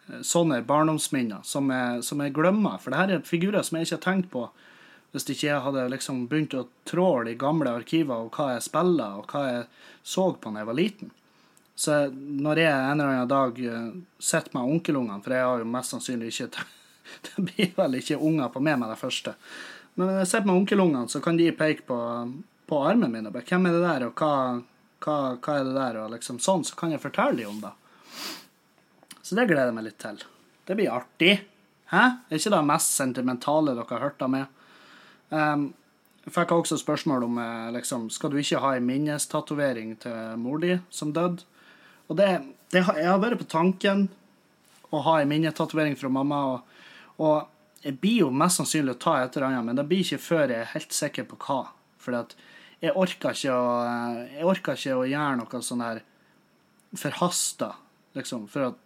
eh, 0.08 0.22
sånne 0.24 0.62
barndomsminner 0.64 1.44
som 1.44 1.68
jeg, 1.74 2.00
som 2.06 2.24
jeg 2.24 2.32
glemmer. 2.38 2.80
For 2.80 2.94
det 2.94 3.02
her 3.02 3.14
er 3.18 3.28
figurer 3.28 3.66
som 3.66 3.76
jeg 3.76 3.90
ikke 3.90 3.98
har 3.98 4.06
tenkt 4.08 4.32
på 4.32 4.46
hvis 5.12 5.30
ikke 5.32 5.46
jeg 5.46 5.64
hadde 5.64 5.84
liksom 5.88 6.26
begynt 6.28 6.56
å 6.58 6.66
tråle 6.84 7.32
i 7.32 7.38
gamle 7.40 7.70
arkiver 7.78 8.26
og 8.26 8.34
hva 8.36 8.50
jeg 8.52 8.66
spiller, 8.66 9.20
og 9.20 9.30
hva 9.32 9.44
jeg 9.46 9.62
så 10.04 10.26
på 10.36 10.52
da 10.52 10.60
jeg 10.60 10.68
var 10.68 10.76
liten. 10.76 11.12
Så 11.76 12.06
når 12.16 12.62
jeg 12.62 12.72
en 12.72 13.00
eller 13.00 13.12
annen 13.12 13.28
dag 13.28 13.58
eh, 13.68 13.88
sitter 14.18 14.54
med 14.56 14.74
onkelungene, 14.76 15.20
for 15.24 15.34
jeg 15.36 15.44
har 15.44 15.62
jo 15.62 15.68
mest 15.68 15.92
sannsynlig 15.92 16.32
ikke 16.32 16.64
Det 17.26 17.42
blir 17.48 17.74
vel 17.76 17.98
ikke 18.00 18.16
unger 18.18 18.48
på 18.50 18.62
meg 18.64 18.78
med 18.80 18.90
det 18.90 18.98
første. 18.98 19.36
Men 19.94 20.08
når 20.08 20.22
jeg 20.22 20.30
sitter 20.30 20.48
med 20.48 20.56
onkelungene, 20.56 21.08
så 21.12 21.20
kan 21.22 21.36
de 21.38 21.50
peke 21.56 21.84
på, 21.86 21.98
på 22.66 22.80
armen 22.82 23.12
min 23.12 23.28
og 23.28 23.36
bare 23.36 23.46
'Hvem 23.46 23.68
er 23.68 23.76
det 23.76 23.84
der, 23.84 24.06
og 24.08 24.14
hva, 24.20 24.32
hva, 25.04 25.16
hva 25.36 25.58
er 25.58 25.68
det 25.68 25.76
der?' 25.76 26.00
Og 26.02 26.10
liksom 26.16 26.40
sånn, 26.42 26.64
så 26.64 26.76
kan 26.76 26.90
jeg 26.90 27.04
fortelle 27.04 27.36
dem 27.38 27.52
om 27.54 27.60
det. 27.60 27.72
Så 29.22 29.36
det 29.36 29.46
gleder 29.48 29.70
jeg 29.70 29.76
meg 29.76 29.86
litt 29.86 29.98
til. 29.98 30.22
Det 30.66 30.76
blir 30.76 30.92
artig. 30.92 31.34
Hæ? 31.92 32.04
Er 32.28 32.40
ikke 32.40 32.54
det 32.56 32.66
mest 32.66 32.96
sentimentale 32.96 33.74
dere 33.74 33.86
har 33.90 34.04
hørt 34.08 34.22
av 34.22 34.30
meg? 34.30 34.46
Um, 35.30 35.74
jeg 36.26 36.34
fikk 36.34 36.52
også 36.56 36.78
spørsmål 36.80 37.22
om 37.22 37.38
eh, 37.38 37.72
liksom, 37.76 38.08
skal 38.10 38.32
du 38.32 38.40
ikke 38.40 38.58
ha 38.58 38.72
en 38.74 38.86
minnestatovering 38.86 39.92
til 40.02 40.40
mor 40.42 40.58
di 40.58 40.72
som 40.90 41.12
døde. 41.14 41.46
Og 42.06 42.18
det, 42.18 42.30
det 42.72 42.82
jeg 42.82 43.08
har 43.08 43.20
vært 43.22 43.40
på 43.40 43.50
tanken 43.50 44.06
å 44.94 45.02
ha 45.06 45.20
en 45.20 45.30
minnetatovering 45.30 45.96
fra 45.98 46.10
mamma. 46.12 46.42
Og, 46.52 47.22
og 47.22 47.86
jeg 47.86 47.98
blir 48.02 48.24
jo 48.24 48.32
mest 48.34 48.60
sannsynlig 48.60 48.96
å 48.96 49.02
ta 49.02 49.16
et 49.22 49.36
eller 49.36 49.50
annet, 49.50 49.68
men 49.68 49.78
det 49.78 49.86
blir 49.88 50.04
ikke 50.04 50.22
før 50.22 50.50
jeg 50.50 50.62
er 50.62 50.72
helt 50.74 50.94
sikker 50.94 51.28
på 51.30 51.38
hva. 51.46 51.60
For 52.02 52.16
jeg 52.82 52.94
orker 52.94 53.34
ikke 53.34 53.54
å, 53.54 53.66
jeg 54.36 54.46
orker 54.46 54.78
ikke 54.78 55.00
å 55.00 55.06
gjøre 55.08 55.40
noe 55.40 55.62
sånn 55.64 55.84
her 55.84 56.02
forhasta, 56.96 57.72
liksom. 58.16 58.46
For 58.50 58.70
at 58.70 58.82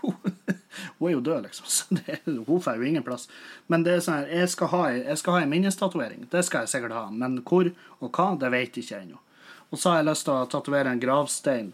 hun 0.02 1.06
er 1.06 1.14
jo 1.14 1.22
død, 1.24 1.46
liksom. 1.46 1.70
Så 1.70 1.98
det, 2.00 2.20
hun 2.26 2.62
får 2.62 2.80
jo 2.80 2.88
ingen 2.90 3.06
plass. 3.06 3.28
Men 3.70 3.86
det 3.86 3.96
er 3.96 4.04
sånn 4.04 4.20
her, 4.20 4.30
jeg 4.42 4.54
skal 4.56 4.72
ha, 4.74 4.84
jeg 4.98 5.18
skal 5.22 5.38
ha 5.38 5.42
en 5.44 5.52
minnestatovering. 5.52 6.26
Det 6.32 6.42
skal 6.46 6.66
jeg 6.66 6.74
sikkert 6.74 6.96
ha. 6.98 7.06
Men 7.14 7.38
hvor 7.46 7.70
og 8.00 8.10
hva, 8.10 8.32
det 8.40 8.50
vet 8.54 8.78
jeg 8.78 8.88
ikke 8.88 9.02
ennå. 9.04 9.20
Og 9.70 9.78
så 9.78 9.92
har 9.92 10.00
jeg 10.00 10.10
lyst 10.10 10.26
til 10.26 10.34
å 10.34 10.48
tatovere 10.50 10.90
en 10.90 11.02
gravstein 11.02 11.70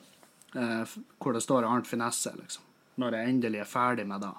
eh, 0.55 0.97
hvor 1.19 1.35
det 1.37 1.43
står 1.45 1.67
Arnt 1.67 1.89
Finesse, 1.89 2.33
liksom. 2.37 2.63
Når 2.97 3.17
jeg 3.17 3.33
endelig 3.33 3.61
er 3.61 3.69
ferdig 3.69 4.07
med 4.09 4.23
det. 4.25 4.33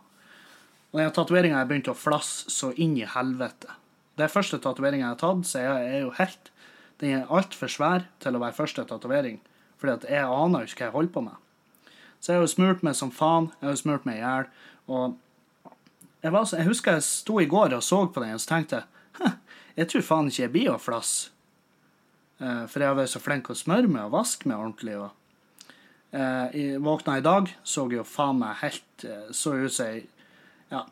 Og 0.94 1.02
den 1.02 1.12
tatoveringa 1.14 1.60
har 1.60 1.68
begynt 1.70 1.90
å 1.92 1.98
flasse 1.98 2.50
så 2.50 2.72
inn 2.74 2.96
i 2.98 3.06
helvete. 3.06 3.76
Det 4.18 4.26
er 4.26 4.34
første 4.34 4.58
tatoveringa 4.64 5.04
jeg 5.06 5.14
har 5.14 5.20
tatt, 5.22 5.44
så 5.46 5.62
jeg 5.62 5.90
er 5.92 6.00
jo 6.06 6.14
helt 6.18 6.54
Den 6.98 7.12
er 7.14 7.28
altfor 7.30 7.70
svær 7.70 8.08
til 8.18 8.34
å 8.34 8.40
være 8.42 8.58
første 8.58 8.82
tatovering, 8.90 9.36
fordi 9.78 10.10
jeg 10.10 10.26
aner 10.26 10.64
ikke 10.66 10.80
hva 10.80 10.88
jeg 10.88 10.94
holder 10.96 11.12
på 11.14 11.22
med. 11.28 11.36
Så 12.18 12.32
jeg 12.32 12.40
har 12.40 12.48
jo 12.48 12.50
smurt 12.50 12.82
meg 12.82 12.96
som 12.98 13.12
faen. 13.14 13.52
Jeg 13.60 13.68
har 13.68 13.76
jo 13.76 13.82
smurt 13.84 14.08
meg 14.10 14.18
i 14.18 14.24
hjel. 14.24 14.48
Og 14.90 15.18
jeg, 16.24 16.32
var, 16.34 16.48
jeg 16.50 16.66
husker 16.66 16.98
jeg 16.98 17.06
sto 17.06 17.38
i 17.38 17.46
går 17.46 17.76
og 17.78 17.84
så 17.86 18.00
på 18.10 18.24
den 18.24 18.34
og 18.34 18.42
så 18.42 18.56
tenkte 18.56 18.80
jeg 18.80 18.88
jeg 19.78 19.90
tror 19.92 20.06
faen 20.08 20.32
ikke 20.32 20.42
jeg 20.42 20.54
blir 20.54 20.72
å 20.74 20.82
flasse. 20.82 21.30
Eh, 22.42 22.66
For 22.66 22.82
jeg 22.82 22.90
har 22.90 22.98
vært 22.98 23.14
så 23.14 23.22
flink 23.22 23.52
å 23.54 23.58
smøre 23.58 23.90
meg 23.90 24.08
og 24.08 24.16
vaske 24.16 24.50
meg 24.50 24.58
ordentlig. 24.58 24.96
Og, 24.98 25.12
jeg 26.12 26.80
våkna 26.80 27.18
i 27.18 27.22
dag, 27.22 27.50
så 27.64 27.84
jo 27.92 28.04
faen 28.08 28.40
meg 28.40 28.62
helt 28.62 29.04
eh, 29.04 29.28
Så 29.36 29.58
ut 29.60 29.74
som 29.74 29.90
jeg 29.90 30.06
Ja, 30.72 30.86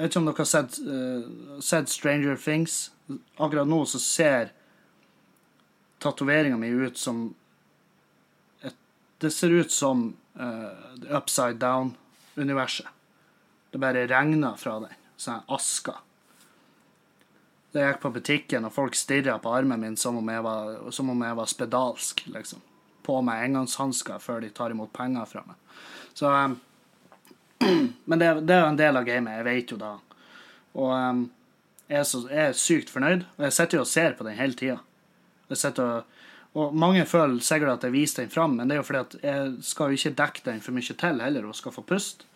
jeg 0.00 0.06
vet 0.06 0.12
ikke 0.12 0.20
om 0.20 0.28
dere 0.30 0.40
har 0.40 0.48
sett, 0.48 0.76
uh, 0.80 1.58
sett 1.60 1.90
Stranger 1.92 2.38
Things. 2.40 2.90
Akkurat 3.36 3.68
nå 3.68 3.82
så 3.84 3.98
ser 4.00 4.48
tatoveringa 6.00 6.56
mi 6.56 6.70
ut 6.72 6.96
som 6.98 7.34
et, 8.64 8.74
Det 9.20 9.30
ser 9.30 9.52
ut 9.52 9.70
som 9.70 10.06
uh, 10.40 10.72
Upside 11.04 11.60
Down-universet. 11.60 12.88
Det 13.70 13.78
bare 13.78 14.06
regner 14.08 14.56
fra 14.56 14.78
den. 14.80 14.96
Sånn 15.20 15.44
aska. 15.52 15.98
Jeg 17.76 17.86
gikk 17.86 18.00
på 18.02 18.14
butikken, 18.16 18.64
og 18.66 18.74
folk 18.74 18.96
stirra 18.98 19.36
på 19.38 19.52
armen 19.52 19.84
min 19.84 20.00
som 20.00 20.16
om 20.18 20.32
jeg 20.32 20.42
var, 20.42 20.90
som 20.90 21.12
om 21.12 21.22
jeg 21.22 21.38
var 21.38 21.52
spedalsk, 21.52 22.24
liksom. 22.32 22.64
På 23.06 23.20
meg 23.24 23.46
engangshansker 23.46 24.22
før 24.22 24.42
de 24.44 24.52
tar 24.54 24.74
imot 24.74 24.92
penger 24.96 25.28
fra 25.30 25.44
meg. 25.46 25.58
Så 26.16 26.30
um, 26.30 26.58
Men 28.08 28.20
det, 28.20 28.30
det 28.48 28.56
er 28.56 28.64
jo 28.64 28.70
en 28.70 28.80
del 28.80 28.96
av 29.00 29.04
gamet. 29.08 29.38
Jeg 29.40 29.48
vet 29.48 29.74
jo 29.74 29.80
det. 29.80 29.92
Og 30.80 30.94
um, 30.94 31.26
jeg, 31.86 31.98
er 32.00 32.08
så, 32.08 32.22
jeg 32.30 32.46
er 32.46 32.56
sykt 32.56 32.92
fornøyd, 32.92 33.26
og 33.36 33.46
jeg 33.46 33.56
sitter 33.56 33.80
jo 33.80 33.84
og 33.84 33.90
ser 33.90 34.16
på 34.18 34.26
den 34.26 34.38
hele 34.38 34.56
tida. 34.58 34.80
Og 35.50 35.60
og 36.58 36.74
mange 36.74 37.04
føler 37.06 37.38
sikkert 37.46 37.76
at 37.76 37.84
jeg 37.86 37.94
viser 37.94 38.24
den 38.24 38.32
fram, 38.32 38.56
men 38.58 38.66
det 38.66 38.74
er 38.74 38.80
jo 38.80 38.86
fordi 38.88 39.02
at 39.04 39.14
jeg 39.22 39.50
skal 39.68 39.90
jo 39.90 39.98
ikke 40.00 40.16
dekke 40.18 40.44
den 40.48 40.64
for 40.64 40.74
mye 40.74 40.96
til 40.98 41.22
heller, 41.22 41.46
og 41.46 41.54
skal 41.58 41.74
få 41.74 41.84
puste. 41.86 42.26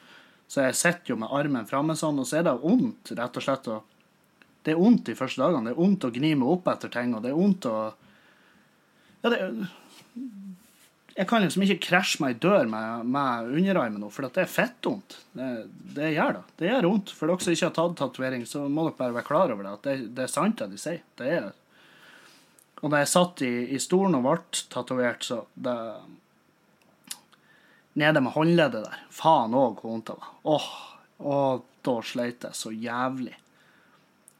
Så 0.46 0.62
jeg 0.62 0.76
sitter 0.78 1.14
jo 1.14 1.18
med 1.18 1.32
armen 1.34 1.66
framme 1.66 1.96
sånn, 1.98 2.20
og 2.22 2.28
så 2.28 2.38
er 2.38 2.46
det 2.46 2.54
vondt, 2.62 3.10
rett 3.18 3.40
og 3.40 3.42
slett. 3.46 3.66
Og 3.72 4.44
det 4.62 4.74
er 4.74 4.78
vondt 4.78 5.08
de 5.08 5.16
første 5.18 5.42
dagene. 5.42 5.66
Det 5.66 5.74
er 5.74 5.80
vondt 5.80 6.06
å 6.06 6.12
gni 6.14 6.34
meg 6.38 6.52
opp 6.52 6.70
etter 6.70 6.92
ting, 6.94 7.14
og 7.16 7.24
det 7.24 7.32
er 7.32 7.40
vondt 7.40 7.70
å 7.70 7.76
Ja, 9.24 9.30
det 9.32 9.40
Jeg 11.14 11.28
kan 11.30 11.44
liksom 11.44 11.62
ikke 11.62 11.82
krasje 11.86 12.22
meg 12.24 12.34
i 12.34 12.38
dør 12.42 12.66
med, 12.66 13.06
med 13.14 13.50
underarmen 13.54 14.00
nå, 14.02 14.08
for 14.10 14.26
det 14.26 14.42
er 14.42 14.50
fettvondt. 14.50 15.20
Det, 15.38 15.50
det 15.94 16.08
gjør 16.16 16.40
det. 16.40 16.42
Det 16.58 16.70
gjør 16.72 16.88
vondt. 16.88 17.12
For 17.14 17.30
dere 17.30 17.44
som 17.44 17.54
ikke 17.54 17.68
har 17.68 17.76
tatt 17.76 17.94
tatovering, 18.00 18.46
så 18.50 18.64
må 18.66 18.88
dere 18.88 18.98
bare 18.98 19.16
være 19.20 19.28
klar 19.28 19.54
over 19.54 19.62
det. 19.62 19.76
At 19.78 19.86
det, 19.86 19.94
det 20.16 20.24
er 20.26 20.32
sant 20.32 20.58
det 20.58 20.72
de 20.72 20.80
sier. 20.82 21.04
Det 21.20 21.30
er 21.36 21.52
Og 22.82 22.90
da 22.90 23.04
jeg 23.04 23.12
satt 23.12 23.44
i, 23.46 23.52
i 23.76 23.78
stolen 23.78 24.18
og 24.18 24.26
ble 24.26 24.64
tatovert, 24.74 25.22
så 25.22 25.44
det 25.54 25.78
Nede 27.94 28.18
med 28.20 28.34
håndleddet 28.34 28.88
der. 28.88 29.02
Faen 29.14 29.54
òg 29.54 29.78
hvor 29.78 29.92
vondt 29.92 30.08
det 30.10 30.16
var. 30.18 30.30
Åh, 30.50 30.70
åh, 31.30 31.60
da 31.86 31.92
sleit 32.02 32.42
jeg 32.42 32.58
så 32.58 32.72
jævlig. 32.74 33.36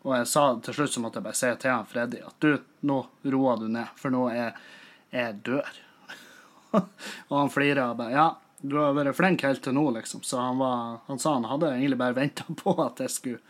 Og 0.03 0.17
jeg 0.19 0.27
sa 0.27 0.49
til 0.59 0.75
slutt 0.75 0.97
så 0.97 1.03
måtte 1.05 1.21
jeg 1.21 1.27
bare 1.29 1.39
si 1.39 1.51
til 1.63 1.71
han 1.71 1.87
Freddy 1.87 2.19
at 2.27 2.35
du, 2.43 2.57
nå 2.91 2.97
roer 3.31 3.63
du 3.63 3.69
ned, 3.71 3.93
for 3.95 4.11
nå 4.11 4.25
er 4.33 4.59
jeg 5.15 5.41
dør. 5.47 5.71
og 7.29 7.37
han 7.39 7.53
flira 7.55 7.91
og 7.93 8.01
bare 8.01 8.15
Ja, 8.17 8.27
du 8.65 8.79
har 8.81 8.95
vært 8.97 9.17
flink 9.19 9.45
helt 9.45 9.63
til 9.65 9.77
nå, 9.77 9.87
liksom. 9.99 10.23
Så 10.27 10.41
han, 10.41 10.59
var, 10.59 11.01
han 11.07 11.21
sa 11.21 11.35
han 11.37 11.49
hadde 11.51 11.75
egentlig 11.75 12.01
bare 12.01 12.17
venta 12.17 12.47
på 12.63 12.77
at 12.83 13.03
jeg 13.05 13.13
skulle 13.13 13.43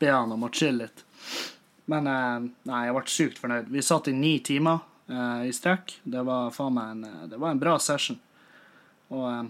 be 0.00 0.10
han 0.12 0.32
om 0.32 0.46
å 0.46 0.52
chille 0.54 0.86
litt. 0.86 1.04
Men 1.90 2.06
eh, 2.06 2.48
nei, 2.70 2.84
jeg 2.86 2.96
ble 2.96 3.10
sykt 3.10 3.40
fornøyd. 3.42 3.70
Vi 3.74 3.82
satt 3.82 4.08
i 4.08 4.14
ni 4.14 4.36
timer 4.46 4.84
eh, 5.10 5.48
i 5.50 5.54
strekk. 5.54 5.98
Det 6.02 6.22
var 6.26 6.52
faen 6.54 6.76
meg 6.76 6.92
en, 6.94 7.06
eh, 7.08 7.24
det 7.32 7.40
var 7.42 7.54
en 7.54 7.62
bra 7.62 7.76
session. 7.82 8.20
Og 9.10 9.26
eh, 9.26 9.42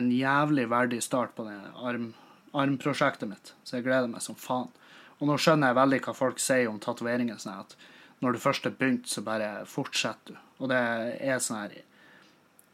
en 0.00 0.12
jævlig 0.16 0.66
verdig 0.72 1.02
start 1.04 1.34
på 1.36 1.44
det 1.44 1.58
arm, 1.76 2.12
armprosjektet 2.56 3.28
mitt. 3.28 3.52
Så 3.62 3.76
jeg 3.78 3.86
gleder 3.86 4.08
meg 4.08 4.24
som 4.24 4.38
faen. 4.40 4.72
Og 5.20 5.28
nå 5.28 5.36
skjønner 5.38 5.70
jeg 5.70 5.78
veldig 5.78 6.00
hva 6.06 6.16
folk 6.16 6.40
sier 6.42 6.70
om 6.70 6.80
tatoveringer. 6.82 7.36
Sånn 7.38 7.60
at 7.60 7.76
når 8.24 8.34
du 8.34 8.42
først 8.42 8.66
er 8.66 8.74
begynt, 8.78 9.10
så 9.10 9.22
bare 9.26 9.66
fortsetter 9.68 10.34
du. 10.34 10.40
Og 10.62 10.70
det 10.70 10.82
er 11.18 11.40
sånn 11.42 11.64
her 11.64 11.74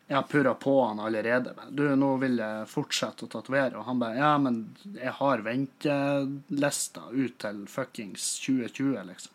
Jeg 0.09 0.17
har 0.17 0.27
purra 0.29 0.55
på 0.57 0.75
han 0.87 1.01
allerede. 1.05 1.55
Du, 1.73 1.85
nå 1.97 2.15
vil 2.23 2.39
jeg 2.41 2.69
fortsette 2.71 3.27
å 3.27 3.33
tatovere. 3.33 3.77
Og 3.81 3.89
han 3.89 4.01
bare 4.01 4.21
Ja, 4.21 4.35
men 4.41 4.63
jeg 4.95 5.15
har 5.19 5.45
ventelista 5.45 7.09
ut 7.13 7.39
til 7.45 7.65
fuckings 7.69 8.31
2020, 8.45 9.03
liksom. 9.11 9.35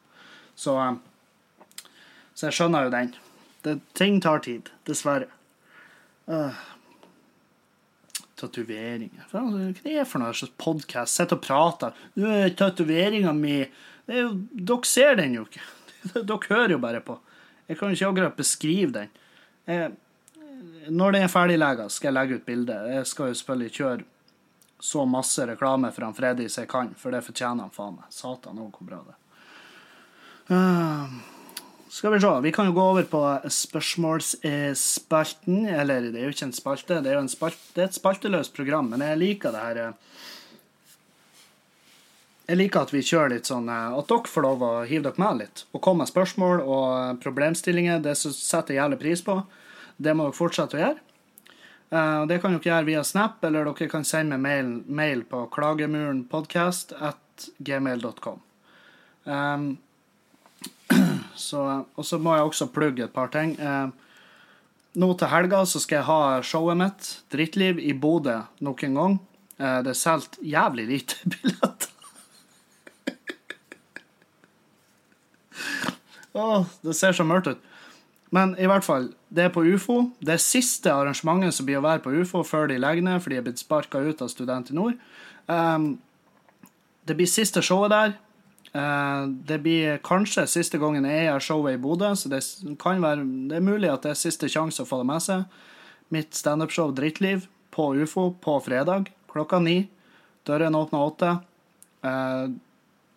Så, 0.56 0.78
eh, 0.82 1.86
så 2.34 2.50
jeg 2.50 2.58
skjønner 2.58 2.88
jo 2.88 2.94
den. 2.94 3.14
Det, 3.66 3.80
ting 3.98 4.20
tar 4.22 4.42
tid, 4.46 4.70
dessverre. 4.86 5.30
Uh, 6.28 6.56
tatoveringer. 8.40 9.26
Hva 9.32 9.44
er 9.60 9.76
det 9.84 10.06
for 10.10 10.24
noe 10.24 10.36
slags 10.36 10.56
podkast? 10.62 11.18
Sitter 11.18 11.40
og 11.40 11.46
prater. 11.46 12.00
«Du, 12.16 12.26
Tatoveringa 12.58 13.34
mi 13.36 13.62
er 13.64 14.34
Dere 14.52 14.90
ser 14.90 15.18
den 15.20 15.38
jo 15.38 15.46
ikke. 15.48 15.64
Dere 16.28 16.50
hører 16.50 16.76
jo 16.76 16.82
bare 16.84 17.04
på. 17.06 17.18
Jeg 17.68 17.80
kan 17.80 17.90
jo 17.90 17.94
ikke 17.98 18.12
akkurat 18.12 18.40
beskrive 18.40 18.92
den. 18.96 19.10
Jeg, 19.68 19.92
når 20.90 21.12
den 21.16 21.24
er 21.26 21.32
ferdiglega, 21.32 21.84
skal 21.90 22.08
jeg 22.10 22.18
legge 22.18 22.36
ut 22.40 22.48
bilde. 22.48 22.76
Jeg 22.96 23.06
skal 23.08 23.26
jo 23.32 23.38
selvfølgelig 23.40 23.76
kjøre 23.78 24.02
så 24.84 25.02
masse 25.08 25.46
reklame 25.48 25.92
for 25.96 26.04
han 26.04 26.18
Freddy 26.18 26.46
jeg 26.50 26.68
kan, 26.72 26.90
for 27.00 27.10
det 27.16 27.24
fortjener 27.24 27.62
han 27.64 27.72
faen 27.72 27.96
meg. 27.96 28.08
Satan 28.12 28.60
òg, 28.60 28.72
hvor 28.76 28.88
bra 28.90 29.00
det 29.08 29.14
er. 29.14 29.20
Uh, 30.52 31.08
skal 31.94 32.12
vi 32.12 32.20
se. 32.20 32.42
Vi 32.44 32.52
kan 32.52 32.68
jo 32.68 32.74
gå 32.76 32.84
over 32.92 33.04
på 33.08 33.22
spørsmålsspalten. 33.48 35.58
Eller 35.72 36.10
det 36.10 36.20
er 36.20 36.26
jo 36.28 36.34
ikke 36.36 36.50
en 36.50 36.58
spalte, 36.58 37.00
det 37.00 37.10
er 37.12 37.18
jo 37.20 37.26
en 37.28 37.32
spalte, 37.32 37.64
det 37.76 37.82
er 37.86 37.90
et 37.92 38.02
spalteløst 38.02 38.52
program, 38.58 38.88
men 38.92 39.02
jeg 39.06 39.22
liker 39.22 39.50
det 39.56 39.64
her 39.64 39.78
eh, 39.84 39.94
Jeg 42.44 42.60
liker 42.60 42.84
at 42.84 42.92
vi 42.92 43.00
kjører 43.06 43.38
litt 43.38 43.48
sånn 43.48 43.70
eh, 43.72 43.96
At 43.96 44.10
dere 44.12 44.30
får 44.30 44.44
lov 44.44 44.64
å 44.68 44.72
hive 44.88 45.06
dere 45.08 45.22
med 45.24 45.40
litt. 45.44 45.64
Og 45.72 45.82
komme 45.84 46.04
med 46.04 46.12
spørsmål 46.12 46.64
og 46.64 47.22
problemstillinger. 47.24 48.02
Det 48.04 48.18
setter 48.20 48.76
jeg 48.76 48.82
jævlig 48.82 49.00
pris 49.00 49.24
på. 49.24 49.38
Det 49.96 50.16
må 50.16 50.28
dere 50.28 50.38
fortsette 50.38 50.78
å 50.78 50.84
gjøre. 50.84 51.00
Eh, 51.94 52.26
Det 52.28 52.42
kan 52.42 52.56
dere 52.58 52.70
gjøre 52.70 52.90
via 52.90 53.04
Snap, 53.04 53.44
eller 53.44 53.70
dere 53.70 53.90
kan 53.90 54.04
sende 54.04 54.38
meg 54.38 54.66
mail, 54.66 54.74
mail 54.88 55.24
på 55.30 55.46
klagemurenpodkast 55.56 56.96
at 57.00 57.48
gmail.com. 57.64 58.42
Um, 59.24 59.78
så, 61.48 61.86
og 61.96 62.06
så 62.06 62.20
må 62.20 62.36
jeg 62.36 62.50
også 62.50 62.72
plugge 62.76 63.06
et 63.06 63.14
par 63.14 63.32
ting. 63.32 63.56
Eh, 63.60 63.88
nå 65.00 65.14
til 65.18 65.32
helga 65.32 65.64
så 65.66 65.80
skal 65.82 66.02
jeg 66.02 66.10
ha 66.10 66.42
showet 66.46 66.78
mitt, 66.78 67.08
Drittliv, 67.34 67.80
i 67.80 67.94
Bodø 67.94 68.42
nok 68.62 68.84
en 68.84 69.00
gang. 69.00 69.16
Uh, 69.62 69.80
det 69.86 69.94
er 69.94 69.98
solgt 69.98 70.40
jævlig 70.44 70.90
lite 70.90 71.16
billetter. 71.32 71.73
Åh, 76.34 76.66
det 76.82 76.96
ser 76.98 77.16
så 77.16 77.26
mørkt 77.28 77.52
ut. 77.52 77.70
Men 78.34 78.56
i 78.58 78.66
hvert 78.66 78.86
fall, 78.86 79.12
det 79.30 79.46
er 79.46 79.54
på 79.54 79.62
UFO. 79.62 80.00
Det 80.18 80.34
er 80.36 80.42
siste 80.42 80.90
arrangementet 80.90 81.54
som 81.54 81.68
blir 81.68 81.78
å 81.78 81.86
være 81.86 82.02
på 82.02 82.14
UFO 82.18 82.42
før 82.48 82.72
de 82.72 82.80
legger 82.82 83.06
ned, 83.06 83.22
for 83.22 83.30
de 83.30 83.38
er 83.38 83.46
blitt 83.46 83.62
sparka 83.62 84.02
ut 84.02 84.24
av 84.26 84.32
Student 84.34 84.72
i 84.74 84.78
Nord. 84.78 84.98
Um, 85.46 86.00
det 87.06 87.18
blir 87.20 87.30
siste 87.30 87.62
showet 87.62 87.94
der. 87.94 88.16
Uh, 88.74 89.30
det 89.46 89.60
blir 89.62 90.02
kanskje 90.02 90.48
siste 90.50 90.80
gangen 90.82 91.06
jeg 91.06 91.28
gjør 91.28 91.46
showet 91.46 91.78
i 91.78 91.82
Bodø, 91.84 92.10
så 92.18 92.32
det, 92.32 92.42
kan 92.82 93.06
være, 93.06 93.28
det 93.52 93.60
er 93.60 93.68
mulig 93.68 93.92
at 93.94 94.08
det 94.08 94.16
er 94.16 94.24
siste 94.24 94.50
sjanse 94.50 94.82
å 94.82 94.90
få 94.90 95.04
det 95.04 95.12
med 95.12 95.22
seg. 95.22 95.46
Mitt 96.14 96.34
standupshow 96.34 96.90
Drittliv 96.98 97.46
på 97.74 97.92
UFO 98.02 98.32
på 98.42 98.58
fredag 98.66 99.14
klokka 99.34 99.62
ni. 99.62 99.84
Dørene 100.48 100.82
åpner 100.82 101.06
åtte. 101.06 101.32
Eh, 102.06 102.46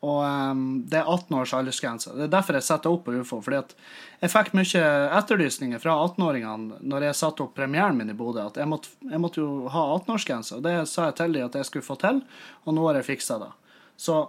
og 0.07 0.21
um, 0.23 0.65
det 0.87 1.01
er 1.01 1.09
18 1.09 1.35
års 1.39 1.53
aldersgrense. 1.57 2.13
Det 2.15 2.27
er 2.27 2.33
derfor 2.33 2.59
jeg 2.59 2.67
setter 2.67 2.93
opp 2.93 3.05
på 3.07 3.15
UFO. 3.17 3.41
fordi 3.43 3.59
at 3.59 3.75
jeg 4.23 4.33
fikk 4.33 4.53
mye 4.55 4.83
etterlysninger 5.19 5.83
fra 5.83 5.97
18-åringene 6.07 6.81
når 6.87 7.09
jeg 7.09 7.19
satte 7.19 7.45
opp 7.45 7.57
premieren 7.59 7.99
min 7.99 8.13
i 8.13 8.17
Bodø, 8.17 8.47
at 8.47 8.61
jeg 8.61 8.71
måtte, 8.71 8.93
jeg 9.03 9.23
måtte 9.23 9.43
jo 9.43 9.67
ha 9.73 9.85
18-årsgrense. 9.99 10.59
Og 10.59 10.67
det 10.67 10.77
sa 10.91 11.11
jeg 11.11 11.19
til 11.21 11.37
dem 11.39 11.49
at 11.49 11.59
jeg 11.59 11.71
skulle 11.71 11.87
få 11.87 11.99
til, 12.01 12.23
og 12.65 12.77
nå 12.77 12.87
har 12.89 13.01
jeg 13.01 13.11
fiksa 13.11 13.41
det. 13.43 13.51
Så 13.97 14.21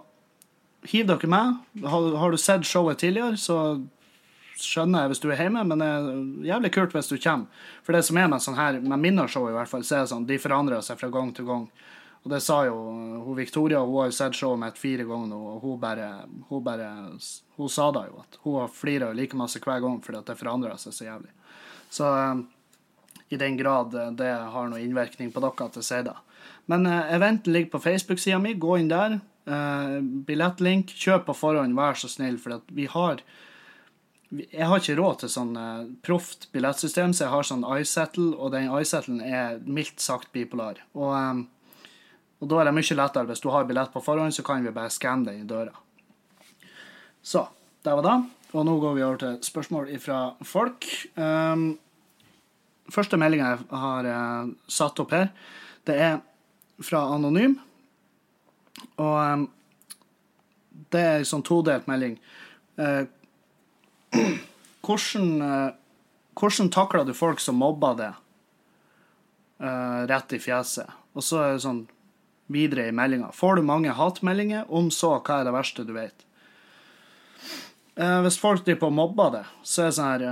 hiv 0.88 1.06
dere 1.06 1.30
med. 1.30 1.54
Har, 1.84 2.10
har 2.22 2.34
du 2.34 2.40
sett 2.40 2.66
showet 2.66 3.00
tidligere, 3.02 3.38
så 3.38 3.78
skjønner 4.58 5.04
jeg 5.04 5.12
hvis 5.12 5.22
du 5.22 5.28
er 5.30 5.42
hjemme, 5.44 5.62
men 5.70 5.82
det 5.82 5.86
er 5.86 6.08
jævlig 6.48 6.72
kult 6.74 6.96
hvis 6.96 7.10
du 7.10 7.16
kommer. 7.16 7.68
For 7.86 7.94
det 7.94 8.02
som 8.06 8.18
er 8.18 8.30
med 8.30 8.42
sånn 8.42 8.58
her, 8.58 8.80
med 8.82 9.02
minneshow 9.02 9.46
i 9.48 9.54
hvert 9.54 9.70
fall, 9.70 9.84
så 9.86 10.00
er 10.00 10.04
det 10.04 10.12
sånn, 10.12 10.26
de 10.28 10.40
forandrer 10.42 10.82
seg 10.84 10.98
fra 11.00 11.10
gang 11.14 11.30
til 11.36 11.46
gang. 11.48 11.68
Og 12.28 12.34
det 12.34 12.42
sa 12.44 12.58
jo 12.66 12.74
hun 13.24 13.36
Victoria, 13.38 13.80
hun 13.80 14.02
har 14.02 14.10
jo 14.10 14.16
sett 14.18 14.36
showet 14.36 14.60
mitt 14.60 14.76
fire 14.76 15.06
ganger 15.08 15.30
nå, 15.30 15.38
og 15.54 15.62
hun 15.62 15.78
bare, 15.80 16.08
hun 16.50 16.60
bare 16.66 16.88
Hun 17.56 17.70
sa 17.72 17.86
da 17.88 18.02
jo 18.04 18.20
at 18.20 18.36
hun 18.42 18.68
flirer 18.68 19.16
like 19.16 19.36
masse 19.36 19.56
hver 19.64 19.80
gang 19.80 19.96
fordi 20.04 20.18
at 20.20 20.28
det 20.28 20.36
forandrer 20.36 20.76
seg 20.76 20.92
så 20.92 21.06
jævlig. 21.06 21.32
Så 21.88 22.04
eh, 22.12 22.42
i 23.32 23.40
den 23.40 23.56
grad 23.56 23.96
eh, 23.96 24.12
det 24.12 24.28
har 24.28 24.68
noen 24.68 24.84
innvirkning 24.84 25.32
på 25.32 25.40
dere 25.40 25.70
at 25.70 25.80
jeg 25.80 25.88
sier 25.88 26.04
det. 26.10 26.14
Men 26.68 26.84
eh, 26.84 27.16
eventen 27.16 27.56
ligger 27.56 27.78
på 27.78 27.82
Facebook-sida 27.86 28.38
mi, 28.44 28.52
gå 28.60 28.76
inn 28.76 28.92
der. 28.92 29.18
Eh, 29.48 29.98
billettlink. 30.28 30.92
Kjøp 30.92 31.30
på 31.30 31.38
forhånd, 31.46 31.80
vær 31.80 31.96
så 31.96 32.12
snill, 32.12 32.36
for 32.42 32.60
vi 32.68 32.90
har 32.92 33.24
jeg 34.28 34.66
har 34.68 34.80
ikke 34.82 34.98
råd 34.98 35.22
til 35.22 35.30
sånn 35.32 35.54
uh, 35.56 35.86
proft 36.04 36.50
billettsystem, 36.52 37.14
så 37.16 37.24
jeg 37.24 37.32
har 37.32 37.46
sånn 37.48 37.64
iSettle, 37.78 38.34
og 38.36 38.52
den 38.52 38.68
iSettlen 38.76 39.22
er 39.24 39.56
mildt 39.64 40.02
sagt 40.04 40.28
bipolar. 40.34 40.82
Og, 40.92 41.14
eh, 41.16 41.46
og 42.38 42.50
da 42.50 42.60
er 42.60 42.68
det 42.68 42.76
mye 42.76 42.96
lettere 42.98 43.26
hvis 43.28 43.42
du 43.42 43.50
har 43.50 43.66
billett 43.66 43.92
på 43.92 44.02
forhånd, 44.02 44.34
så 44.34 44.44
kan 44.46 44.62
vi 44.62 44.74
bare 44.74 44.94
skanne 44.94 45.32
den 45.32 45.42
i 45.42 45.48
døra. 45.48 45.74
Så, 47.22 47.48
det 47.82 47.94
var 47.98 48.04
det. 48.06 48.16
Og 48.54 48.64
nå 48.64 48.78
går 48.80 48.94
vi 48.96 49.04
over 49.04 49.18
til 49.20 49.38
spørsmål 49.44 49.90
fra 50.00 50.20
folk. 50.46 50.86
Um, 51.18 51.72
første 52.88 53.18
meldinga 53.20 53.50
jeg 53.50 53.80
har 53.82 54.08
uh, 54.08 54.52
satt 54.70 55.02
opp 55.02 55.12
her, 55.12 55.28
det 55.88 55.98
er 55.98 56.20
fra 56.84 57.02
Anonym. 57.16 57.58
Og 59.02 59.18
um, 59.18 59.44
det 60.94 61.02
er 61.02 61.18
en 61.18 61.28
sånn 61.28 61.44
todelt 61.44 61.90
melding. 61.90 62.16
Uh, 62.78 63.04
hvordan, 64.86 65.28
uh, 65.42 66.24
hvordan 66.38 66.72
takler 66.72 67.04
du 67.04 67.12
folk 67.18 67.42
som 67.42 67.58
mobber 67.60 67.98
det 67.98 68.14
rett 69.58 70.32
i 70.32 70.38
fjeset? 70.38 70.86
Og 71.18 71.24
så 71.26 71.40
er 71.42 71.56
det 71.56 71.62
sånn 71.64 71.80
videre 72.48 72.88
i 72.88 72.94
meldinga. 72.96 73.30
Får 73.32 73.56
du 73.56 73.66
mange 73.68 73.92
hatmeldinger? 73.94 74.64
Om 74.68 74.90
så, 74.94 75.14
hva 75.20 75.40
er 75.40 75.48
det 75.48 75.54
verste 75.54 75.84
du 75.86 75.94
vet? 75.96 76.24
Eh, 77.98 78.20
hvis 78.24 78.38
folk 78.40 78.64
driver 78.64 78.84
på 78.84 78.90
og 78.92 78.96
mobber 78.96 79.34
det, 79.34 79.44
så 79.66 79.84
er 79.84 79.90
det 79.90 79.96
sånn 79.98 80.10
her 80.12 80.26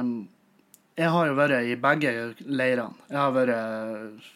Jeg 0.97 1.13
har 1.13 1.27
jo 1.29 1.37
vært 1.37 1.67
i 1.67 1.77
begge 1.77 2.13
leirene. 2.47 2.95
Jeg 3.11 3.19
har 3.21 3.35
vært 3.35 3.55
eh, 3.57 4.29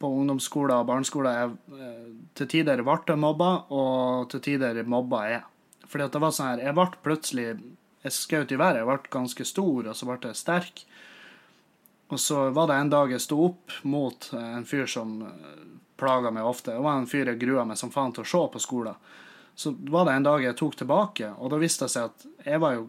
på 0.00 0.12
ungdomsskoler 0.20 0.78
og 0.78 0.88
barneskoler. 0.88 1.40
Jeg, 1.40 1.80
eh, 1.80 2.06
til 2.38 2.50
tider 2.52 2.84
ble 2.86 3.16
mobba, 3.20 3.50
og 3.74 4.30
til 4.30 4.44
tider 4.44 4.80
mobba 4.84 5.24
jeg. 5.32 5.42
Fordi 5.86 6.06
at 6.06 6.14
det 6.14 6.22
var 6.22 6.32
sånn 6.34 6.48
her 6.50 6.62
Jeg 6.64 6.74
ble 6.74 6.86
plutselig 7.04 7.44
Jeg 8.02 8.12
skjøt 8.14 8.52
i 8.54 8.60
været. 8.60 8.80
Jeg 8.80 8.86
ble 8.86 9.12
ganske 9.12 9.44
stor, 9.44 9.90
og 9.90 9.98
så 9.98 10.06
ble 10.06 10.18
jeg 10.22 10.38
sterk. 10.38 10.86
Og 12.06 12.20
så 12.22 12.50
var 12.54 12.70
det 12.70 12.78
en 12.78 12.92
dag 12.92 13.10
jeg 13.10 13.24
sto 13.24 13.40
opp 13.48 13.80
mot 13.82 14.28
en 14.38 14.64
fyr 14.64 14.86
som 14.86 15.18
plaga 15.96 16.30
meg 16.30 16.44
ofte. 16.44 16.74
Det 16.74 16.84
var 16.84 17.00
en 17.00 17.08
fyr 17.10 17.32
jeg 17.32 17.40
grua 17.40 17.64
meg 17.68 17.78
som 17.80 17.92
faen 17.92 18.14
til 18.14 18.24
å 18.24 18.30
se 18.30 18.42
på 18.52 18.62
skolen. 18.62 18.98
Så 19.56 19.72
var 19.88 20.04
det 20.04 20.18
en 20.18 20.26
dag 20.26 20.42
jeg 20.44 20.56
tok 20.58 20.76
tilbake, 20.76 21.30
og 21.40 21.50
da 21.52 21.60
viste 21.60 21.86
det 21.86 21.94
seg 21.94 22.10
at 22.10 22.26
jeg 22.44 22.60
var 22.60 22.76
jo 22.76 22.88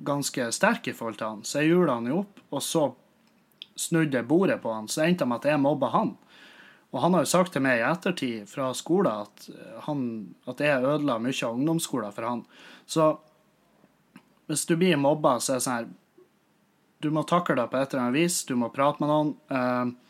ganske 0.00 0.46
sterk 0.56 0.88
i 0.88 0.94
forhold 0.96 1.18
til 1.20 1.28
han. 1.28 1.44
Så 1.44 1.60
jeg 1.60 1.74
hjula 1.74 1.98
han 1.98 2.08
jo 2.08 2.22
opp, 2.22 2.40
og 2.48 2.64
så 2.64 2.86
snudde 3.76 4.16
jeg 4.16 4.28
bordet 4.28 4.60
på 4.62 4.72
han. 4.72 4.88
Så 4.88 5.04
endte 5.04 5.24
det 5.24 5.28
med 5.28 5.42
at 5.42 5.50
jeg 5.52 5.60
mobba 5.60 5.92
han. 5.92 6.14
Og 6.90 7.02
han 7.04 7.14
har 7.14 7.24
jo 7.24 7.30
sagt 7.30 7.52
til 7.54 7.62
meg 7.62 7.78
i 7.78 7.86
ettertid 7.86 8.48
fra 8.50 8.72
skolen 8.74 9.26
at, 9.26 9.44
han, 9.86 10.00
at 10.50 10.62
jeg 10.64 10.82
ødela 10.82 11.20
mye 11.22 11.36
av 11.46 11.58
ungdomsskolen 11.58 12.14
for 12.16 12.26
han. 12.26 12.42
Så 12.86 13.12
hvis 14.50 14.66
du 14.66 14.74
blir 14.76 14.98
mobba, 14.98 15.36
så 15.38 15.54
er 15.54 15.60
det 15.60 15.66
sånn 15.66 15.76
her 15.78 15.90
Du 17.00 17.08
må 17.14 17.22
takle 17.24 17.54
det 17.56 17.68
på 17.70 17.78
et 17.78 17.92
eller 17.92 18.02
annet 18.08 18.18
vis. 18.18 18.42
Du 18.44 18.56
må 18.58 18.72
prate 18.74 19.00
med 19.00 19.08
noen. 19.08 19.30
Eh, 19.48 20.09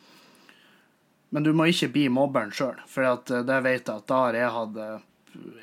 men 1.31 1.47
du 1.47 1.53
må 1.55 1.69
ikke 1.71 1.91
bli 1.95 2.09
mobberen 2.13 2.53
sjøl, 2.55 2.79
for 2.91 3.07
at, 3.07 3.31
eh, 3.31 3.47
det 3.47 3.61
vet 3.67 3.87
jeg 3.87 4.03
at 4.03 4.11
da 4.11 4.27
har 4.27 4.39
jeg 4.39 4.57
hatt 4.57 4.83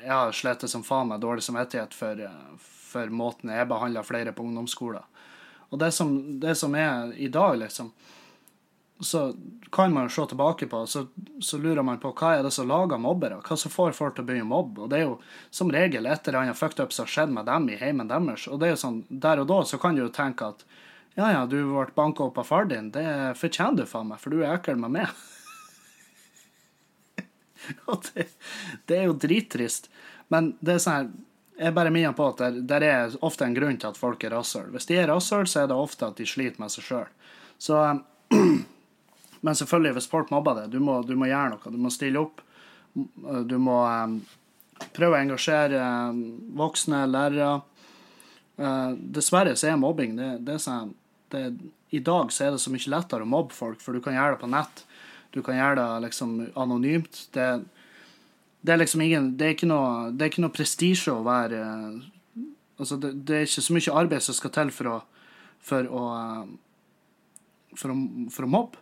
Jeg 0.00 0.08
har 0.08 0.30
slitt 0.32 0.62
som 0.70 0.82
faen 0.82 1.10
meg 1.10 1.20
dårlig 1.20 1.42
samvittighet 1.44 1.92
for, 1.92 2.20
eh, 2.20 2.68
for 2.88 3.10
måten 3.12 3.50
jeg 3.52 3.68
behandla 3.68 4.02
flere 4.02 4.32
på 4.32 4.42
ungdomsskolen. 4.42 5.04
Og 5.68 5.78
det 5.78 5.92
som, 5.92 6.40
det 6.40 6.54
som 6.56 6.74
er 6.74 7.12
i 7.20 7.28
dag, 7.28 7.58
liksom, 7.58 7.92
så 9.00 9.36
kan 9.72 9.92
man 9.92 10.08
jo 10.08 10.08
se 10.08 10.26
tilbake 10.26 10.66
på, 10.66 10.86
så, 10.86 11.06
så 11.40 11.58
lurer 11.58 11.82
man 11.82 12.00
på 12.00 12.14
hva 12.16 12.38
er 12.38 12.42
det 12.42 12.52
som 12.56 12.68
lager 12.68 12.98
mobbere? 12.98 13.42
Hva 13.44 13.56
som 13.56 13.70
får 13.70 13.92
folk 13.92 14.16
til 14.16 14.24
å 14.24 14.26
begynne 14.30 14.48
å 14.48 14.54
mobbe? 14.54 14.86
Og 14.86 14.90
det 14.90 14.98
er 14.98 15.04
jo 15.04 15.18
som 15.50 15.70
regel 15.70 16.08
et 16.08 16.28
eller 16.28 16.40
annet 16.40 16.58
fucked 16.58 16.80
up 16.80 16.92
som 16.92 17.04
har 17.04 17.12
skjedd 17.12 17.34
med 17.36 17.46
dem 17.46 17.68
i 17.68 17.78
heimen 17.78 18.08
deres. 18.08 18.48
Og 18.48 18.58
det 18.58 18.70
er 18.70 18.74
jo 18.74 18.82
sånn, 18.86 19.02
der 19.08 19.44
og 19.44 19.50
da 19.52 19.60
så 19.68 19.78
kan 19.78 19.94
du 19.94 20.06
jo 20.06 20.12
tenke 20.14 20.48
at 20.48 20.64
ja 21.18 21.32
ja, 21.34 21.46
du 21.50 21.60
ble 21.66 21.86
banka 21.94 22.28
opp 22.28 22.38
av 22.38 22.46
far 22.46 22.68
din, 22.70 22.92
det 22.94 23.04
fortjener 23.38 23.82
du 23.82 23.90
faen 23.90 24.08
meg, 24.10 24.20
for 24.22 24.34
du 24.34 24.40
er 24.40 24.54
ekkel 24.56 24.78
med 24.80 24.96
meg. 25.00 25.10
Og 27.90 28.04
det, 28.10 28.28
det 28.86 29.00
er 29.00 29.08
jo 29.08 29.16
drittrist. 29.18 29.90
Men 30.32 30.52
det 30.60 30.76
er 30.76 30.84
sånn 30.84 30.98
her 30.98 31.08
Jeg 31.58 31.74
bare 31.74 31.90
minner 31.90 32.12
på 32.14 32.26
at 32.30 32.42
det 32.54 32.78
det 32.78 32.86
er 32.86 33.14
ofte 33.26 33.46
en 33.46 33.54
grunn 33.56 33.78
til 33.82 33.90
at 33.90 33.98
folk 33.98 34.22
er 34.22 34.30
rasshøl. 34.36 34.68
Hvis 34.70 34.86
de 34.86 34.98
er 35.00 35.08
rasshøl, 35.10 35.46
så 35.50 35.64
er 35.64 35.70
det 35.70 35.78
ofte 35.78 36.06
at 36.06 36.20
de 36.20 36.26
sliter 36.26 36.62
med 36.62 36.70
seg 36.70 36.84
sjøl. 36.86 37.08
Så 37.58 37.80
Men 39.40 39.54
selvfølgelig, 39.54 39.92
hvis 39.98 40.10
folk 40.10 40.30
mobber 40.34 40.54
deg, 40.54 40.70
du 40.70 40.78
du 40.78 41.14
må 41.16 41.26
gjøre 41.26 41.54
noe. 41.54 41.72
Du 41.72 41.78
må 41.78 41.90
stille 41.94 42.18
opp. 42.18 42.40
Du 42.94 43.58
må 43.62 43.76
um, 43.86 44.16
prøve 44.94 45.14
å 45.16 45.20
engasjere 45.20 45.82
um, 46.10 46.22
voksne 46.58 47.04
lærere. 47.10 47.60
Uh, 48.58 48.94
dessverre 48.98 49.54
så 49.56 49.70
er 49.70 49.78
mobbing 49.78 50.16
det, 50.18 50.32
det 50.42 50.56
er 50.56 50.62
sånn 50.62 50.88
det, 51.30 51.42
I 51.94 52.00
dag 52.02 52.32
så 52.34 52.48
er 52.48 52.56
det 52.56 52.58
så 52.58 52.72
mye 52.74 52.90
lettere 52.90 53.22
å 53.22 53.30
mobbe 53.30 53.54
folk, 53.54 53.78
for 53.84 53.94
du 53.94 54.02
kan 54.02 54.16
gjøre 54.16 54.34
det 54.34 54.42
på 54.42 54.50
nett. 54.50 54.82
Du 55.34 55.42
kan 55.44 55.58
gjøre 55.58 55.76
det 55.78 55.88
liksom 56.06 56.38
anonymt. 56.56 57.28
Det, 57.34 57.48
det 58.64 58.72
er 58.72 58.80
liksom 58.80 59.02
ingen 59.04 59.36
Det 59.38 59.46
er 59.46 59.54
ikke 59.56 59.68
noe, 59.70 60.12
noe 60.14 60.54
prestisje 60.54 61.12
å 61.12 61.26
være 61.26 61.60
Altså, 62.78 62.94
det, 63.02 63.10
det 63.26 63.34
er 63.34 63.46
ikke 63.48 63.62
så 63.64 63.74
mye 63.74 63.94
arbeid 64.00 64.22
som 64.22 64.36
skal 64.38 64.52
til 64.54 64.68
for 64.70 64.92
å 64.92 64.98
for 65.68 65.88
å, 65.90 66.04
for 67.76 67.92
å, 67.92 67.96
for 68.32 68.46
å 68.46 68.50
mobbe. 68.50 68.80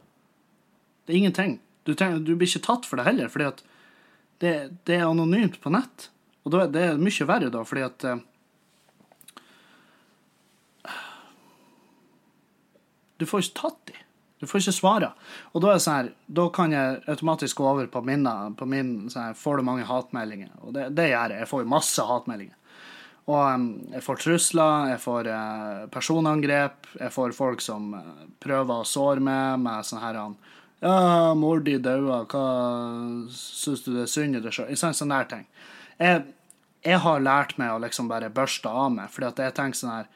Det 1.06 1.14
er 1.14 1.20
ingenting. 1.22 1.58
Du, 1.86 1.94
trenger, 1.94 2.22
du 2.22 2.34
blir 2.34 2.50
ikke 2.50 2.66
tatt 2.66 2.86
for 2.88 2.98
det 2.98 3.06
heller, 3.08 3.30
fordi 3.32 3.48
at 3.48 3.62
det, 4.42 4.54
det 4.88 4.98
er 4.98 5.08
anonymt 5.08 5.60
på 5.62 5.72
nett. 5.72 6.10
Og 6.44 6.54
da, 6.54 6.66
det 6.70 6.82
er 6.90 7.00
mye 7.00 7.28
verre 7.28 7.50
da, 7.52 7.62
fordi 7.66 7.86
at 7.86 8.08
eh, 8.12 8.24
Du 13.16 13.24
får 13.24 13.46
ikke 13.46 13.60
tatt 13.62 13.78
de. 13.88 13.94
Du 14.40 14.44
får 14.44 14.60
ikke 14.60 14.76
svare. 14.76 15.10
Og 15.56 15.62
da 15.64 15.78
sånn 15.80 15.94
her, 15.96 16.12
da 16.28 16.46
kan 16.52 16.74
jeg 16.74 17.00
automatisk 17.08 17.62
gå 17.62 17.68
over 17.70 17.88
på, 17.88 18.02
minna, 18.04 18.34
på 18.56 18.68
min 18.68 19.08
sånn 19.08 19.30
her, 19.30 19.38
Får 19.38 19.60
du 19.60 19.68
mange 19.68 19.86
hatmeldinger? 19.88 20.52
Og 20.60 20.74
det, 20.76 20.90
det 20.98 21.08
gjør 21.10 21.32
jeg. 21.32 21.40
Jeg 21.44 21.50
får 21.52 21.70
masse 21.72 22.04
hatmeldinger. 22.04 22.56
Og 23.26 23.64
jeg 23.90 24.04
får 24.06 24.20
trusler, 24.22 24.90
jeg 24.92 25.00
får 25.02 25.28
eh, 25.34 25.86
personangrep, 25.90 26.86
jeg 27.00 27.10
får 27.10 27.32
folk 27.34 27.64
som 27.64 27.88
eh, 27.98 28.12
prøver 28.42 28.84
å 28.84 28.86
såre 28.86 29.24
meg 29.24 29.64
med 29.64 29.88
sånn 29.88 30.04
her 30.04 30.20
Ja, 30.84 31.34
mor 31.34 31.64
di 31.64 31.74
daua, 31.82 32.20
hva 32.30 32.44
syns 33.32 33.82
du 33.82 33.96
det 33.96 34.04
er 34.04 34.12
synd 34.12 34.38
i 34.38 34.44
deg 34.44 34.54
sjøl? 34.54 34.70
Sånn, 34.78 34.94
sånn 34.94 35.14
der 35.16 35.26
ting. 35.32 35.42
Jeg, 35.98 36.22
jeg 36.86 37.02
har 37.02 37.24
lært 37.24 37.56
meg 37.58 37.72
å 37.72 37.82
liksom 37.82 38.12
bare 38.12 38.30
børste 38.30 38.70
av 38.70 38.92
meg, 38.94 39.10
fordi 39.10 39.32
at 39.32 39.42
jeg 39.42 39.56
tenker 39.56 39.80
sånn 39.80 39.94
her 39.96 40.12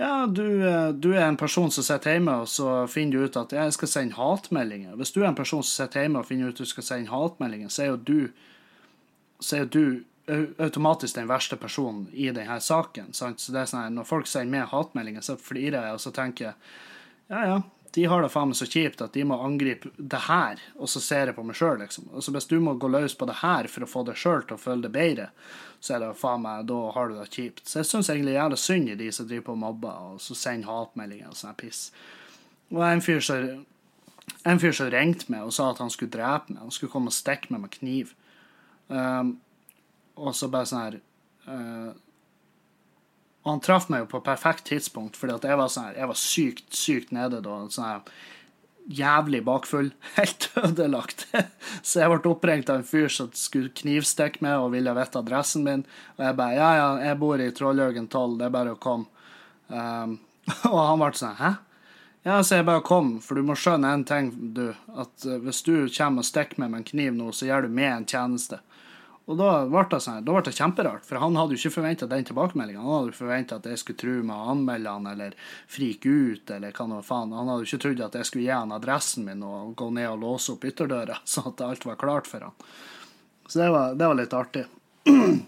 ja, 0.00 0.26
du, 0.26 0.68
eh, 0.68 0.88
du 0.96 1.10
er 1.12 1.26
en 1.26 1.36
person 1.36 1.70
som 1.70 1.84
sitter 1.84 2.14
hjemme, 2.16 2.38
og 2.40 2.48
så 2.48 2.86
finner 2.88 3.18
du 3.18 3.24
ut 3.28 3.36
at 3.36 3.52
jeg 3.52 3.74
skal 3.76 3.90
sende 3.92 4.16
hatmeldinger. 4.16 4.94
Hvis 4.96 5.12
du 5.12 5.20
er 5.20 5.28
en 5.28 5.36
person 5.36 5.60
som 5.60 5.84
sitter 5.84 6.06
hjemme 6.06 6.22
og 6.22 6.28
finner 6.30 6.48
ut 6.48 6.56
at 6.56 6.64
du 6.64 6.70
skal 6.70 6.86
sende 6.86 7.12
hatmeldinger, 7.12 7.68
så 7.68 7.84
er 7.84 7.90
jo 7.90 7.98
du, 8.08 8.20
er 9.52 9.68
du 9.68 9.84
automatisk 10.62 11.18
den 11.18 11.28
verste 11.28 11.58
personen 11.60 12.06
i 12.12 12.30
denne 12.32 12.56
saken. 12.64 13.12
Sant? 13.16 13.42
Så 13.42 13.52
det 13.52 13.64
er 13.64 13.68
sånn 13.68 13.98
Når 13.98 14.08
folk 14.08 14.30
sender 14.30 14.54
meg 14.54 14.72
hatmeldinger, 14.72 15.26
så 15.26 15.36
flirer 15.36 15.90
jeg, 15.90 15.98
og 15.98 16.00
så 16.00 16.14
tenker 16.16 16.48
jeg 16.48 16.54
ja, 17.30 17.42
ja, 17.46 17.58
de 17.96 18.04
har 18.06 18.22
det 18.22 18.30
faen 18.30 18.52
meg 18.52 18.58
så 18.58 18.68
kjipt 18.70 19.02
at 19.02 19.16
de 19.16 19.24
må 19.26 19.40
angripe 19.42 19.90
det 19.96 20.22
her, 20.28 20.60
og 20.78 20.90
så 20.92 21.02
ser 21.02 21.30
jeg 21.30 21.36
på 21.38 21.44
meg 21.46 21.58
sjøl, 21.58 21.80
liksom. 21.82 22.06
Altså, 22.14 22.34
hvis 22.36 22.46
du 22.50 22.60
må 22.62 22.76
gå 22.78 22.90
løs 22.90 23.16
på 23.18 23.26
det 23.26 23.40
her 23.40 23.66
for 23.72 23.86
å 23.86 23.90
få 23.90 24.04
deg 24.06 24.20
sjøl 24.20 24.44
til 24.46 24.54
å 24.54 24.62
føle 24.62 24.86
det 24.86 24.92
bedre, 24.94 25.30
så 25.82 25.96
er 25.96 26.04
det 26.04 26.12
faen 26.20 26.44
meg, 26.44 26.68
da 26.70 26.78
har 26.94 27.10
du 27.10 27.16
det 27.18 27.26
kjipt. 27.34 27.64
Så 27.66 27.80
jeg 27.80 27.90
syns 27.90 28.12
egentlig 28.12 28.36
jævlig 28.36 28.60
synd 28.62 28.92
i 28.92 28.98
de 29.00 29.10
som 29.16 29.26
driver 29.26 29.48
på 29.48 29.56
og 29.56 29.62
mobber, 29.64 30.06
og 30.12 30.22
så 30.22 30.38
sender 30.38 30.70
hatmeldinger 30.70 31.32
og 31.32 31.40
sånn 31.40 31.58
piss. 31.58 31.82
Og 32.70 32.84
en 32.86 33.02
fyr 33.02 33.22
som 33.26 33.66
en 34.44 34.60
fyr 34.60 34.72
som 34.72 34.90
ringte 34.92 35.30
meg 35.32 35.44
og 35.44 35.54
sa 35.54 35.70
at 35.72 35.80
han 35.82 35.90
skulle 35.92 36.12
drepe 36.14 36.52
meg. 36.52 36.62
Han 36.62 36.74
skulle 36.74 36.92
komme 36.92 37.10
og 37.12 37.16
stikke 37.16 37.52
meg 37.52 37.64
med 37.64 37.74
kniv. 37.74 38.14
Um, 38.88 39.36
og 40.20 40.34
så 40.36 40.48
bare 40.52 40.68
sånn 40.68 40.84
her 40.84 40.96
uh, 41.48 41.90
Han 43.50 43.62
traff 43.64 43.88
meg 43.92 44.04
jo 44.04 44.10
på 44.14 44.24
perfekt 44.24 44.68
tidspunkt, 44.70 45.18
fordi 45.18 45.36
at 45.36 45.46
jeg 45.48 45.58
var 45.60 45.70
sånn 45.72 45.94
Jeg 45.96 46.10
var 46.10 46.18
sykt, 46.18 46.68
sykt 46.76 47.14
nede 47.14 47.42
da. 47.44 47.56
Sånn 47.70 48.04
jævlig 48.90 49.44
bakfull. 49.44 49.90
Helt 50.18 50.50
ødelagt. 50.56 51.26
Så 51.82 52.02
jeg 52.02 52.10
ble 52.10 52.32
oppringt 52.32 52.70
av 52.70 52.80
en 52.80 52.86
fyr 52.86 53.08
som 53.12 53.30
skulle 53.36 53.72
knivstikke 53.76 54.42
meg 54.44 54.60
og 54.60 54.72
ville 54.74 54.94
vite 54.96 55.20
adressen 55.20 55.64
min. 55.66 55.86
Og 56.18 56.26
jeg 56.26 56.38
bare 56.40 56.58
Ja, 56.58 56.70
ja, 56.78 56.90
jeg 57.10 57.20
bor 57.20 57.40
i 57.40 57.50
Trollhaugen 57.54 58.08
12, 58.08 58.38
det 58.40 58.48
er 58.48 58.54
bare 58.54 58.76
å 58.76 58.80
komme. 58.80 59.06
Um, 59.68 60.18
og 60.72 60.80
han 60.82 61.02
ble 61.02 61.12
sånn 61.14 61.36
Hæ? 61.38 61.52
Ja, 62.26 62.40
så 62.44 62.58
jeg 62.58 62.66
bare 62.68 62.82
kom, 62.84 63.14
for 63.24 63.38
du 63.38 63.46
må 63.46 63.54
skjønne 63.56 63.94
en 63.94 64.02
ting, 64.04 64.32
du. 64.56 64.66
At 64.92 65.24
uh, 65.24 65.38
hvis 65.44 65.62
du 65.64 65.74
kommer 65.94 66.24
og 66.24 66.28
stikker 66.28 66.60
meg 66.60 66.72
med 66.72 66.82
en 66.82 66.90
kniv 66.90 67.14
nå, 67.16 67.30
så 67.32 67.48
gjør 67.48 67.68
du 67.68 67.78
meg 67.78 67.94
en 67.94 68.08
tjeneste. 68.08 68.60
Og 69.28 69.36
da 69.38 69.50
ble 69.68 69.82
det 69.92 70.00
sånn, 70.02 70.24
da 70.26 70.34
ble 70.34 70.42
det 70.46 70.54
kjemperart, 70.56 71.04
for 71.06 71.20
han 71.22 71.36
hadde 71.38 71.54
jo 71.54 71.60
ikke 71.60 71.76
forventa 71.76 72.08
den 72.10 72.24
tilbakemeldinga. 72.26 72.80
Han 72.82 72.96
hadde 72.96 73.12
jo 73.12 73.18
forventa 73.20 73.58
at 73.60 73.68
jeg 73.68 73.82
skulle 73.82 74.00
true 74.00 74.24
med 74.26 74.34
å 74.34 74.54
anmelde 74.54 74.94
han 74.96 75.06
eller 75.10 75.36
frike 75.70 76.10
ut 76.10 76.50
eller 76.56 76.74
hva 76.74 76.88
nå 76.90 76.98
faen. 77.06 77.36
Han 77.36 77.52
hadde 77.52 77.66
jo 77.66 77.68
ikke 77.68 77.82
trodd 77.84 78.02
at 78.08 78.18
jeg 78.18 78.30
skulle 78.30 78.46
gi 78.48 78.54
han 78.54 78.74
adressen 78.74 79.28
min 79.28 79.44
og 79.46 79.76
gå 79.78 79.90
ned 79.94 80.08
og 80.10 80.24
låse 80.24 80.56
opp 80.56 80.66
ytterdøra, 80.66 81.20
sånn 81.34 81.52
at 81.52 81.62
alt 81.68 81.86
var 81.86 82.00
klart 82.00 82.30
for 82.30 82.48
han. 82.48 82.58
Så 83.46 83.62
det 83.62 83.70
var, 83.74 83.94
det 83.98 84.10
var 84.10 84.18
litt 84.18 84.36
artig. 84.36 84.66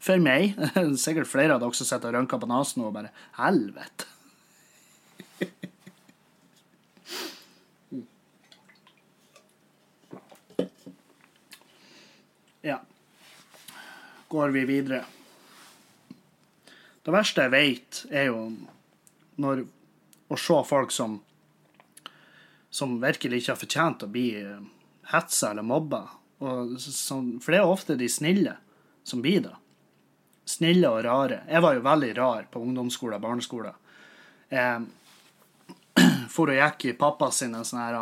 For 0.00 0.16
meg. 0.16 0.56
Sikkert 1.04 1.28
flere 1.28 1.54
av 1.54 1.60
dere 1.60 1.76
som 1.76 1.86
sitter 1.86 2.08
og 2.08 2.16
rynker 2.16 2.40
på 2.40 2.48
nesen 2.48 2.86
og 2.86 2.94
bare 2.96 3.12
Helvete. 3.36 4.08
Ja. 12.62 12.82
Går 14.30 14.54
vi 14.54 14.62
videre. 14.68 15.04
Det 17.02 17.10
verste 17.10 17.46
jeg 17.46 17.54
vet, 17.54 18.04
er 18.14 18.28
jo 18.30 18.44
når 19.40 19.64
å 20.30 20.38
se 20.38 20.58
folk 20.68 20.94
som 20.94 21.18
som 22.70 23.00
virkelig 23.02 23.40
ikke 23.40 23.52
har 23.52 23.58
fortjent 23.58 24.04
å 24.06 24.10
bli 24.10 24.28
hetsa 25.10 25.50
eller 25.50 25.66
mobba. 25.66 26.04
Som, 26.78 27.40
for 27.42 27.52
det 27.52 27.58
er 27.58 27.66
ofte 27.66 27.96
de 27.98 28.06
snille 28.08 28.54
som 29.02 29.22
blir 29.22 29.42
det. 29.48 29.56
Snille 30.46 30.88
og 30.88 31.02
rare. 31.04 31.42
Jeg 31.50 31.64
var 31.66 31.74
jo 31.74 31.84
veldig 31.84 32.12
rar 32.16 32.46
på 32.50 32.62
ungdomsskolen 32.62 33.18
og 33.18 33.26
barneskolen. 33.26 33.74
Jeg 34.50 34.86
for 36.34 36.50
og 36.50 36.58
gikk 36.60 36.86
i 36.92 36.96
pappa 36.98 37.32
sine 37.34 37.64
sånne 37.66 37.90
her 37.90 37.98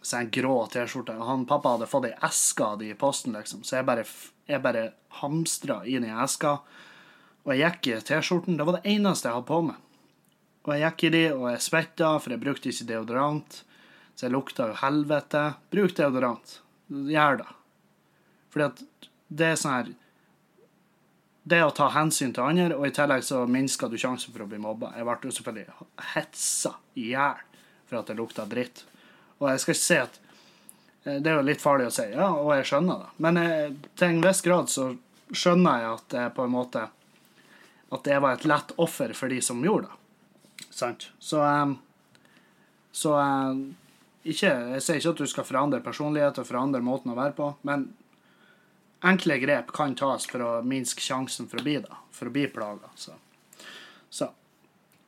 villmarksliv-T-skjorte 0.00 0.08
sånn 0.08 0.30
grå 0.32 0.66
T-skjorte. 0.72 1.16
Og 1.18 1.28
han 1.28 1.46
pappa 1.48 1.74
hadde 1.74 1.88
fått 1.90 2.08
ei 2.08 2.16
eske 2.26 2.64
av 2.64 2.78
de 2.80 2.90
i 2.90 2.96
posten, 2.98 3.34
liksom. 3.36 3.64
Så 3.64 3.76
jeg 3.76 3.86
bare, 3.88 4.04
jeg 4.48 4.62
bare 4.64 4.92
hamstra 5.20 5.82
i 5.84 5.98
eska. 6.00 6.58
Og 7.44 7.54
jeg 7.54 7.64
gikk 7.64 7.86
i 7.86 8.00
T-skjorten. 8.08 8.56
Det 8.56 8.66
var 8.66 8.78
det 8.78 8.88
eneste 8.90 9.28
jeg 9.28 9.36
hadde 9.36 9.50
på 9.50 9.62
meg. 9.68 9.76
Og 10.64 10.74
jeg 10.74 10.84
gikk 10.84 11.04
i 11.04 11.12
de, 11.16 11.24
og 11.34 11.46
jeg 11.50 11.64
svetta, 11.64 12.18
for 12.20 12.34
jeg 12.34 12.40
brukte 12.40 12.72
ikke 12.72 12.88
deodorant. 12.88 13.62
Så 14.14 14.26
jeg 14.26 14.34
lukta 14.34 14.68
jo 14.70 14.78
helvete. 14.82 15.46
Bruk 15.72 15.96
deodorant. 15.96 16.60
Gjør 16.88 17.42
det. 17.42 17.50
Fordi 18.52 18.66
at 18.66 19.08
det 19.30 19.46
er 19.46 19.58
sånn 19.60 19.76
her 19.76 19.90
Det 21.50 21.60
å 21.62 21.70
ta 21.72 21.86
hensyn 21.94 22.32
til 22.34 22.44
andre, 22.44 22.76
og 22.76 22.84
i 22.86 22.92
tillegg 22.94 23.22
så 23.24 23.44
minsker 23.48 23.88
du 23.88 23.96
sjansen 23.98 24.32
for 24.34 24.44
å 24.44 24.48
bli 24.50 24.58
mobba. 24.60 24.92
Jeg 24.94 25.06
ble 25.08 25.30
jo 25.30 25.32
selvfølgelig 25.34 25.86
hetsa 26.12 26.74
i 27.00 27.06
hjel 27.14 27.40
for 27.88 27.98
at 28.00 28.10
det 28.10 28.16
lukta 28.18 28.44
dritt. 28.46 28.84
Og 29.40 29.48
jeg 29.48 29.62
skal 29.62 29.74
ikke 29.74 29.82
si 29.82 29.98
at 30.00 30.18
eh, 31.04 31.18
Det 31.18 31.32
er 31.32 31.38
jo 31.38 31.46
litt 31.48 31.62
farlig 31.62 31.88
å 31.88 31.94
si, 31.94 32.06
ja, 32.12 32.30
og 32.36 32.52
jeg 32.58 32.68
skjønner 32.70 33.04
det. 33.04 33.12
Men 33.24 33.40
jeg, 33.40 33.76
til 33.96 34.12
en 34.12 34.24
viss 34.24 34.42
grad 34.46 34.72
så 34.72 34.90
skjønner 35.30 35.84
jeg 35.84 35.92
at 35.94 36.08
det 36.14 36.26
på 36.36 36.46
en 36.46 36.54
måte 36.54 36.86
At 37.90 38.04
det 38.06 38.18
var 38.22 38.36
et 38.36 38.48
lett 38.48 38.74
offer 38.78 39.14
for 39.16 39.32
de 39.32 39.40
som 39.42 39.62
gjorde 39.64 39.88
det. 39.88 40.66
Sant? 40.70 41.10
Så 41.18 41.40
um, 41.42 41.78
Så 42.92 43.14
ikke, 44.20 44.50
Jeg 44.50 44.82
sier 44.84 45.00
ikke 45.00 45.14
at 45.14 45.22
du 45.22 45.30
skal 45.30 45.46
forandre 45.48 45.80
personlighet 45.84 46.38
og 46.42 46.46
forandre 46.46 46.82
måten 46.84 47.12
å 47.12 47.16
være 47.16 47.32
på, 47.38 47.54
men 47.64 47.86
enkle 49.00 49.38
grep 49.40 49.70
kan 49.72 49.94
tas 49.96 50.26
for 50.28 50.44
å 50.44 50.50
minske 50.66 51.00
sjansen 51.00 51.48
for 51.48 51.62
å 51.62 51.64
bli 51.64 51.78
det. 51.80 52.00
For 52.12 52.28
å 52.28 52.34
bli 52.34 52.44
plaga. 52.52 52.90
Så. 53.00 53.14
så. 54.12 54.28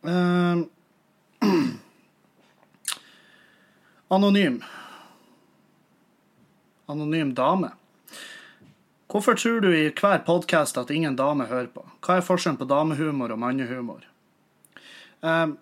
Um, 0.01 0.65
Anonym. 4.13 4.65
Anonym 6.87 7.35
dame. 7.35 7.71
Hvorfor 9.09 9.35
tror 9.35 9.61
du 9.61 9.77
i 9.77 9.93
hver 10.01 10.19
podkast 10.19 10.77
at 10.77 10.91
ingen 10.91 11.17
dame 11.17 11.47
hører 11.49 11.71
på? 11.73 11.85
Hva 12.05 12.19
er 12.19 12.27
forskjellen 12.27 12.59
på 12.61 12.69
damehumor 12.69 13.33
og 13.33 13.41
mannehumor? 13.41 14.03
Um, 15.21 15.57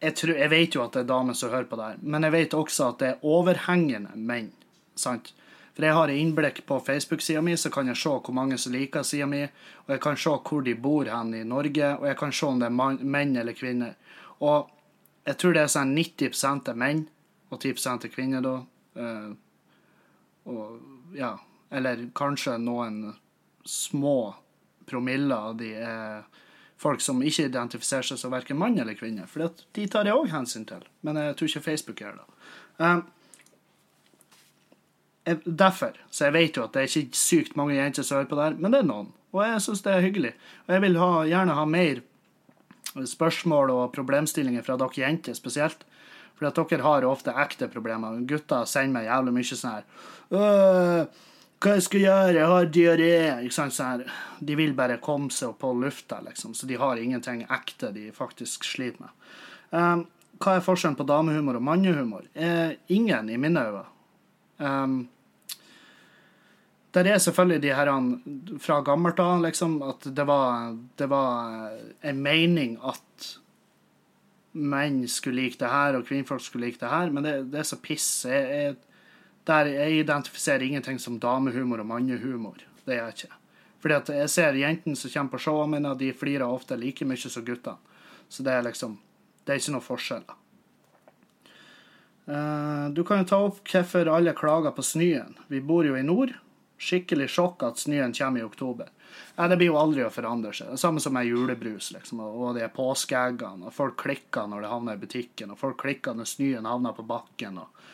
jeg, 0.00 0.16
tror, 0.16 0.32
jeg, 0.32 0.48
vet 0.48 0.78
jo 0.78 0.86
at 0.86 0.96
det 0.96 1.02
er 1.02 1.10
damer 1.12 1.36
som 1.36 1.52
hører 1.52 1.68
på 1.68 1.76
det 1.76 1.90
her, 1.90 2.00
men 2.00 2.24
jeg 2.24 2.36
vet 2.38 2.58
også 2.62 2.88
at 2.88 3.04
det 3.04 3.10
er 3.10 3.28
overhengende 3.36 4.16
menn. 4.16 4.48
sant? 4.96 5.34
For 5.76 5.84
jeg 5.84 6.00
har 6.00 6.16
innblikk 6.16 6.64
på 6.72 6.80
Facebook-sida 6.88 7.44
mi, 7.44 7.60
så 7.60 7.68
kan 7.68 7.92
jeg 7.92 8.00
se 8.00 8.16
hvor 8.16 8.40
mange 8.40 8.56
som 8.56 8.72
liker 8.72 9.04
sida 9.04 9.28
mi, 9.28 9.44
og 9.84 9.96
jeg 9.98 10.06
kan 10.08 10.16
se 10.16 10.38
hvor 10.40 10.64
de 10.64 10.74
bor 10.88 11.04
hen 11.04 11.36
i 11.36 11.44
Norge, 11.44 11.94
og 12.00 12.08
jeg 12.08 12.22
kan 12.24 12.32
se 12.32 12.48
om 12.48 12.64
det 12.64 12.72
er 12.72 13.04
menn 13.04 13.36
eller 13.36 13.52
kvinner. 13.52 13.96
Og 14.40 14.72
jeg 15.28 15.36
tror 15.36 15.52
det 15.52 15.68
er 15.68 15.74
sånn 15.76 15.92
90 16.00 16.70
er 16.72 16.86
menn, 16.88 17.08
og 17.50 17.60
10 17.60 17.72
til 18.02 18.12
kvinner, 18.12 18.44
da. 18.44 18.56
Eh, 18.96 19.30
og 20.50 21.14
ja 21.14 21.36
Eller 21.70 22.08
kanskje 22.16 22.56
noen 22.58 23.12
små 23.64 24.34
promiller 24.86 25.36
av 25.36 25.56
de 25.60 25.68
er 25.78 26.24
folk 26.80 27.00
som 27.04 27.20
ikke 27.22 27.44
identifiserer 27.46 28.08
seg 28.08 28.18
som 28.18 28.32
verken 28.32 28.58
mann 28.58 28.78
eller 28.80 28.96
kvinne. 28.98 29.26
For 29.30 29.52
de 29.76 29.84
tar 29.86 30.08
jeg 30.08 30.16
òg 30.16 30.32
hensyn 30.32 30.64
til. 30.66 30.82
Men 31.06 31.20
jeg 31.20 31.36
tror 31.36 31.50
ikke 31.50 31.68
Facebook 31.68 32.00
gjør 32.02 32.18
det. 32.18 32.26
Eh, 32.80 33.00
derfor. 35.44 35.92
Så 36.10 36.26
jeg 36.26 36.36
vet 36.38 36.56
jo 36.56 36.64
at 36.64 36.74
det 36.74 36.82
er 36.82 36.98
ikke 37.02 37.20
sykt 37.20 37.58
mange 37.60 37.76
jenter 37.76 38.06
som 38.06 38.18
hører 38.18 38.30
på 38.30 38.38
det 38.38 38.46
her, 38.48 38.56
men 38.58 38.74
det 38.74 38.80
er 38.80 38.88
noen. 38.88 39.12
Og 39.30 39.44
jeg 39.44 39.64
syns 39.66 39.84
det 39.84 39.92
er 39.94 40.06
hyggelig. 40.06 40.32
Og 40.66 40.74
jeg 40.74 40.84
vil 40.86 40.98
ha, 40.98 41.10
gjerne 41.28 41.58
ha 41.58 41.64
mer 41.68 42.00
spørsmål 43.06 43.70
og 43.76 43.92
problemstillinger 43.94 44.64
fra 44.66 44.78
dere 44.80 45.04
jenter 45.04 45.36
spesielt. 45.38 45.84
For 46.40 46.48
at 46.48 46.56
dere 46.56 46.86
har 46.86 47.04
ofte 47.04 47.36
ekte 47.36 47.68
problemer. 47.68 48.16
Gutter 48.24 48.64
sender 48.66 48.96
meg 48.96 49.10
jævlig 49.10 49.36
mye 49.36 49.50
sånn 49.50 49.74
her 49.76 51.10
hva 51.60 51.74
jeg 51.76 51.84
skal 51.84 52.00
gjøre, 52.00 52.36
jeg 52.38 52.48
har 52.48 52.68
diaré. 52.72 53.14
Ikke 53.44 53.52
sant, 53.52 53.74
sånn 53.76 54.06
De 54.40 54.56
vil 54.56 54.72
bare 54.76 54.96
komme 55.04 55.28
seg 55.34 55.52
opp 55.52 55.60
på 55.60 55.74
lufta, 55.76 56.22
liksom. 56.24 56.54
Så 56.56 56.64
de 56.66 56.78
har 56.80 56.96
ingenting 56.96 57.44
ekte 57.52 57.92
de 57.92 58.08
faktisk 58.16 58.64
sliter 58.64 59.04
med. 59.04 59.12
Um, 59.70 60.06
hva 60.40 60.56
er 60.56 60.64
forskjellen 60.64 60.96
på 60.96 61.04
damehumor 61.04 61.58
og 61.58 61.66
mannehumor? 61.66 62.24
Eh, 62.32 62.78
ingen, 62.88 63.28
i 63.28 63.36
mine 63.36 63.66
øyne. 63.66 63.84
Um, 64.56 64.94
der 66.96 67.12
er 67.12 67.20
selvfølgelig 67.22 67.62
de 67.62 67.74
her 67.76 67.92
fra 68.58 68.80
gammelt 68.82 69.20
av, 69.20 69.44
liksom, 69.44 69.76
at 69.84 70.08
det 70.16 70.26
var, 70.26 70.72
det 70.96 71.10
var 71.12 71.76
en 72.00 72.24
mening 72.24 72.78
at 72.82 73.34
menn 74.52 75.02
skulle 75.08 75.44
like 75.44 75.60
det 75.60 75.70
her, 75.70 75.96
og 75.98 76.06
kvinnfolk 76.08 76.42
skulle 76.42 76.66
like 76.66 76.80
det 76.80 76.90
her, 76.90 77.10
men 77.14 77.26
det, 77.26 77.34
det 77.52 77.60
er 77.62 77.68
så 77.68 77.78
piss. 77.82 78.08
Jeg, 78.26 78.48
jeg, 78.50 78.76
der 79.46 79.70
jeg 79.72 80.00
identifiserer 80.02 80.64
ingenting 80.66 80.98
som 81.00 81.20
damehumor 81.20 81.82
og 81.82 81.86
mannehumor. 81.86 82.58
Det 82.84 82.96
gjør 82.96 83.06
jeg 83.10 83.18
ikke. 83.18 83.36
Fordi 83.80 83.96
at 83.96 84.10
jeg 84.12 84.30
ser 84.30 84.58
jentene 84.60 84.98
som 84.98 85.12
kommer 85.12 85.34
på 85.34 85.40
showene 85.46 85.78
mine, 85.78 85.94
de 85.96 86.12
flirer 86.12 86.44
ofte 86.44 86.76
like 86.76 87.06
mye 87.08 87.30
som 87.30 87.44
guttene. 87.46 87.78
Så 88.28 88.44
det 88.46 88.52
er 88.52 88.66
liksom 88.66 88.98
Det 89.40 89.54
er 89.54 89.58
ikke 89.58 89.72
noe 89.72 89.82
forskjell. 89.82 90.24
Uh, 92.28 92.92
du 92.94 93.00
kan 93.02 93.22
jo 93.22 93.26
ta 93.26 93.38
opp 93.42 93.62
hvorfor 93.66 94.10
alle 94.12 94.34
klager 94.36 94.74
på 94.76 94.84
snøen. 94.84 95.32
Vi 95.48 95.62
bor 95.64 95.86
jo 95.88 95.96
i 95.96 96.04
nord. 96.04 96.34
Skikkelig 96.78 97.30
sjokk 97.32 97.64
at 97.66 97.80
snøen 97.80 98.12
kommer 98.14 98.42
i 98.42 98.46
oktober. 98.46 98.92
Ja, 99.36 99.48
det 99.48 99.56
blir 99.60 99.70
jo 99.70 99.78
aldri 99.80 100.04
å 100.04 100.12
forandre 100.12 100.52
seg. 100.56 100.72
Det 100.74 100.80
samme 100.82 101.00
som 101.02 101.14
med 101.16 101.28
julebrus 101.28 101.90
liksom, 101.94 102.20
og 102.24 102.58
de 102.58 102.68
påskeeggene. 102.74 103.70
og 103.70 103.74
Folk 103.74 103.96
klikker 104.02 104.50
når 104.50 104.64
det 104.64 104.72
havner 104.72 104.98
i 104.98 105.02
butikken, 105.04 105.54
og 105.54 105.60
folk 105.60 105.80
klikker 105.82 106.16
når 106.16 106.28
snøen 106.28 106.68
havner 106.68 106.96
på 106.96 107.06
bakken. 107.08 107.58
og, 107.62 107.86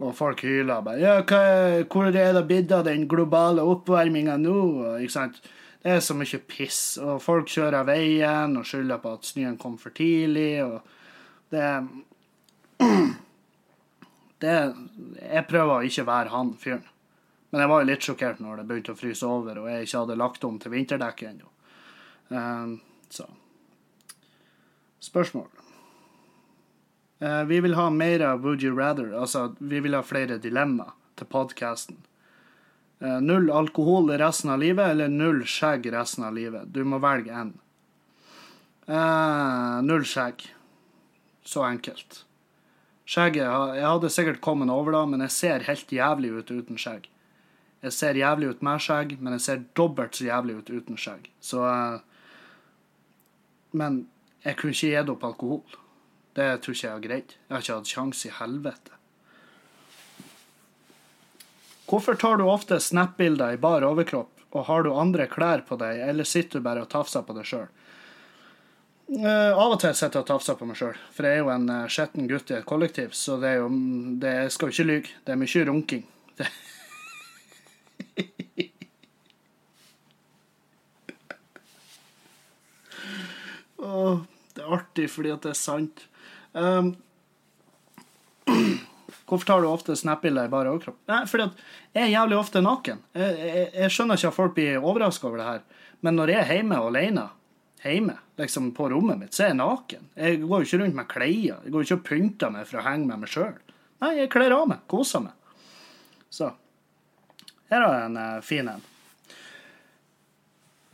og 0.00 0.16
folk 0.16 0.42
hyler 0.44 0.82
bare 0.84 1.00
ja, 1.00 1.14
hva, 1.22 1.84
'Hvor 1.84 2.10
er 2.12 2.32
det 2.36 2.46
blitt 2.48 2.72
av 2.72 2.84
den 2.84 3.06
globale 3.08 3.62
oppvarminga 3.62 4.36
nå?' 4.36 4.98
ikke 5.00 5.12
sant? 5.12 5.40
Det 5.82 5.92
er 5.92 6.00
så 6.00 6.14
mye 6.18 6.38
piss. 6.48 6.98
Og 6.98 7.22
folk 7.22 7.46
kjører 7.46 7.80
av 7.80 7.86
veien 7.86 8.56
og 8.58 8.66
skylder 8.66 8.98
på 8.98 9.12
at 9.14 9.24
snøen 9.28 9.56
kom 9.56 9.78
for 9.78 9.94
tidlig. 9.94 10.64
og 10.64 10.82
det 11.50 11.88
det, 14.42 14.74
Jeg 15.22 15.46
prøver 15.48 15.74
å 15.76 15.86
ikke 15.86 16.06
være 16.08 16.32
han 16.34 16.54
fyren. 16.58 16.84
Men 17.56 17.62
jeg 17.62 17.68
var 17.72 17.80
jo 17.80 17.88
litt 17.88 18.02
sjokkert 18.04 18.40
når 18.44 18.58
det 18.58 18.62
begynte 18.68 18.92
å 18.92 18.98
fryse 18.98 19.24
over 19.24 19.56
og 19.62 19.66
jeg 19.70 19.86
ikke 19.86 20.00
hadde 20.02 20.14
lagt 20.20 20.42
om 20.44 20.58
til 20.60 20.72
vinterdekk 20.74 21.22
ennå. 21.24 21.46
Um, 22.28 22.74
så 23.08 23.24
Spørsmål. 25.00 25.46
Uh, 27.24 27.46
vi 27.48 27.62
vil 27.64 27.78
ha 27.78 27.86
mer 27.88 28.26
av 28.28 28.44
Would 28.44 28.60
you 28.60 28.74
rather. 28.76 29.08
Altså, 29.16 29.54
vi 29.56 29.80
vil 29.80 29.96
ha 29.96 30.02
flere 30.04 30.36
dilemma 30.36 30.90
til 31.16 31.30
podkasten. 31.32 32.02
Eh, 33.00 33.16
null 33.24 33.48
alkohol 33.48 34.12
resten 34.20 34.52
av 34.52 34.60
livet 34.60 34.92
eller 34.92 35.08
null 35.08 35.40
skjegg 35.48 35.88
resten 35.96 36.28
av 36.28 36.36
livet. 36.36 36.68
Du 36.76 36.84
må 36.84 37.00
velge 37.00 37.32
én. 37.32 37.56
Uh, 38.84 39.80
null 39.80 40.04
skjegg. 40.04 40.44
Så 41.40 41.64
enkelt. 41.64 42.26
Skjegget 43.08 43.48
Jeg 43.80 43.88
hadde 43.88 44.12
sikkert 44.12 44.44
kommet 44.44 44.68
over 44.68 45.00
da, 45.00 45.06
men 45.08 45.24
jeg 45.24 45.38
ser 45.40 45.68
helt 45.72 46.00
jævlig 46.04 46.36
ut 46.36 46.52
uten 46.52 46.76
skjegg. 46.76 47.08
Jeg 47.86 47.94
ser 47.94 48.18
jævlig 48.18 48.48
ut 48.50 48.62
med 48.66 48.82
skjegg, 48.82 49.12
men 49.22 49.36
jeg 49.36 49.42
ser 49.44 49.64
dobbelt 49.78 50.16
så 50.18 50.26
jævlig 50.26 50.58
ut 50.58 50.70
uten 50.74 50.98
skjegg. 50.98 51.28
Så 51.38 51.62
eh, 51.70 52.00
Men 53.76 54.06
jeg 54.42 54.58
kunne 54.58 54.74
ikke 54.74 54.90
gitt 54.90 55.12
opp 55.12 55.26
alkohol. 55.26 55.78
Det 56.34 56.48
tror 56.62 56.74
ikke 56.74 56.86
jeg 56.86 56.94
har 56.94 57.04
greid. 57.04 57.34
Jeg 57.46 57.54
har 57.54 57.62
ikke 57.62 57.78
hatt 57.78 57.92
sjanse 57.92 58.28
i 58.28 58.34
helvete. 58.40 58.92
Hvorfor 61.86 62.18
tar 62.18 62.40
du 62.40 62.48
ofte 62.50 62.80
snap-bilder 62.82 63.54
i 63.54 63.62
bar 63.62 63.86
overkropp, 63.86 64.32
og 64.50 64.66
har 64.66 64.82
du 64.82 64.90
andre 64.90 65.28
klær 65.30 65.62
på 65.68 65.78
deg, 65.78 66.00
eller 66.08 66.26
sitter 66.26 66.58
du 66.58 66.66
bare 66.66 66.82
og 66.82 66.90
tafser 66.90 67.22
på 67.22 67.36
deg 67.36 67.46
sjøl? 67.46 67.68
Uh, 69.06 69.54
av 69.54 69.76
og 69.76 69.78
til 69.78 69.94
sitter 69.94 70.18
jeg 70.18 70.24
og 70.24 70.30
tafser 70.32 70.58
på 70.58 70.66
meg 70.66 70.78
sjøl, 70.80 70.96
for 71.14 71.28
jeg 71.28 71.38
er 71.38 71.44
jo 71.44 71.52
en 71.54 71.68
uh, 71.70 71.86
skitten 71.86 72.26
gutt 72.26 72.50
i 72.50 72.56
et 72.58 72.66
kollektiv, 72.66 73.14
så 73.14 73.38
det 73.38 73.52
er 73.52 73.60
jo 73.60 73.68
det, 74.18 74.32
Jeg 74.42 74.54
skal 74.56 74.66
jo 74.66 74.74
ikke 74.74 74.90
lyve. 74.90 75.18
Det 75.22 75.36
er 75.36 75.44
mye 75.44 75.66
runking. 75.70 76.06
Det. 76.36 76.48
Åh, 83.86 84.18
det 84.54 84.55
er 84.55 84.55
artig 84.76 85.08
fordi 85.12 85.32
at 85.34 85.46
det 85.46 85.52
er 85.52 85.58
sant. 85.60 86.04
Um, 86.56 86.94
hvorfor 89.28 89.46
tar 89.46 89.62
du 89.62 89.70
ofte 89.70 89.96
snap-bilder 89.98 90.48
i 90.48 90.52
bare 90.52 90.72
overkropp? 90.74 90.98
Nei, 91.10 91.22
fordi 91.30 91.48
at 91.48 91.64
jeg 91.96 92.04
er 92.04 92.14
jævlig 92.14 92.38
ofte 92.40 92.62
naken. 92.64 93.02
Jeg, 93.16 93.40
jeg, 93.40 93.66
jeg 93.74 93.94
skjønner 93.94 94.20
ikke 94.20 94.32
at 94.32 94.38
folk 94.38 94.54
blir 94.58 94.78
overraska 94.82 95.28
over 95.28 95.42
det 95.42 95.48
her, 95.50 95.64
men 96.06 96.18
når 96.18 96.32
jeg 96.32 96.42
er 96.42 96.52
hjemme 96.58 96.80
alene, 96.88 97.28
hjemme, 97.86 98.18
liksom 98.40 98.72
på 98.76 98.88
rommet 98.92 99.20
mitt, 99.20 99.34
så 99.36 99.46
er 99.46 99.52
jeg 99.52 99.60
naken. 99.60 100.10
Jeg 100.18 100.42
går 100.42 100.62
jo 100.62 100.68
ikke 100.68 100.82
rundt 100.82 100.98
med 100.98 101.08
klær. 101.10 101.30
Jeg 101.30 101.72
går 101.72 101.80
jo 101.80 101.86
ikke 101.86 101.98
og 102.00 102.06
pynter 102.10 102.52
meg 102.52 102.68
for 102.68 102.80
å 102.80 102.86
henge 102.86 103.08
med 103.08 103.22
meg 103.22 103.32
sjøl. 103.32 103.56
Nei, 104.04 104.12
jeg 104.20 104.32
kler 104.32 104.54
av 104.56 104.66
meg. 104.68 104.82
Koser 104.90 105.24
meg. 105.24 105.32
Så. 106.32 106.50
Her 107.70 107.82
har 107.82 107.96
jeg 107.96 108.10
en 108.10 108.18
uh, 108.20 108.42
fin 108.44 108.68
en. 108.70 108.84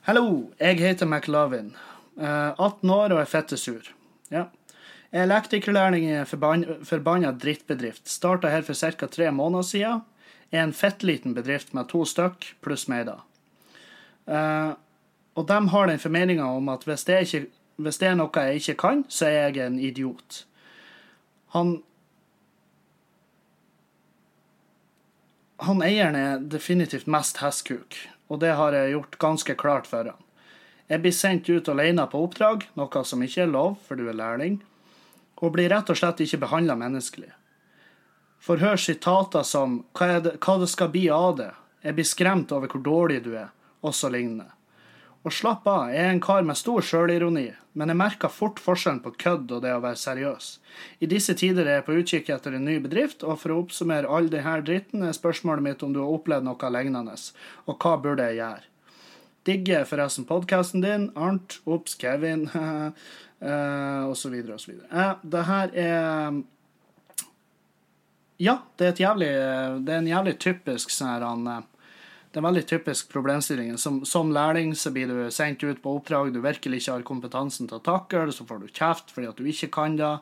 Hallo, 0.06 0.26
jeg 0.58 0.80
heter 0.80 1.06
McLovin. 1.06 1.74
Uh, 2.16 2.52
18 2.60 2.90
år 2.90 3.14
og 3.14 3.20
er 3.22 3.30
fettesur. 3.30 3.88
Ja. 4.32 4.46
Jeg 5.12 5.20
er 5.20 5.26
elektrikerlærling 5.28 6.26
forban 6.26 6.64
forbanna 6.88 7.32
drittbedrift. 7.36 8.08
Starta 8.08 8.48
her 8.48 8.62
for 8.64 8.74
ca. 8.74 9.06
tre 9.06 9.30
måneder 9.32 9.62
siden. 9.62 10.00
Er 10.52 10.64
en 10.64 10.72
fettliten 10.72 11.34
bedrift 11.34 11.74
med 11.74 11.88
to 11.88 12.04
stykk 12.04 12.54
pluss 12.60 12.88
meg, 12.88 13.08
da. 13.08 13.18
Uh, 14.28 14.74
og 15.34 15.48
de 15.48 15.68
har 15.68 15.86
den 15.88 15.98
formeninga 15.98 16.44
om 16.44 16.68
at 16.68 16.84
hvis 16.84 17.04
det, 17.04 17.20
ikke, 17.20 17.46
hvis 17.76 17.98
det, 17.98 18.08
er 18.08 18.18
noe 18.20 18.44
jeg 18.44 18.60
ikke 18.60 18.74
kan, 18.84 19.04
så 19.08 19.26
er 19.26 19.48
jeg 19.48 19.66
en 19.66 19.78
idiot. 19.80 20.44
Han 21.56 21.82
Han 25.62 25.78
eieren 25.82 26.16
er 26.18 26.40
definitivt 26.50 27.06
mest 27.06 27.38
hestkuk, 27.38 27.94
og 28.28 28.40
det 28.42 28.56
har 28.58 28.74
jeg 28.74 28.96
gjort 28.96 29.18
ganske 29.22 29.54
klart 29.54 29.86
for 29.86 30.08
han. 30.10 30.24
Jeg 30.92 31.00
blir 31.00 31.14
sendt 31.16 31.48
ut 31.48 31.68
alene 31.72 32.04
på 32.12 32.20
oppdrag, 32.20 32.66
noe 32.76 33.02
som 33.08 33.22
ikke 33.24 33.46
er 33.46 33.52
lov, 33.52 33.78
for 33.86 33.96
du 33.96 34.10
er 34.10 34.16
lærling, 34.18 34.58
og 35.40 35.54
blir 35.54 35.70
rett 35.72 35.88
og 35.88 35.96
slett 35.96 36.20
ikke 36.20 36.42
behandla 36.42 36.76
menneskelig. 36.76 37.30
Får 38.44 38.60
høre 38.60 38.80
sitater 38.82 39.46
som 39.46 39.84
hva, 39.96 40.18
det, 40.20 40.34
'hva 40.36 40.58
det 40.60 40.68
skal 40.68 40.90
bli 40.92 41.08
av 41.08 41.36
det', 41.38 41.54
'jeg 41.82 41.94
blir 41.94 42.04
skremt 42.04 42.52
over 42.52 42.68
hvor 42.68 42.82
dårlig 42.84 43.22
du 43.24 43.32
er', 43.32 43.54
og 43.82 43.94
så 43.94 44.10
lignende. 44.10 44.50
Og 45.24 45.32
slapp 45.32 45.66
av, 45.66 45.88
jeg 45.88 46.04
er 46.04 46.10
en 46.10 46.20
kar 46.20 46.42
med 46.42 46.56
stor 46.56 46.82
sjølironi, 46.82 47.54
men 47.74 47.88
jeg 47.88 47.96
merker 47.96 48.28
fort 48.28 48.58
forskjellen 48.60 49.00
på 49.00 49.14
kødd 49.16 49.52
og 49.52 49.62
det 49.62 49.72
å 49.72 49.80
være 49.80 49.96
seriøs. 49.96 50.58
I 51.00 51.06
disse 51.06 51.34
tider 51.34 51.64
er 51.64 51.78
jeg 51.78 51.86
på 51.86 51.96
utkikk 52.00 52.28
etter 52.28 52.52
en 52.52 52.64
ny 52.64 52.80
bedrift, 52.80 53.22
og 53.22 53.38
for 53.38 53.52
å 53.54 53.62
oppsummere 53.62 54.10
all 54.10 54.28
denne 54.28 54.60
dritten 54.60 55.02
er 55.02 55.12
spørsmålet 55.12 55.62
mitt 55.62 55.82
om 55.82 55.92
du 55.92 56.00
har 56.00 56.10
opplevd 56.10 56.44
noe 56.44 56.70
lignende, 56.70 57.16
og 57.66 57.78
hva 57.78 57.96
burde 58.02 58.28
jeg 58.28 58.42
gjøre? 58.42 58.71
Digger 59.46 59.84
forresten 59.88 60.26
podkasten 60.28 60.84
din, 60.84 61.10
Arnt, 61.18 61.60
Ops, 61.64 61.96
Kevin, 61.98 62.46
og 64.08 64.16
så 64.16 64.30
videre. 64.30 64.58
Eh, 64.90 65.14
det 65.22 65.44
her 65.48 65.76
er 65.86 66.42
Ja, 68.42 68.56
det 68.78 68.86
er, 68.86 69.02
jævlig, 69.02 69.30
det 69.86 69.92
er 69.92 70.00
en 70.00 70.10
jævlig 70.10 70.38
typisk 70.42 70.90
sånn 70.90 71.12
her 71.12 71.26
han 71.26 71.44
det 72.32 72.40
er 72.40 72.46
en 72.46 72.46
veldig 72.48 72.64
typisk 72.64 73.10
problemstilling. 73.12 73.74
Som, 73.76 73.98
som, 74.08 74.30
lærling 74.32 74.70
så 74.72 74.88
blir 74.90 75.10
du 75.10 75.26
sendt 75.30 75.60
ut 75.66 75.82
på 75.84 75.98
oppdrag 75.98 76.30
du 76.32 76.38
virkelig 76.40 76.78
ikke 76.80 76.94
har 76.94 77.04
kompetansen 77.04 77.68
til 77.68 77.76
å 77.76 77.84
takle, 77.84 78.32
så 78.32 78.46
får 78.48 78.62
du 78.62 78.70
kjeft 78.72 79.12
fordi 79.12 79.28
at 79.28 79.36
du 79.36 79.50
ikke 79.52 79.68
kan 79.74 79.98
det. 79.98 80.14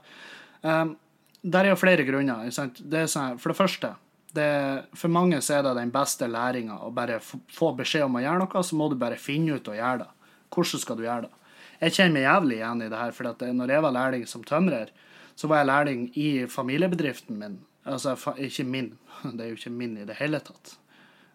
Um, 0.67 0.97
der 1.41 1.69
er 1.69 1.71
jo 1.71 1.79
flere 1.79 2.03
grunner. 2.09 2.51
Det 2.51 3.05
sånn, 3.13 3.39
for 3.39 3.53
det 3.53 3.59
første, 3.61 3.93
det, 4.37 4.51
for 4.99 5.13
mange 5.13 5.41
så 5.43 5.59
er 5.59 5.67
det 5.67 5.77
den 5.79 5.93
beste 5.95 6.29
læringa 6.31 6.79
å 6.85 6.91
bare 6.95 7.19
få 7.21 7.73
beskjed 7.79 8.07
om 8.07 8.19
å 8.19 8.25
gjøre 8.25 8.45
noe, 8.45 8.65
så 8.67 8.79
må 8.79 8.89
du 8.91 8.97
bare 9.01 9.19
finne 9.21 9.59
ut 9.59 9.71
å 9.71 9.77
gjøre 9.77 10.05
det. 10.05 10.11
Hvordan 10.51 10.83
skal 10.83 10.99
du 10.99 11.05
gjøre 11.07 11.29
det? 11.29 11.33
Jeg 11.81 11.97
kjenner 11.97 12.15
meg 12.17 12.27
jævlig 12.27 12.57
igjen 12.59 12.85
i 12.85 12.91
det 12.93 13.01
her, 13.01 13.15
for 13.17 13.31
at 13.31 13.43
når 13.57 13.73
jeg 13.75 13.85
var 13.87 13.97
lærling 13.97 14.25
som 14.29 14.45
tømrer, 14.47 14.93
så 15.39 15.49
var 15.49 15.63
jeg 15.63 15.71
lærling 15.71 16.01
i 16.21 16.29
familiebedriften 16.53 17.39
min. 17.41 17.59
Altså 17.89 18.17
ikke 18.37 18.67
min, 18.69 18.93
det 19.37 19.45
er 19.45 19.53
jo 19.53 19.59
ikke 19.59 19.73
min 19.73 19.97
i 19.99 20.07
det 20.09 20.19
hele 20.21 20.43
tatt. 20.45 20.75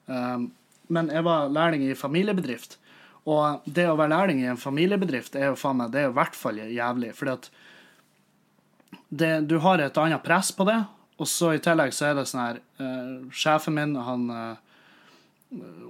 Um, 0.06 0.52
men 0.94 1.10
jeg 1.10 1.26
var 1.26 1.50
lærling 1.50 1.88
i 1.88 1.98
familiebedrift. 1.98 2.78
Og 3.26 3.66
det 3.66 3.88
å 3.90 3.98
være 3.98 4.14
lærling 4.14 4.44
i 4.44 4.50
en 4.52 4.62
familiebedrift 4.62 5.36
er 5.40 5.50
jo 5.50 5.58
faen 5.58 5.80
meg, 5.80 5.90
det 5.94 6.04
er 6.04 6.12
i 6.12 6.18
hvert 6.20 6.38
fall 6.38 6.62
jævlig. 6.62 7.10
Fordi 7.18 7.50
du 9.50 9.56
har 9.64 9.82
et 9.82 9.98
annet 9.98 10.24
press 10.26 10.52
på 10.54 10.68
det, 10.70 10.78
og 11.18 11.28
så 11.32 11.54
i 11.56 11.62
tillegg 11.64 11.94
så 11.96 12.10
er 12.10 12.18
det 12.18 12.26
sånn 12.28 12.44
her 12.44 12.62
uh, 12.82 13.28
Sjefen 13.32 13.78
min, 13.78 13.96
han 13.96 14.26
uh, 14.32 14.56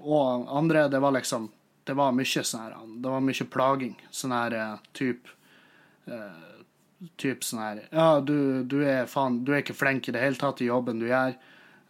og 0.03 0.49
andre, 0.53 0.87
det 0.91 0.99
var 1.01 1.15
liksom 1.15 1.49
Det 1.87 1.95
var 1.97 2.13
mye 2.13 2.43
sånn 2.43 2.61
her 2.61 2.75
Det 3.01 3.13
var 3.13 3.23
mye 3.23 3.47
plaging. 3.49 3.95
Sånn 4.13 4.35
her 4.35 4.53
uh, 4.53 4.83
type 4.93 5.33
uh, 6.11 6.53
Typ 7.17 7.43
sånn 7.43 7.63
her 7.63 7.81
Ja, 7.89 8.19
du, 8.21 8.63
du, 8.63 8.81
er 8.85 9.09
faen 9.09 9.43
Du 9.45 9.53
er 9.53 9.63
ikke 9.63 9.77
flink 9.77 10.09
i 10.09 10.15
det 10.15 10.21
hele 10.21 10.39
tatt 10.41 10.61
i 10.61 10.69
jobben 10.69 11.01
du 11.01 11.07
gjør. 11.09 11.35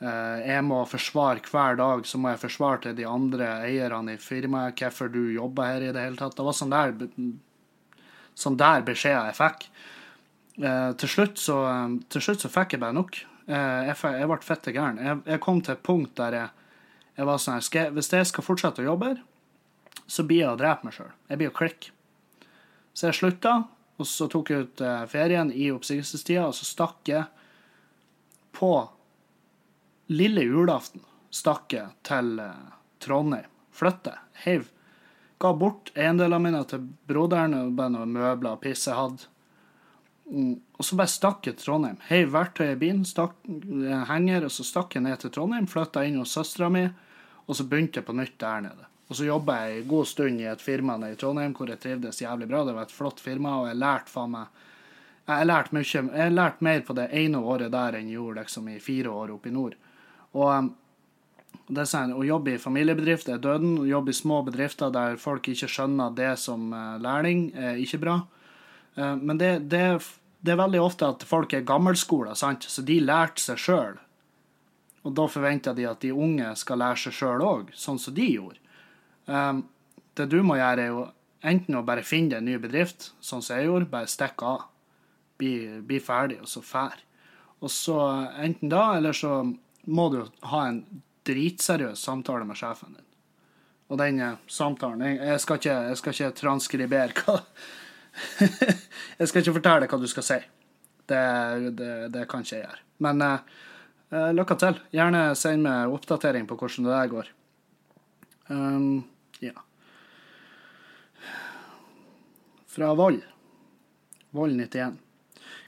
Eh, 0.04 0.40
jeg 0.44 0.64
må 0.68 0.82
forsvare 0.90 1.44
hver 1.48 1.78
dag, 1.80 2.04
så 2.08 2.20
må 2.20 2.34
jeg 2.34 2.42
forsvare 2.42 2.82
til 2.84 2.96
de 2.98 3.06
andre 3.08 3.48
eierne 3.64 4.18
i 4.18 4.22
firmaet 4.22 4.82
hvorfor 4.82 5.12
du 5.14 5.22
jobber 5.32 5.70
her 5.72 5.86
i 5.86 5.94
det 5.96 6.04
hele 6.04 6.20
tatt. 6.20 6.36
Det 6.36 6.46
var 6.46 6.58
sånn 6.58 6.74
der, 6.74 6.92
sånn 8.36 8.60
der 8.60 8.84
beskjeder 8.88 9.30
jeg 9.30 9.38
fikk. 9.40 9.70
Eh, 10.56 10.92
til, 11.02 11.12
slutt 11.12 11.42
så, 11.42 11.60
til 12.12 12.24
slutt 12.24 12.46
så 12.46 12.52
fikk 12.52 12.76
jeg 12.76 12.84
bare 12.84 12.96
nok. 12.96 13.20
Eh, 13.48 13.90
jeg, 13.90 13.98
jeg 14.20 14.30
ble 14.32 14.40
fette 14.46 14.76
gæren. 14.76 15.02
Jeg, 15.02 15.22
jeg, 15.28 15.44
kom 15.44 15.62
til 15.62 15.76
et 15.76 15.86
punkt 15.86 16.16
der 16.20 16.40
jeg, 16.40 16.66
jeg 17.20 17.30
var 17.30 17.40
sånn 17.42 17.60
her 17.60 17.94
Hvis 17.96 18.12
jeg 18.12 18.30
skal 18.32 18.48
fortsette 18.48 18.84
å 18.84 18.90
jobbe 18.90 19.14
her, 19.14 19.24
så 20.06 20.26
blir 20.28 20.44
jeg 20.44 20.54
å 20.54 20.60
drepe 20.60 20.88
meg 20.88 20.96
sjøl. 20.98 21.14
Jeg 21.32 21.42
blir 21.42 21.52
å 21.52 21.56
klikke. 21.56 21.94
Så 22.96 23.10
jeg 23.10 23.18
slutta, 23.18 23.56
og 24.00 24.08
så 24.08 24.28
tok 24.32 24.52
jeg 24.52 24.68
ut 24.68 24.84
ferien 25.12 25.50
i 25.52 25.68
oppsigelsestida, 25.74 26.46
og 26.48 26.56
så 26.56 26.68
stakk 26.68 27.10
jeg 27.12 27.26
på 28.56 28.72
lille 30.08 30.46
julaften 30.46 31.04
stakk 31.36 31.74
jeg 31.76 31.92
til 32.08 32.40
eh, 32.40 32.72
Trondheim. 33.04 33.52
Flyttet. 33.76 34.22
Heiv. 34.46 34.70
Ga 35.42 35.52
bort 35.58 35.92
eiendelene 35.96 36.40
mine 36.40 36.62
til 36.70 36.86
broderen 37.10 37.58
og 37.58 37.74
bare 37.76 37.92
noen 37.98 38.14
møbler 38.16 38.56
og 38.56 38.62
piss 38.64 38.86
jeg 38.88 38.96
hadde. 38.96 39.28
Og 40.26 40.82
så 40.82 40.98
bare 40.98 41.12
stakk 41.12 41.46
jeg 41.46 41.60
til 41.60 41.68
Trondheim. 41.68 42.00
Heiv 42.08 42.32
verktøy 42.34 42.72
i 42.72 42.80
bilen, 42.82 43.04
stakk 43.06 43.36
eh, 43.46 44.06
henger, 44.10 44.48
og 44.48 44.54
så 44.54 44.66
stakk 44.66 44.98
jeg 44.98 45.06
ned 45.06 45.22
til 45.22 45.32
Trondheim. 45.36 45.68
Flytta 45.70 46.02
inn 46.08 46.18
hos 46.18 46.34
søstera 46.34 46.72
mi, 46.74 46.88
og 47.46 47.58
så 47.58 47.66
begynte 47.70 48.02
jeg 48.02 48.08
på 48.08 48.16
nytt 48.18 48.40
der 48.42 48.64
nede. 48.66 48.88
Og 49.06 49.20
så 49.20 49.28
jobba 49.28 49.60
jeg 49.62 49.84
en 49.84 49.90
god 49.90 50.08
stund 50.10 50.42
i 50.42 50.48
et 50.50 50.64
firma 50.66 50.96
nede 50.98 51.14
i 51.14 51.20
Trondheim 51.22 51.54
hvor 51.54 51.70
jeg 51.70 51.82
trivdes 51.82 52.24
jævlig 52.24 52.48
bra. 52.50 52.64
Det 52.66 52.74
var 52.74 52.88
et 52.88 52.96
flott 52.96 53.22
firma, 53.22 53.60
og 53.62 53.68
jeg 53.70 53.82
lærte 53.82 54.12
faen 54.12 54.34
meg 54.34 54.64
Jeg 55.26 55.46
lærte 55.46 55.74
mye. 55.74 56.02
Jeg 56.14 56.32
lærte 56.34 56.64
mer 56.64 56.82
på 56.86 56.94
det 56.94 57.08
ene 57.12 57.38
året 57.38 57.72
der 57.74 57.96
enn 57.98 58.10
jeg 58.10 58.20
gjorde 58.20 58.42
liksom 58.42 58.68
i 58.70 58.80
fire 58.80 59.10
år 59.10 59.32
oppe 59.34 59.50
i 59.50 59.54
nord. 59.54 59.74
Og 60.34 60.50
um, 60.52 60.74
det 61.70 61.88
sånn, 61.90 62.14
Å 62.14 62.26
jobbe 62.26 62.54
i 62.54 62.62
familiebedrifter 62.62 63.34
er 63.34 63.42
døden. 63.42 63.78
Å 63.82 63.88
jobbe 63.90 64.14
i 64.14 64.18
små 64.18 64.42
bedrifter 64.46 64.94
der 64.94 65.18
folk 65.22 65.48
ikke 65.50 65.70
skjønner 65.70 66.14
det 66.18 66.36
som 66.42 66.74
uh, 66.74 66.98
lærling, 67.02 67.52
er 67.58 67.82
ikke 67.82 68.02
bra. 68.02 68.20
Uh, 68.98 69.16
men 69.16 69.40
det, 69.42 69.52
det, 69.72 69.84
det, 70.40 70.54
er 70.54 70.62
veldig 70.62 70.82
ofte 70.84 71.10
at 71.12 71.24
folk 71.28 71.54
er 71.54 71.68
gammelskoler, 71.68 72.36
sant? 72.40 72.68
så 72.70 72.84
de 72.86 73.00
lærte 73.04 73.44
seg 73.44 73.62
sjøl. 73.62 73.98
Og 75.06 75.14
da 75.18 75.28
forventer 75.30 75.76
de 75.78 75.86
at 75.90 76.02
de 76.02 76.14
unge 76.14 76.50
skal 76.58 76.82
lære 76.82 77.04
seg 77.06 77.18
sjøl 77.20 77.44
òg, 77.46 77.74
sånn 77.78 78.02
som 78.02 78.16
de 78.18 78.30
gjorde. 78.38 78.62
Um, 79.26 79.66
det 80.16 80.30
du 80.32 80.40
må 80.46 80.58
gjøre, 80.58 80.82
er 80.82 80.94
jo 80.94 81.06
enten 81.46 81.78
å 81.78 81.86
bare 81.86 82.06
finne 82.06 82.34
deg 82.34 82.42
en 82.42 82.50
ny 82.50 82.60
bedrift, 82.62 83.12
sånn 83.22 83.44
som 83.46 83.60
jeg 83.60 83.70
gjorde, 83.70 83.92
bare 83.92 84.10
stikke 84.10 84.54
av. 84.56 84.70
Bli, 85.36 85.56
bli 85.84 86.00
ferdig, 86.00 86.40
og 86.42 86.48
så 86.50 86.62
fær. 86.64 87.02
Og 87.60 87.72
så 87.72 87.98
enten 88.40 88.72
da, 88.72 88.96
eller 88.98 89.16
så 89.16 89.42
må 89.86 90.08
du 90.14 90.22
ha 90.50 90.62
en 90.70 90.84
dritseriøs 91.26 92.02
samtale 92.02 92.46
med 92.48 92.58
sjefen 92.60 92.96
din. 92.96 93.06
Og 93.92 94.00
den 94.02 94.20
eh, 94.22 94.38
samtalen 94.50 95.04
Jeg, 95.06 95.20
jeg, 95.22 95.42
skal, 95.44 95.60
ikke, 95.60 95.76
jeg 95.90 96.00
skal 96.00 96.16
ikke 96.16 96.38
transkribere 96.40 97.18
hva 97.20 97.36
Jeg 99.20 99.30
skal 99.30 99.42
ikke 99.42 99.58
fortelle 99.60 99.90
hva 99.92 100.00
du 100.02 100.08
skal 100.12 100.26
si. 100.26 100.40
Det, 101.06 101.22
det, 101.78 101.94
det 102.16 102.26
kan 102.30 102.42
ikke 102.42 102.56
jeg 102.56 102.66
gjøre. 102.66 102.82
Men 103.06 103.22
eh, 103.22 103.56
eh, 104.10 104.32
lykke 104.34 104.58
til. 104.62 104.80
Gjerne 104.96 105.28
send 105.38 105.66
meg 105.68 105.94
oppdatering 105.94 106.48
på 106.50 106.58
hvordan 106.58 106.88
det 106.88 106.96
der 106.96 107.12
går. 107.12 107.32
Um, 108.50 109.04
ja. 109.44 109.54
Fra 112.76 112.94
Vold. 112.98 113.22
Vold 114.36 114.58
91. 114.58 114.98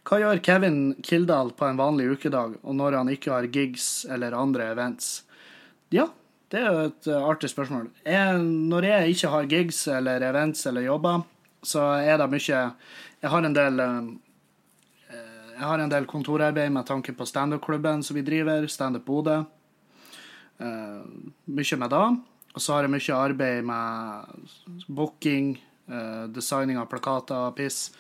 Hva 0.07 0.21
gjør 0.21 0.41
Kevin 0.43 0.81
Kildahl 1.03 1.51
på 1.57 1.67
en 1.67 1.79
vanlig 1.79 2.07
ukedag, 2.15 2.57
og 2.63 2.75
når 2.79 2.95
han 2.95 3.09
ikke 3.11 3.33
har 3.33 3.49
gigs 3.51 4.05
eller 4.09 4.35
andre 4.37 4.69
events? 4.71 5.25
Ja, 5.91 6.07
det 6.51 6.61
er 6.61 6.67
jo 6.71 6.83
et 6.87 7.09
eh, 7.11 7.25
artig 7.29 7.49
spørsmål. 7.51 7.89
Jeg, 8.07 8.37
når 8.71 8.87
jeg 8.87 9.15
ikke 9.15 9.31
har 9.33 9.49
gigs 9.51 9.81
eller 9.91 10.23
events 10.23 10.63
eller 10.69 10.85
jobber, 10.87 11.25
så 11.68 11.84
er 11.99 12.18
det 12.22 12.30
mye 12.32 12.61
Jeg 13.22 13.32
har 13.34 13.43
en 13.43 13.55
del 13.55 13.84
eh, 13.84 14.09
jeg 15.57 15.65
har 15.65 15.82
en 15.82 15.89
del 15.89 16.05
kontorarbeid 16.05 16.70
med 16.70 16.86
tanke 16.86 17.15
på 17.18 17.26
standup-klubben 17.26 18.03
som 18.05 18.13
vi 18.13 18.22
driver, 18.22 18.68
Standup 18.70 19.05
Bodø. 19.07 19.39
Eh, 20.59 21.05
mye 21.45 21.78
med 21.82 21.89
det. 21.89 22.07
Og 22.53 22.61
så 22.61 22.76
har 22.76 22.86
jeg 22.86 22.93
mye 22.93 23.18
arbeid 23.18 23.65
med 23.65 24.86
booking, 24.88 25.55
eh, 25.89 26.26
designing 26.30 26.78
av 26.78 26.86
plakater, 26.91 27.51
piss. 27.57 27.91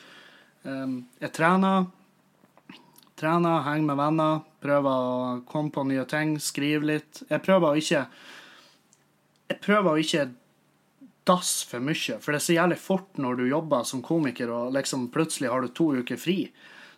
Eh, 0.63 0.87
jeg 1.21 1.33
trener. 1.33 1.87
Trener, 3.17 3.63
henger 3.65 3.85
med 3.89 3.97
venner, 3.97 4.41
prøver 4.61 4.93
å 4.93 5.45
komme 5.49 5.73
på 5.73 5.87
nye 5.89 6.05
ting, 6.05 6.37
skrive 6.37 6.85
litt. 6.85 7.23
Jeg 7.29 7.41
prøver 7.41 7.73
å 7.73 7.77
ikke 7.77 8.07
Jeg 9.49 9.61
prøver 9.63 9.89
å 9.89 9.97
ikke 9.97 10.29
dass 11.27 11.59
for 11.67 11.83
mye, 11.83 12.17
for 12.23 12.31
det 12.31 12.39
er 12.39 12.47
så 12.47 12.55
jævlig 12.55 12.79
fort 12.79 13.21
når 13.21 13.39
du 13.39 13.45
jobber 13.49 13.85
som 13.87 14.01
komiker 14.05 14.51
og 14.53 14.73
liksom 14.75 15.09
plutselig 15.13 15.51
har 15.51 15.63
du 15.63 15.71
to 15.75 15.91
uker 15.99 16.19
fri 16.19 16.39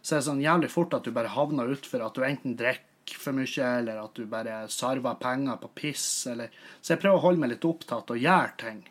så 0.02 0.16
er 0.16 0.22
det 0.22 0.28
sånn 0.30 0.44
jævlig 0.44 0.70
fort 0.72 0.96
at 0.96 1.08
du 1.08 1.12
bare 1.16 1.32
havner 1.34 1.74
utfor 1.74 2.04
at 2.06 2.16
du 2.16 2.24
enten 2.24 2.56
drikker 2.60 3.20
for 3.20 3.36
mye, 3.36 3.66
eller 3.82 4.00
at 4.04 4.16
du 4.16 4.28
bare 4.30 4.62
sarver 4.72 5.18
penger 5.20 5.60
på 5.62 5.72
piss, 5.82 6.28
eller 6.30 6.54
Så 6.82 6.94
jeg 6.94 7.02
prøver 7.02 7.18
å 7.18 7.26
holde 7.26 7.42
meg 7.42 7.52
litt 7.54 7.66
opptatt 7.66 8.12
og 8.14 8.22
gjøre 8.22 8.54
ting. 8.62 8.84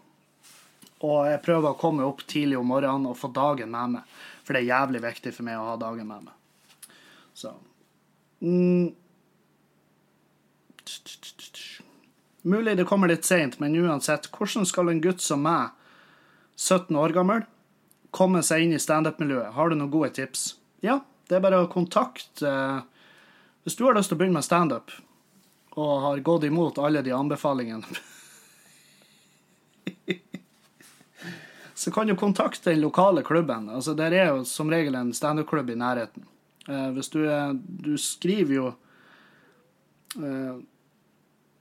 Og 1.07 1.29
jeg 1.31 1.43
prøver 1.45 1.71
å 1.71 1.79
komme 1.79 2.05
opp 2.05 2.25
tidlig 2.27 2.59
om 2.59 2.67
morgenen 2.67 3.07
og 3.07 3.17
få 3.17 3.31
dagen 3.33 3.71
med 3.71 3.95
meg, 3.95 4.17
for 4.43 4.55
det 4.55 4.65
er 4.65 4.73
jævlig 4.75 5.03
viktig 5.07 5.35
for 5.37 5.47
meg 5.47 5.61
å 5.61 5.69
ha 5.71 5.77
dagen 5.81 6.11
med 6.11 6.27
meg. 6.27 6.97
Så 7.39 7.55
mm. 8.43 8.89
Mulig 12.43 12.77
det 12.77 12.85
kommer 12.85 13.09
litt 13.11 13.25
seint, 13.27 13.59
men 13.59 13.75
uansett, 13.77 14.29
hvordan 14.31 14.67
skal 14.67 14.89
en 14.93 15.01
gutt 15.03 15.21
som 15.21 15.43
meg, 15.43 15.71
17 16.57 16.97
år 16.97 17.15
gammel, 17.15 17.43
komme 18.15 18.43
seg 18.47 18.63
inn 18.65 18.75
i 18.77 18.83
standup-miljøet? 18.83 19.53
Har 19.55 19.69
du 19.69 19.77
noen 19.79 19.91
gode 19.91 20.11
tips? 20.17 20.55
Ja, 20.85 21.01
det 21.29 21.37
er 21.39 21.45
bare 21.45 21.63
å 21.65 21.71
kontakte 21.71 22.49
eh, 22.49 22.81
Hvis 23.67 23.77
du 23.77 23.85
har 23.85 23.95
lyst 23.97 24.09
til 24.13 24.17
å 24.17 24.21
begynne 24.21 24.39
med 24.39 24.47
standup, 24.47 24.95
og 25.79 26.03
har 26.03 26.23
gått 26.27 26.45
imot 26.49 26.79
alle 26.83 27.03
de 27.07 27.13
anbefalingene 27.15 27.87
Så 31.79 31.91
kan 31.95 32.07
du 32.11 32.17
kontakte 32.19 32.71
den 32.73 32.81
lokale 32.83 33.23
klubben. 33.23 33.69
Altså, 33.71 33.95
Der 33.95 34.13
er 34.13 34.27
jo 34.33 34.45
som 34.45 34.71
regel 34.71 34.95
en 34.99 35.13
standup-klubb 35.15 35.71
i 35.71 35.77
nærheten. 35.79 36.25
Eh, 36.69 36.91
hvis 36.97 37.09
du, 37.13 37.23
du 37.55 37.95
skriver 37.99 38.55
jo 38.55 38.67
eh, 40.19 40.59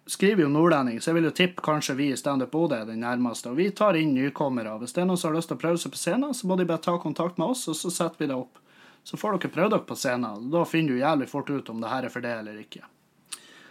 skriver 0.07 0.43
jo 0.43 0.49
nordlending, 0.49 1.01
så 1.01 1.11
jeg 1.11 1.17
vil 1.17 1.27
jo 1.27 1.33
tippe 1.35 1.63
kanskje 1.63 1.95
vi 1.99 2.09
i 2.13 2.17
Standup 2.17 2.51
Bodø 2.51 2.79
er 2.79 2.87
den 2.87 3.03
nærmeste. 3.03 3.51
Og 3.51 3.59
vi 3.59 3.69
tar 3.75 3.97
inn 3.99 4.13
nykommere. 4.15 4.77
Hvis 4.81 4.95
det 4.95 5.03
er 5.03 5.09
noen 5.09 5.19
som 5.19 5.31
har 5.31 5.37
lyst 5.37 5.51
til 5.51 5.57
å 5.57 5.61
prøve 5.61 5.81
seg 5.81 5.93
på 5.93 5.99
scenen, 5.99 6.35
så 6.37 6.47
må 6.47 6.55
de 6.57 6.67
bare 6.69 6.83
ta 6.83 6.95
kontakt 7.01 7.39
med 7.41 7.51
oss, 7.51 7.65
og 7.67 7.75
så 7.75 7.91
setter 7.93 8.23
vi 8.23 8.29
det 8.31 8.37
opp. 8.37 8.61
Så 9.07 9.19
får 9.19 9.37
dere 9.37 9.53
prøve 9.53 9.73
dere 9.75 9.87
på 9.87 9.97
scenen. 9.99 10.47
Da 10.53 10.63
finner 10.67 10.95
du 10.95 11.01
jævlig 11.03 11.29
fort 11.31 11.51
ut 11.51 11.69
om 11.73 11.83
det 11.83 11.91
her 11.91 12.07
er 12.07 12.13
for 12.13 12.23
det 12.23 12.33
eller 12.39 12.59
ikke. 12.63 12.83